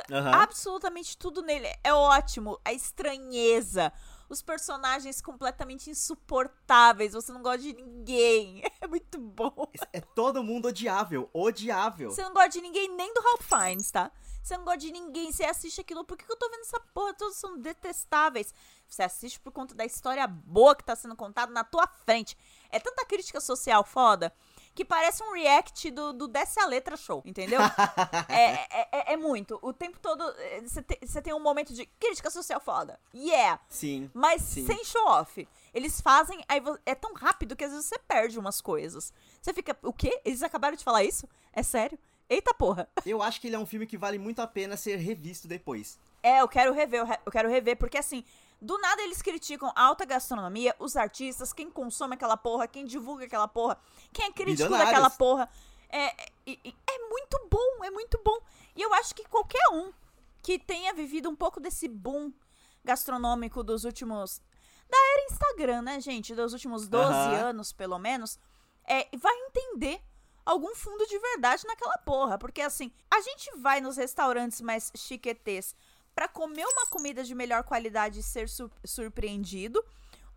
Aham. 0.10 0.32
Absolutamente 0.32 1.18
tudo 1.18 1.42
nele 1.42 1.68
é 1.84 1.94
ótimo. 1.94 2.58
A 2.64 2.72
estranheza, 2.72 3.92
os 4.30 4.42
personagens 4.42 5.20
completamente 5.20 5.90
insuportáveis. 5.90 7.12
Você 7.12 7.34
não 7.34 7.42
gosta 7.42 7.60
de 7.60 7.74
ninguém. 7.74 8.64
É 8.82 8.88
muito 8.88 9.20
bom. 9.20 9.70
É 9.92 10.00
todo 10.00 10.42
mundo 10.42 10.70
odiável. 10.70 11.30
Odiável. 11.34 12.12
Você 12.12 12.24
não 12.24 12.34
gosta 12.34 12.48
de 12.50 12.62
ninguém 12.62 12.88
nem 12.96 13.14
do 13.14 13.20
Ralph 13.20 13.42
Fiennes, 13.42 13.92
tá? 13.92 14.10
Você 14.42 14.56
não 14.56 14.64
gosta 14.64 14.80
de 14.80 14.92
ninguém, 14.92 15.34
você 15.34 15.44
assiste 15.44 15.82
aquilo. 15.82 16.06
Por 16.06 16.18
que, 16.18 16.26
que 16.26 16.32
eu 16.32 16.38
tô 16.38 16.50
vendo 16.50 16.62
essa 16.62 16.80
porra? 16.94 17.14
Todos 17.14 17.36
são 17.36 17.60
detestáveis. 17.60 18.54
Você 18.88 19.04
assiste 19.04 19.38
por 19.38 19.52
conta 19.52 19.76
da 19.76 19.84
história 19.84 20.26
boa 20.26 20.74
que 20.76 20.84
tá 20.84 20.96
sendo 20.96 21.16
contada 21.16 21.52
na 21.52 21.66
tua 21.66 21.86
frente. 21.88 22.38
É 22.70 22.80
tanta 22.80 23.06
crítica 23.06 23.42
social 23.42 23.84
foda 23.84 24.34
que 24.80 24.86
parece 24.86 25.22
um 25.22 25.34
react 25.34 25.92
do, 25.92 26.14
do 26.14 26.26
Desce 26.26 26.58
a 26.58 26.66
Letra 26.66 26.96
Show, 26.96 27.22
entendeu? 27.26 27.60
é, 28.30 28.54
é, 28.82 28.88
é- 28.94 29.14
é 29.14 29.18
muito. 29.18 29.60
O 29.62 29.74
tempo 29.74 30.00
todo 30.00 30.24
eh, 30.38 30.62
você 30.62 30.82
te- 30.82 31.22
tem 31.22 31.34
um 31.34 31.40
momento 31.42 31.74
de 31.74 31.86
crítica 32.00 32.30
social 32.30 32.62
foda. 32.62 32.98
Yeah! 33.14 33.60
Sim. 33.68 34.10
Mas 34.14 34.42
Sim. 34.42 34.66
sem 34.66 34.82
show 34.86 35.06
off. 35.06 35.46
Eles 35.74 36.00
fazem, 36.00 36.42
aí 36.48 36.62
é 36.86 36.96
tão 36.96 37.14
rápido 37.14 37.58
que 37.58 37.66
às 37.66 37.72
vezes 37.72 37.88
você 37.88 38.00
perde 38.00 38.40
umas 38.40 38.62
coisas. 38.62 39.12
Você 39.42 39.54
fica, 39.54 39.78
o 39.84 39.92
quê? 39.92 40.22
Eles 40.24 40.42
acabaram 40.44 40.78
de 40.78 40.84
falar 40.86 41.04
isso? 41.04 41.28
É 41.52 41.62
sério? 41.62 42.00
Eita 42.30 42.54
porra. 42.54 42.88
Eu 43.06 43.22
acho 43.22 43.42
que 43.42 43.48
ele 43.48 43.58
é 43.58 43.60
um 43.60 43.66
filme 43.66 43.86
que 43.86 43.98
vale 43.98 44.18
muito 44.18 44.42
a 44.42 44.48
pena 44.48 44.78
ser 44.78 44.96
revisto 44.96 45.46
depois. 45.46 46.00
É, 46.24 46.40
eu 46.40 46.48
quero 46.48 46.72
rever, 46.74 47.02
eu 47.02 47.06
re- 47.06 47.20
eu 47.26 47.32
quero 47.34 47.50
rever, 47.50 47.76
porque 47.78 47.98
assim, 47.98 48.24
do 48.62 48.78
nada 48.78 49.02
eles 49.02 49.22
criticam 49.22 49.72
a 49.76 49.84
alta 49.84 50.06
gastronomia, 50.06 50.76
os 50.80 50.96
artistas, 50.96 51.54
quem 51.54 51.70
consome 51.70 52.16
aquela 52.16 52.36
porra, 52.36 52.68
quem 52.68 52.86
divulga 52.86 53.26
aquela 53.26 53.48
porra, 53.48 53.78
quem 54.12 54.26
é 54.26 54.32
crítico 54.32 54.70
daquela 54.70 55.10
porra. 55.10 55.50
É, 55.90 56.06
é, 56.06 56.28
é 56.46 57.10
muito 57.10 57.48
bom, 57.50 57.84
é 57.84 57.90
muito 57.90 58.20
bom. 58.24 58.38
E 58.76 58.82
eu 58.82 58.94
acho 58.94 59.16
que 59.16 59.28
qualquer 59.28 59.70
um 59.72 59.92
que 60.42 60.60
tenha 60.60 60.94
vivido 60.94 61.30
um 61.30 61.36
pouco 61.36 61.60
desse 61.60 61.88
boom 61.88 62.34
gastronômico 62.84 63.64
dos 63.64 63.84
últimos. 63.84 64.42
Da 64.90 64.98
era 64.98 65.26
Instagram, 65.32 65.82
né, 65.84 66.02
gente? 66.02 66.34
Dos 66.34 66.54
últimos 66.54 66.88
12 66.88 67.14
Aham. 67.14 67.50
anos, 67.50 67.72
pelo 67.72 68.00
menos, 68.00 68.40
é, 68.86 69.08
vai 69.18 69.36
entender 69.48 70.02
algum 70.46 70.74
fundo 70.74 71.06
de 71.06 71.20
verdade 71.20 71.66
naquela 71.66 71.98
porra. 72.00 72.38
Porque 72.38 72.62
assim, 72.62 72.92
a 73.10 73.22
gente 73.22 73.56
vai 73.58 73.80
nos 73.80 73.98
restaurantes 73.98 74.62
mais 74.62 74.92
chiquetês 74.96 75.76
pra 76.20 76.28
comer 76.28 76.66
uma 76.66 76.86
comida 76.88 77.24
de 77.24 77.34
melhor 77.34 77.64
qualidade 77.64 78.20
e 78.20 78.24
ser 78.24 78.50
su- 78.50 78.70
surpreendido, 78.84 79.82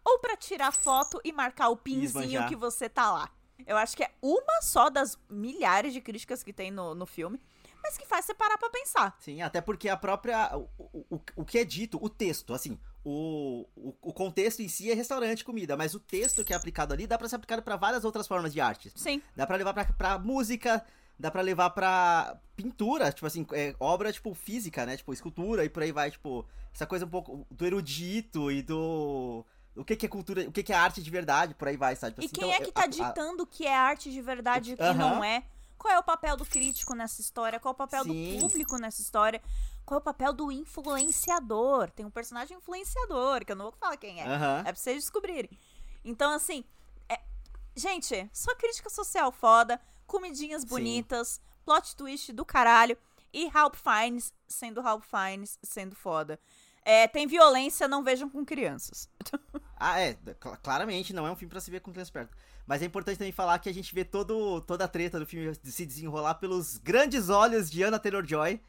ou 0.04 0.20
pra 0.20 0.36
tirar 0.36 0.70
foto 0.72 1.20
e 1.24 1.32
marcar 1.32 1.70
o 1.70 1.76
pinzinho 1.76 2.46
que 2.46 2.54
você 2.54 2.88
tá 2.88 3.10
lá. 3.12 3.28
Eu 3.66 3.76
acho 3.76 3.96
que 3.96 4.04
é 4.04 4.10
uma 4.22 4.62
só 4.62 4.88
das 4.88 5.18
milhares 5.28 5.92
de 5.92 6.00
críticas 6.00 6.44
que 6.44 6.52
tem 6.52 6.70
no, 6.70 6.94
no 6.94 7.04
filme, 7.04 7.40
mas 7.82 7.98
que 7.98 8.06
faz 8.06 8.24
você 8.24 8.32
parar 8.32 8.56
pra 8.58 8.70
pensar. 8.70 9.16
Sim, 9.18 9.42
até 9.42 9.60
porque 9.60 9.88
a 9.88 9.96
própria. 9.96 10.56
O, 10.56 10.68
o, 11.10 11.20
o- 11.34 11.44
que 11.44 11.58
é 11.58 11.64
dito, 11.64 11.98
o 12.00 12.08
texto, 12.08 12.54
assim, 12.54 12.78
o, 13.04 13.66
o, 13.74 13.94
o 14.02 14.12
contexto 14.12 14.62
em 14.62 14.68
si 14.68 14.88
é 14.88 14.94
restaurante, 14.94 15.44
comida, 15.44 15.76
mas 15.76 15.94
o 15.94 16.00
texto 16.00 16.44
que 16.44 16.52
é 16.52 16.56
aplicado 16.56 16.94
ali 16.94 17.08
dá 17.08 17.18
pra 17.18 17.28
ser 17.28 17.34
aplicado 17.36 17.60
pra 17.62 17.74
várias 17.74 18.04
outras 18.04 18.28
formas 18.28 18.52
de 18.52 18.60
arte. 18.60 18.92
Sim. 18.94 19.20
Dá 19.34 19.48
pra 19.48 19.56
levar 19.56 19.74
pra, 19.74 19.84
pra 19.84 20.16
música, 20.18 20.84
dá 21.22 21.30
pra 21.30 21.40
levar 21.40 21.70
pra 21.70 22.36
pintura, 22.56 23.12
tipo 23.12 23.26
assim, 23.26 23.46
é, 23.52 23.74
obra, 23.78 24.12
tipo, 24.12 24.34
física, 24.34 24.84
né? 24.84 24.96
Tipo, 24.96 25.12
escultura 25.12 25.64
e 25.64 25.68
por 25.68 25.82
aí 25.84 25.92
vai, 25.92 26.10
tipo, 26.10 26.44
essa 26.74 26.84
coisa 26.84 27.06
um 27.06 27.08
pouco 27.08 27.46
do 27.50 27.64
erudito 27.64 28.50
e 28.50 28.60
do. 28.60 29.46
O 29.76 29.84
que, 29.84 29.96
que 29.96 30.04
é 30.04 30.08
cultura, 30.08 30.42
o 30.48 30.52
que, 30.52 30.62
que 30.62 30.72
é 30.72 30.76
arte 30.76 31.00
de 31.02 31.10
verdade, 31.10 31.54
por 31.54 31.68
aí 31.68 31.76
vai, 31.76 31.94
sabe? 31.96 32.16
E 32.18 32.24
Assim, 32.26 32.34
quem 32.34 32.48
então, 32.50 32.60
é 32.60 32.64
que 32.64 32.72
tá 32.72 32.82
a- 32.82 32.86
ditando 32.88 33.44
o 33.44 33.46
que 33.46 33.64
é 33.66 33.74
arte 33.74 34.10
de 34.10 34.20
verdade 34.20 34.72
e 34.72 34.74
o 34.74 34.76
que 34.76 34.82
Aham. 34.82 34.94
não 34.98 35.24
é? 35.24 35.44
Qual 35.78 35.94
é 35.94 35.98
o 35.98 36.02
papel 36.02 36.36
do 36.36 36.44
crítico 36.44 36.94
nessa 36.94 37.20
história? 37.20 37.58
Qual 37.58 37.70
é 37.72 37.74
o 37.74 37.78
papel 37.78 38.02
Sim. 38.02 38.34
do 38.34 38.40
público 38.40 38.76
nessa 38.78 39.00
história? 39.00 39.40
Qual 39.86 39.98
é 39.98 40.00
o 40.00 40.04
papel 40.04 40.32
do 40.32 40.50
influenciador? 40.52 41.90
Tem 41.90 42.04
um 42.04 42.10
personagem 42.10 42.56
influenciador, 42.56 43.44
que 43.44 43.52
eu 43.52 43.56
não 43.56 43.66
vou 43.66 43.72
falar 43.72 43.96
quem 43.96 44.20
é. 44.20 44.26
Aham. 44.26 44.60
É 44.60 44.64
pra 44.64 44.74
vocês 44.74 44.96
descobrirem. 44.98 45.50
Então, 46.04 46.32
assim, 46.32 46.64
é- 47.08 47.20
gente, 47.74 48.28
só 48.32 48.54
crítica 48.54 48.90
social 48.90 49.32
foda, 49.32 49.80
comidinhas 50.12 50.62
Sim. 50.62 50.68
bonitas, 50.68 51.40
plot 51.64 51.96
twist 51.96 52.32
do 52.32 52.44
caralho. 52.44 52.96
E 53.32 53.48
Ralph 53.48 53.80
Fiennes 53.80 54.32
sendo 54.46 54.82
Ralph 54.82 55.06
Fiennes, 55.06 55.58
sendo 55.62 55.94
foda. 55.96 56.38
É, 56.84 57.08
tem 57.08 57.26
violência, 57.26 57.88
não 57.88 58.02
vejam 58.04 58.28
com 58.28 58.44
crianças. 58.44 59.08
Ah, 59.84 59.98
é, 59.98 60.16
cl- 60.40 60.56
claramente 60.62 61.12
não 61.12 61.26
é 61.26 61.30
um 61.32 61.34
filme 61.34 61.50
pra 61.50 61.60
se 61.60 61.68
ver 61.68 61.80
com 61.80 61.90
criança 61.90 62.12
perto. 62.12 62.36
Mas 62.64 62.82
é 62.82 62.84
importante 62.84 63.18
também 63.18 63.32
falar 63.32 63.58
que 63.58 63.68
a 63.68 63.74
gente 63.74 63.92
vê 63.92 64.04
todo, 64.04 64.60
toda 64.60 64.84
a 64.84 64.88
treta 64.88 65.18
do 65.18 65.26
filme 65.26 65.52
se 65.64 65.84
desenrolar 65.84 66.34
pelos 66.36 66.78
grandes 66.78 67.28
olhos 67.28 67.68
de 67.68 67.82
Anna 67.82 67.98
Taylor-Joy. 67.98 68.60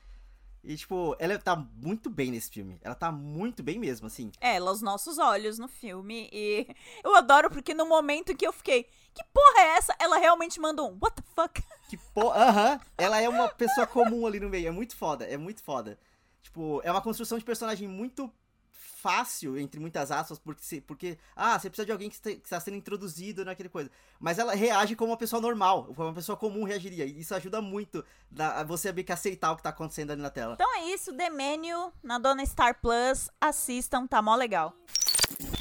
E, 0.64 0.78
tipo, 0.78 1.14
ela 1.20 1.38
tá 1.38 1.56
muito 1.56 2.10
bem 2.10 2.32
nesse 2.32 2.50
filme. 2.50 2.80
Ela 2.82 2.96
tá 2.96 3.12
muito 3.12 3.62
bem 3.62 3.78
mesmo, 3.78 4.08
assim. 4.08 4.32
É, 4.40 4.56
ela, 4.56 4.72
os 4.72 4.82
nossos 4.82 5.18
olhos 5.18 5.60
no 5.60 5.68
filme. 5.68 6.30
E 6.32 6.66
eu 7.04 7.14
adoro 7.16 7.50
porque 7.50 7.74
no 7.74 7.86
momento 7.86 8.32
em 8.32 8.36
que 8.36 8.48
eu 8.48 8.54
fiquei, 8.54 8.84
que 9.14 9.24
porra 9.34 9.60
é 9.60 9.78
essa? 9.78 9.94
Ela 10.00 10.18
realmente 10.18 10.60
mandou 10.62 10.90
um 10.90 10.98
what 11.02 11.22
the 11.22 11.24
fuck? 11.36 11.62
Que 11.90 11.98
pô, 12.12 12.32
aham, 12.32 12.80
ela 12.98 13.22
é 13.22 13.30
uma 13.30 13.50
pessoa 13.50 13.86
comum 13.86 14.26
ali 14.26 14.40
no 14.40 14.50
meio, 14.50 14.68
é 14.68 14.72
muito 14.72 14.96
foda, 14.96 15.26
é 15.26 15.38
muito 15.38 15.62
foda. 15.62 16.00
Tipo, 16.42 16.82
é 16.84 16.90
uma 16.90 17.02
construção 17.02 17.38
de 17.38 17.44
personagem 17.44 17.88
muito 17.88 18.34
fácil, 19.04 19.60
entre 19.60 19.82
muitas 19.82 20.12
aspas, 20.12 20.40
porque, 20.40 20.64
se- 20.64 20.80
porque 20.80 21.18
ah, 21.36 21.60
você 21.60 21.70
precisa 21.70 21.86
de 21.86 21.92
alguém 21.92 22.10
que 22.10 22.16
está 22.30 22.58
sendo 22.62 22.78
introduzido 22.78 23.44
naquele 23.44 23.68
coisa. 23.68 23.92
Mas 24.18 24.40
ela 24.40 24.56
reage 24.56 24.96
como 24.96 25.12
uma 25.12 25.18
pessoa 25.18 25.42
normal, 25.42 25.92
como 25.94 26.08
uma 26.08 26.14
pessoa 26.16 26.38
comum 26.38 26.64
reagiria, 26.64 27.04
e 27.06 27.20
isso 27.20 27.36
ajuda 27.36 27.62
muito 27.62 28.04
na- 28.32 28.62
a 28.62 28.64
você 28.64 28.94
meio 28.94 29.06
que 29.06 29.12
aceitar 29.12 29.52
o 29.52 29.58
que 29.58 29.64
tá 29.64 29.70
acontecendo 29.70 30.12
ali 30.12 30.22
na 30.22 30.30
tela. 30.30 30.54
Então 30.54 30.74
é 30.78 30.86
isso, 30.94 31.14
The 31.16 31.30
Menu 31.30 31.92
na 32.02 32.18
Dona 32.18 32.46
Star 32.46 32.80
Plus. 32.82 33.30
Assistam, 33.42 34.08
tá 34.08 34.22
mó 34.22 34.36
legal. 34.36 34.74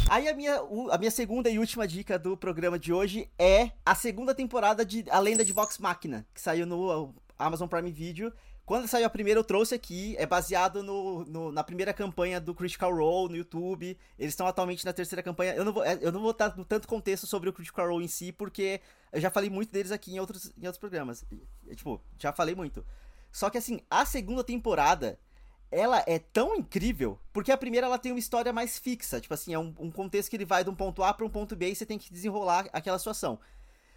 Aí 0.09 0.29
a 0.29 0.35
minha, 0.35 0.61
a 0.93 0.99
minha 0.99 1.11
segunda 1.11 1.51
e 1.51 1.59
última 1.59 1.89
dica 1.89 2.19
do 2.19 2.37
programa 2.37 2.79
de 2.79 2.93
hoje 2.93 3.29
é 3.39 3.73
a 3.85 3.95
segunda 3.97 4.33
temporada 4.35 4.85
de 4.85 5.05
A 5.11 5.19
Lenda 5.19 5.45
de 5.45 5.53
Vox 5.53 5.79
Machina, 5.79 6.25
que 6.33 6.41
saiu 6.41 6.65
no 6.67 7.13
Amazon 7.39 7.67
Prime 7.67 7.91
Video. 7.91 8.33
Quando 8.65 8.87
saiu 8.87 9.07
a 9.07 9.11
primeira, 9.11 9.41
eu 9.41 9.45
trouxe 9.45 9.75
aqui. 9.75 10.15
É 10.19 10.25
baseado 10.27 10.83
no, 10.83 11.25
no- 11.25 11.53
na 11.53 11.65
primeira 11.65 11.93
campanha 11.93 12.41
do 12.41 12.55
Critical 12.55 12.95
Role 12.95 13.31
no 13.33 13.37
YouTube. 13.37 13.99
Eles 14.19 14.33
estão 14.33 14.47
atualmente 14.47 14.85
na 14.85 14.93
terceira 14.93 15.23
campanha. 15.23 15.55
Eu 15.55 15.65
não 15.65 15.73
vou, 15.73 15.85
é, 15.85 15.99
eu 16.01 16.13
vou 16.13 16.33
dar 16.33 16.51
tanto 16.51 16.87
contexto 16.89 17.27
sobre 17.27 17.49
o 17.49 17.53
Critical 17.53 17.89
Role 17.89 18.05
em 18.05 18.09
si, 18.09 18.31
porque 18.33 18.81
eu 19.13 19.21
já 19.21 19.31
falei 19.31 19.51
muito 19.51 19.71
deles 19.73 19.91
aqui 19.93 20.15
em 20.15 20.21
outros, 20.21 20.53
em 20.57 20.67
outros 20.67 20.79
programas. 20.79 21.25
E, 21.69 21.75
Tipo, 21.75 22.01
já 22.19 22.33
falei 22.33 22.55
muito. 22.55 22.85
Só 23.33 23.51
que 23.51 23.59
assim, 23.59 23.81
a 23.91 24.05
segunda 24.07 24.45
temporada 24.45 25.19
ela 25.71 26.05
é 26.07 26.19
tão 26.19 26.55
incrível, 26.55 27.19
porque 27.33 27.51
a 27.51 27.57
primeira 27.57 27.87
ela 27.87 27.99
tem 27.99 28.13
uma 28.13 28.19
história 28.19 28.53
mais 28.53 28.79
fixa, 28.79 29.19
tipo 29.19 29.33
assim, 29.33 29.55
é 29.55 29.59
um, 29.59 29.75
um 29.81 29.91
contexto 29.91 30.29
que 30.29 30.37
ele 30.37 30.45
vai 30.45 30.63
de 30.63 30.69
um 30.69 30.75
ponto 30.75 31.03
A 31.03 31.15
para 31.15 31.25
um 31.25 31.31
ponto 31.31 31.57
B 31.57 31.71
e 31.71 31.75
você 31.75 31.87
tem 31.87 31.99
que 31.99 32.13
desenrolar 32.13 32.69
aquela 32.75 32.99
situação. 32.99 33.41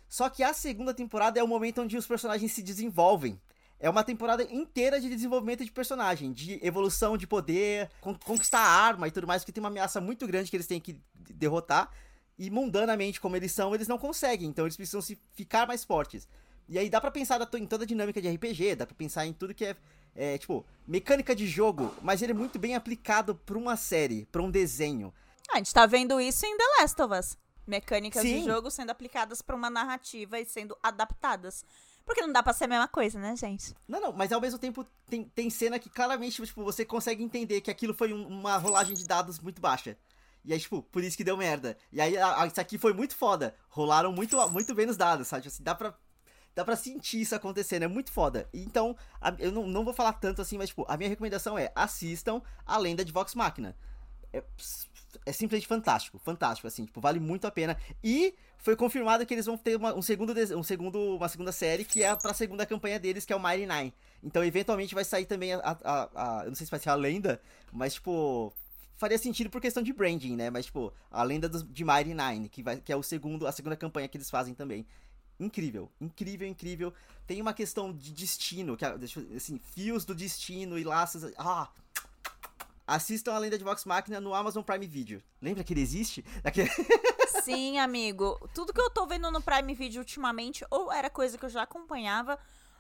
Só 0.07 0.30
que 0.30 0.41
a 0.41 0.53
segunda 0.53 0.93
temporada 0.93 1.38
é 1.38 1.43
o 1.43 1.47
momento 1.47 1.82
onde 1.82 1.97
os 1.97 2.07
personagens 2.07 2.51
se 2.53 2.63
desenvolvem. 2.63 3.38
É 3.86 3.90
uma 3.90 4.04
temporada 4.04 4.42
inteira 4.52 5.00
de 5.00 5.08
desenvolvimento 5.08 5.64
de 5.64 5.72
personagem, 5.72 6.34
de 6.34 6.60
evolução 6.66 7.16
de 7.16 7.28
poder, 7.28 7.88
con- 8.02 8.18
conquistar 8.26 8.60
arma 8.60 9.08
e 9.08 9.12
tudo 9.12 9.28
mais, 9.28 9.44
porque 9.44 9.52
tem 9.52 9.62
uma 9.62 9.70
ameaça 9.70 10.02
muito 10.02 10.26
grande 10.26 10.50
que 10.50 10.56
eles 10.58 10.66
têm 10.66 10.82
que 10.82 10.94
de- 11.14 11.34
derrotar. 11.34 11.92
E 12.36 12.50
mundanamente, 12.50 13.22
como 13.22 13.36
eles 13.36 13.52
são, 13.52 13.76
eles 13.76 13.88
não 13.88 14.00
conseguem, 14.00 14.50
então 14.50 14.66
eles 14.66 14.76
precisam 14.76 15.02
se 15.04 15.16
ficar 15.36 15.68
mais 15.68 15.84
fortes. 15.84 16.28
E 16.68 16.80
aí 16.80 16.90
dá 16.90 17.00
pra 17.00 17.12
pensar 17.12 17.40
em 17.60 17.68
toda 17.68 17.84
a 17.84 17.88
dinâmica 17.88 18.20
de 18.20 18.28
RPG, 18.28 18.76
dá 18.76 18.88
pra 18.88 18.96
pensar 18.96 19.28
em 19.28 19.34
tudo 19.34 19.54
que 19.54 19.66
é, 19.66 19.76
é, 20.16 20.36
tipo, 20.40 20.66
mecânica 20.88 21.36
de 21.36 21.46
jogo, 21.46 21.94
mas 22.02 22.24
ele 22.24 22.32
é 22.32 22.36
muito 22.36 22.58
bem 22.58 22.74
aplicado 22.74 23.36
pra 23.36 23.56
uma 23.56 23.78
série, 23.78 24.26
pra 24.32 24.42
um 24.42 24.50
desenho. 24.50 25.14
Ah, 25.48 25.54
a 25.54 25.58
gente 25.58 25.72
tá 25.72 25.86
vendo 25.86 26.20
isso 26.20 26.44
em 26.44 26.58
The 26.58 26.64
Last 26.82 27.02
of 27.04 27.14
Us. 27.14 27.38
Mecânicas 27.68 28.24
de 28.24 28.30
Sim. 28.30 28.46
jogo 28.46 28.72
sendo 28.72 28.90
aplicadas 28.90 29.44
pra 29.44 29.56
uma 29.56 29.70
narrativa 29.70 30.40
e 30.40 30.46
sendo 30.46 30.76
adaptadas. 30.82 31.64
Porque 32.06 32.22
não 32.22 32.32
dá 32.32 32.43
pra 32.43 32.53
ser 32.53 32.66
a 32.66 32.68
mesma 32.68 32.88
coisa, 32.88 33.20
né, 33.20 33.36
gente? 33.36 33.74
Não, 33.88 33.99
não, 33.99 34.14
mas 34.14 34.32
ao 34.32 34.39
mesmo 34.39 34.60
tempo 34.60 34.86
tem, 35.08 35.24
tem 35.24 35.49
cena 35.49 35.80
que 35.80 35.89
claramente, 35.89 36.41
tipo, 36.43 36.64
você 36.64 36.86
consegue 36.86 37.24
entender 37.24 37.62
que 37.62 37.72
aquilo 37.72 37.93
foi 37.93 38.14
um- 38.14 38.28
uma 38.28 38.58
rolagem 38.58 38.95
de 38.95 39.06
dados 39.06 39.39
muito 39.39 39.60
baixa. 39.60 39.97
E 40.43 40.53
aí, 40.53 40.60
tipo, 40.60 40.84
por 40.84 41.03
isso 41.03 41.18
que 41.18 41.24
deu 41.24 41.36
merda. 41.36 41.76
E 41.91 41.99
aí, 41.99 42.16
a- 42.16 42.41
a- 42.43 42.47
isso 42.47 42.62
aqui 42.62 42.78
foi 42.78 42.93
muito 42.93 43.16
foda. 43.16 43.56
Rolaram 43.68 44.12
muito, 44.14 44.38
muito 44.51 44.76
bem 44.76 44.86
nos 44.86 44.95
dados, 44.97 45.28
sabe? 45.28 45.47
Assim, 45.47 45.64
dá 45.64 45.74
pra, 45.74 45.95
dá 46.53 46.64
pra 46.64 46.76
sentir 46.76 47.22
isso 47.22 47.34
acontecendo, 47.34 47.82
é 47.84 47.88
muito 47.88 48.12
foda. 48.12 48.47
Então, 48.53 48.95
eu 49.39 49.51
não, 49.51 49.66
não 49.68 49.84
vou 49.84 49.93
falar 49.93 50.14
tanto 50.14 50.43
assim, 50.43 50.60
mas, 50.60 50.70
tipo, 50.70 50.86
a 50.88 50.95
minha 50.95 51.10
recomendação 51.10 51.58
é 51.58 51.72
assistam 51.74 52.39
a 52.64 52.78
Lenda 52.78 53.03
de 53.03 53.12
Vox 53.12 53.34
Machina. 53.34 53.76
É, 54.32 54.43
é 55.26 55.32
simplesmente 55.32 55.68
fantástico, 55.68 56.18
fantástico, 56.20 56.68
assim, 56.68 56.86
tipo, 56.86 56.99
vale 57.01 57.20
muito 57.20 57.45
a 57.45 57.51
pena. 57.51 57.78
E 58.03 58.34
foi 58.57 58.76
confirmado 58.76 59.26
que 59.26 59.34
eles 59.34 59.45
vão 59.45 59.57
ter 59.57 59.76
uma, 59.76 59.93
um 59.95 60.01
segundo, 60.01 60.34
um 60.57 60.63
segundo, 60.63 61.16
uma 61.18 61.28
segunda 61.30 61.51
série 61.51 61.84
que 61.86 62.01
é 62.03 62.16
pra 62.16 62.34
segunda 62.34 62.66
campanha 62.66 62.99
deles, 62.99 63.26
que 63.26 63.34
é 63.34 63.36
o 63.36 63.39
Mighty 63.43 63.66
Nine. 63.66 63.93
Então, 64.24 64.43
eventualmente, 64.43 64.95
vai 64.95 65.03
sair 65.05 65.26
também 65.26 65.53
a, 65.53 65.59
a- 65.59 66.09
a- 66.16 66.41
Eu 66.43 66.49
não 66.49 66.55
sei 66.55 66.66
se 66.66 66.72
vai 66.72 66.80
ser 66.80 66.89
a 66.89 66.95
lenda, 66.95 67.41
mas, 67.72 67.93
tipo. 67.95 68.51
Faria 68.97 69.18
sentido 69.18 69.49
por 69.49 69.59
questão 69.59 69.84
de 69.84 69.91
branding, 69.91 70.38
né? 70.38 70.49
Mas, 70.49 70.68
tipo, 70.68 70.93
a 71.11 71.22
lenda 71.22 71.49
dos, 71.49 71.63
de 71.70 71.84
Mighty 71.84 72.13
Nine, 72.13 72.47
que, 72.47 72.63
vai, 72.63 72.78
que 72.80 72.93
é 72.93 72.95
o 72.95 73.03
segundo, 73.03 73.45
a 73.45 73.51
segunda 73.51 73.76
campanha 73.76 74.07
que 74.07 74.16
eles 74.16 74.30
fazem 74.30 74.53
também. 74.53 74.86
Incrível, 75.38 75.91
incrível, 75.99 76.47
incrível. 76.47 76.93
Tem 77.28 77.41
uma 77.41 77.53
questão 77.53 77.91
de 77.91 78.13
destino, 78.13 78.78
que, 78.78 78.86
assim, 79.36 79.59
fios 79.74 80.05
do 80.05 80.16
destino 80.16 80.80
e 80.80 80.84
laços. 80.86 81.26
Ah! 81.38 81.68
Assistam 82.88 83.34
a 83.34 83.40
lenda 83.40 83.58
de 83.58 83.64
Vox 83.64 83.84
Machina 83.86 84.22
no 84.22 84.34
Amazon 84.34 84.64
Prime 84.64 84.86
Video. 84.86 85.24
Lembra 85.42 85.64
que 85.64 85.74
ele 85.74 85.82
existe? 85.82 86.24
Daquele... 86.44 86.70
Sim, 87.44 87.80
amigo. 87.80 88.40
Tudo 88.54 88.74
que 88.74 88.82
eu 88.82 88.90
tô 88.90 89.06
vendo 89.06 89.30
no 89.32 89.42
Prime 89.42 89.74
Video 89.74 90.00
ultimamente, 90.00 90.66
ou 90.70 90.92
era 90.92 91.10
coisa 91.10 91.38
que 91.38 91.46
eu 91.46 91.50
já 91.50 91.64
acompanhava, 91.64 92.38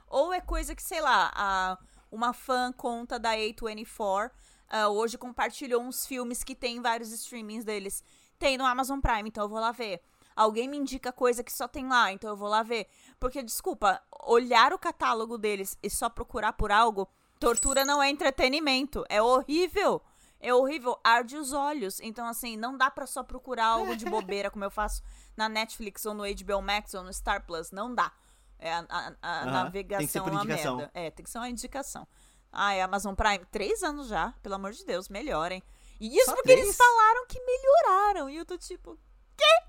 ou 0.07 0.33
é 0.33 0.39
coisa 0.41 0.75
que, 0.75 0.83
sei 0.83 1.01
lá, 1.01 1.31
a, 1.35 1.77
uma 2.11 2.33
fã 2.33 2.71
conta 2.71 3.17
da 3.17 3.31
A24 3.31 4.31
ah, 4.69 4.89
hoje 4.89 5.17
compartilhou 5.17 5.81
uns 5.81 6.05
filmes 6.05 6.43
que 6.43 6.55
tem 6.55 6.81
vários 6.81 7.11
streamings 7.11 7.63
deles. 7.63 8.03
Tem 8.37 8.57
no 8.57 8.65
Amazon 8.65 8.99
Prime, 8.99 9.29
então 9.29 9.43
eu 9.43 9.49
vou 9.49 9.59
lá 9.59 9.71
ver. 9.71 10.01
Alguém 10.35 10.67
me 10.67 10.77
indica 10.77 11.13
coisa 11.13 11.43
que 11.43 11.53
só 11.53 11.67
tem 11.67 11.87
lá, 11.87 12.11
então 12.11 12.29
eu 12.29 12.35
vou 12.35 12.49
lá 12.49 12.61
ver. 12.61 12.87
Porque, 13.19 13.41
desculpa, 13.41 14.01
olhar 14.25 14.73
o 14.73 14.79
catálogo 14.79 15.37
deles 15.37 15.77
e 15.81 15.89
só 15.89 16.09
procurar 16.09 16.53
por 16.53 16.71
algo, 16.71 17.07
tortura 17.45 17.85
não 17.85 18.01
é 18.01 18.09
entretenimento. 18.09 19.05
É 19.07 19.21
horrível. 19.21 20.01
É 20.39 20.53
horrível, 20.53 20.99
arde 21.03 21.37
os 21.37 21.53
olhos. 21.53 21.99
Então, 22.01 22.25
assim, 22.27 22.57
não 22.57 22.75
dá 22.77 22.89
pra 22.91 23.05
só 23.07 23.21
procurar 23.23 23.65
algo 23.67 23.95
de 23.95 24.05
bobeira, 24.05 24.49
como 24.51 24.63
eu 24.65 24.71
faço 24.71 25.01
na 25.37 25.47
Netflix 25.47 26.05
ou 26.05 26.13
no 26.13 26.23
HBO 26.23 26.61
Max 26.61 26.93
ou 26.93 27.03
no 27.03 27.13
Star 27.13 27.45
Plus. 27.45 27.71
Não 27.71 27.93
dá. 27.93 28.11
É 28.57 28.73
a, 28.73 28.85
a- 28.89 29.41
a 29.41 29.45
navegação 29.45 29.97
tem 29.99 30.07
que 30.07 30.13
ser 30.13 30.21
por 30.21 30.29
é 30.29 30.31
uma 30.35 30.43
merda. 30.45 30.91
É, 30.93 31.11
tem 31.11 31.23
que 31.23 31.29
ser 31.29 31.37
uma 31.37 31.49
indicação. 31.49 32.07
Ai, 32.51 32.79
Amazon 32.81 33.13
Prime, 33.15 33.45
três 33.51 33.83
anos 33.83 34.07
já, 34.07 34.33
pelo 34.41 34.55
amor 34.55 34.71
de 34.71 34.85
Deus, 34.85 35.09
melhorem. 35.09 35.61
E 35.99 36.15
isso 36.17 36.25
Só 36.25 36.35
porque 36.35 36.51
eles 36.51 36.63
três? 36.63 36.77
falaram 36.77 37.25
que 37.27 37.39
melhoraram. 37.41 38.29
E 38.29 38.37
eu 38.37 38.45
tô 38.45 38.57
tipo, 38.57 38.97
quê? 39.37 39.63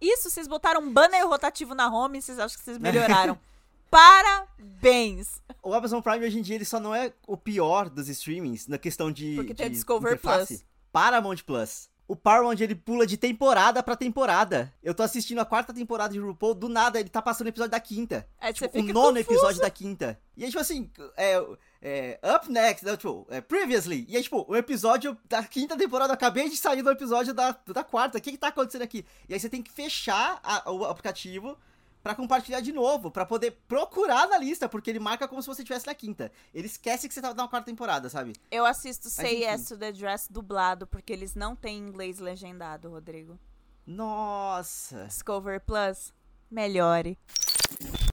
Isso, 0.00 0.28
vocês 0.30 0.46
botaram 0.48 0.80
um 0.82 0.92
banner 0.92 1.26
rotativo 1.26 1.74
na 1.74 1.88
home 1.88 2.18
e 2.18 2.22
vocês 2.22 2.38
acham 2.38 2.58
que 2.58 2.64
vocês 2.64 2.78
melhoraram. 2.78 3.38
Parabéns! 3.94 5.40
O 5.62 5.72
Amazon 5.72 6.00
Prime 6.00 6.26
hoje 6.26 6.38
em 6.38 6.42
dia 6.42 6.56
ele 6.56 6.64
só 6.64 6.80
não 6.80 6.94
é 6.94 7.12
o 7.28 7.36
pior 7.36 7.88
dos 7.88 8.08
streamings 8.08 8.66
na 8.66 8.76
questão 8.76 9.10
de. 9.10 9.36
Porque 9.36 9.54
tem 9.54 9.66
de 9.66 9.72
o 9.72 9.74
Discovery 9.74 10.14
interface. 10.16 10.54
Plus. 10.58 10.66
Paramount 10.92 11.36
Plus. 11.46 11.88
O 12.06 12.14
Paramount 12.14 12.56
ele 12.60 12.74
pula 12.74 13.06
de 13.06 13.16
temporada 13.16 13.82
pra 13.82 13.96
temporada. 13.96 14.70
Eu 14.82 14.94
tô 14.94 15.02
assistindo 15.02 15.38
a 15.40 15.44
quarta 15.44 15.72
temporada 15.72 16.12
de 16.12 16.18
RuPaul, 16.20 16.54
do 16.54 16.68
nada 16.68 17.00
ele 17.00 17.08
tá 17.08 17.22
passando 17.22 17.46
o 17.46 17.48
episódio 17.50 17.70
da 17.70 17.80
quinta. 17.80 18.28
Aí 18.38 18.52
Tipo, 18.52 18.70
você 18.70 18.78
o 18.78 18.82
fica 18.82 18.92
nono 18.92 19.16
confuso. 19.16 19.20
episódio 19.30 19.60
da 19.62 19.70
quinta. 19.70 20.20
E 20.36 20.42
aí, 20.44 20.50
tipo 20.50 20.60
assim, 20.60 20.90
é, 21.16 21.42
é, 21.80 22.20
Up 22.36 22.50
Next, 22.52 22.84
né, 22.84 22.96
tipo, 22.96 23.26
é, 23.30 23.40
Previously. 23.40 24.04
E 24.08 24.16
aí, 24.16 24.22
tipo, 24.22 24.44
o 24.46 24.54
episódio 24.56 25.16
da 25.28 25.42
quinta 25.44 25.76
temporada, 25.78 26.10
eu 26.10 26.14
acabei 26.14 26.50
de 26.50 26.56
sair 26.58 26.82
do 26.82 26.90
episódio 26.90 27.32
da, 27.32 27.56
da 27.68 27.82
quarta. 27.84 28.18
O 28.18 28.20
que 28.20 28.32
que 28.32 28.38
tá 28.38 28.48
acontecendo 28.48 28.82
aqui? 28.82 29.06
E 29.28 29.32
aí 29.34 29.40
você 29.40 29.48
tem 29.48 29.62
que 29.62 29.72
fechar 29.72 30.40
a- 30.42 30.70
o 30.70 30.84
aplicativo 30.84 31.56
pra 32.04 32.14
compartilhar 32.14 32.60
de 32.60 32.70
novo, 32.70 33.10
pra 33.10 33.24
poder 33.24 33.52
procurar 33.66 34.28
na 34.28 34.36
lista, 34.36 34.68
porque 34.68 34.90
ele 34.90 34.98
marca 34.98 35.26
como 35.26 35.40
se 35.40 35.48
você 35.48 35.62
estivesse 35.62 35.86
na 35.86 35.94
quinta. 35.94 36.30
Ele 36.52 36.66
esquece 36.66 37.08
que 37.08 37.14
você 37.14 37.22
tá 37.22 37.32
na 37.32 37.48
quarta 37.48 37.64
temporada, 37.64 38.10
sabe? 38.10 38.34
Eu 38.50 38.66
assisto 38.66 39.08
Say 39.08 39.36
enfim. 39.36 39.44
Yes 39.44 39.68
to 39.68 39.78
the 39.78 39.90
Dress 39.90 40.30
dublado, 40.30 40.86
porque 40.86 41.14
eles 41.14 41.34
não 41.34 41.56
têm 41.56 41.78
inglês 41.78 42.18
legendado, 42.18 42.90
Rodrigo. 42.90 43.40
Nossa. 43.86 45.06
Discovery 45.06 45.60
Plus, 45.60 46.12
melhore. 46.50 47.18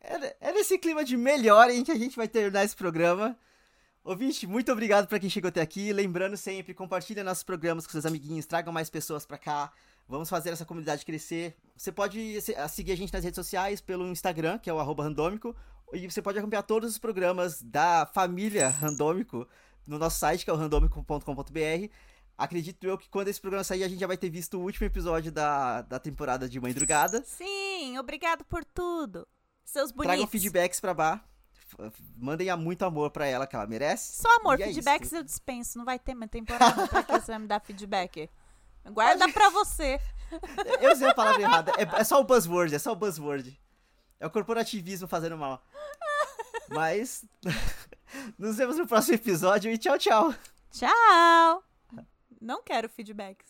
É, 0.01 0.37
é 0.39 0.53
nesse 0.53 0.77
clima 0.77 1.03
de 1.03 1.17
melhor 1.17 1.69
em 1.69 1.83
que 1.83 1.91
a 1.91 1.97
gente 1.97 2.15
vai 2.15 2.29
terminar 2.29 2.63
esse 2.63 2.75
programa. 2.77 3.37
Ouvinte, 4.05 4.47
muito 4.47 4.71
obrigado 4.71 5.05
pra 5.05 5.19
quem 5.19 5.29
chegou 5.29 5.49
até 5.49 5.59
aqui. 5.59 5.91
Lembrando 5.91 6.37
sempre, 6.37 6.73
compartilha 6.73 7.25
nossos 7.25 7.43
programas 7.43 7.85
com 7.85 7.91
seus 7.91 8.05
amiguinhos, 8.05 8.45
tragam 8.45 8.71
mais 8.71 8.89
pessoas 8.89 9.25
pra 9.25 9.37
cá. 9.37 9.71
Vamos 10.11 10.29
fazer 10.29 10.49
essa 10.49 10.65
comunidade 10.65 11.05
crescer. 11.05 11.55
Você 11.75 11.91
pode 11.91 12.37
seguir 12.69 12.91
a 12.91 12.95
gente 12.97 13.13
nas 13.13 13.23
redes 13.23 13.35
sociais 13.37 13.79
pelo 13.79 14.05
Instagram, 14.07 14.57
que 14.59 14.69
é 14.69 14.73
o 14.73 14.79
arroba 14.79 15.03
randômico. 15.03 15.55
E 15.93 16.09
você 16.09 16.21
pode 16.21 16.37
acompanhar 16.37 16.63
todos 16.63 16.91
os 16.91 16.97
programas 16.97 17.61
da 17.61 18.05
família 18.13 18.67
Randômico 18.69 19.47
no 19.87 19.97
nosso 19.97 20.19
site, 20.19 20.43
que 20.43 20.49
é 20.49 20.53
o 20.53 20.57
randômico.com.br. 20.57 21.89
Acredito 22.37 22.83
eu 22.85 22.97
que 22.97 23.09
quando 23.09 23.27
esse 23.29 23.39
programa 23.39 23.63
sair, 23.63 23.83
a 23.83 23.87
gente 23.87 23.99
já 23.99 24.07
vai 24.07 24.17
ter 24.17 24.29
visto 24.29 24.57
o 24.57 24.61
último 24.61 24.85
episódio 24.85 25.31
da, 25.31 25.81
da 25.83 25.99
temporada 25.99 26.47
de 26.49 26.59
Mãe 26.59 26.73
Drugada. 26.73 27.23
Sim, 27.25 27.97
obrigado 27.97 28.43
por 28.45 28.65
tudo. 28.65 29.27
Seus 29.63 29.91
bonitos. 29.91 30.07
Tragam 30.15 30.27
feedbacks 30.27 30.79
pra, 30.79 30.93
ba 30.93 31.23
f- 31.55 31.91
mandem 32.17 32.49
a 32.49 32.57
muito 32.57 32.83
amor 32.83 33.11
pra 33.11 33.25
ela, 33.27 33.45
que 33.47 33.55
ela 33.55 33.67
merece. 33.67 34.21
Só 34.21 34.29
amor, 34.37 34.59
E 34.59 34.63
é 34.63 34.65
feedbacks 34.67 35.11
eu 35.13 35.23
dispenso. 35.23 35.77
Não 35.77 35.85
vai 35.85 35.99
ter 35.99 36.15
mais 36.15 36.31
temporada 36.31 36.87
pra 36.87 37.03
que 37.03 37.11
você 37.13 37.27
vai 37.31 37.39
me 37.39 37.47
dar 37.47 37.59
feedback. 37.61 38.29
Guarda 38.85 39.29
pra 39.29 39.49
você. 39.49 39.99
Eu 40.81 40.91
usei 40.93 41.07
a 41.09 41.13
palavra 41.13 41.41
errada. 41.41 41.71
É, 41.77 42.01
é 42.01 42.03
só 42.03 42.19
o 42.19 42.23
buzzword, 42.23 42.73
é 42.73 42.79
só 42.79 42.91
o 42.91 42.95
buzzword. 42.95 43.59
É 44.19 44.25
o 44.25 44.31
corporativismo 44.31 45.07
fazendo 45.07 45.37
mal. 45.37 45.61
Mas. 46.69 47.25
Nos 48.37 48.57
vemos 48.57 48.77
no 48.77 48.87
próximo 48.87 49.15
episódio 49.15 49.71
e 49.71 49.77
tchau, 49.77 49.97
tchau. 49.97 50.35
Tchau! 50.71 51.63
Não 52.41 52.61
quero 52.63 52.89
feedbacks. 52.89 53.45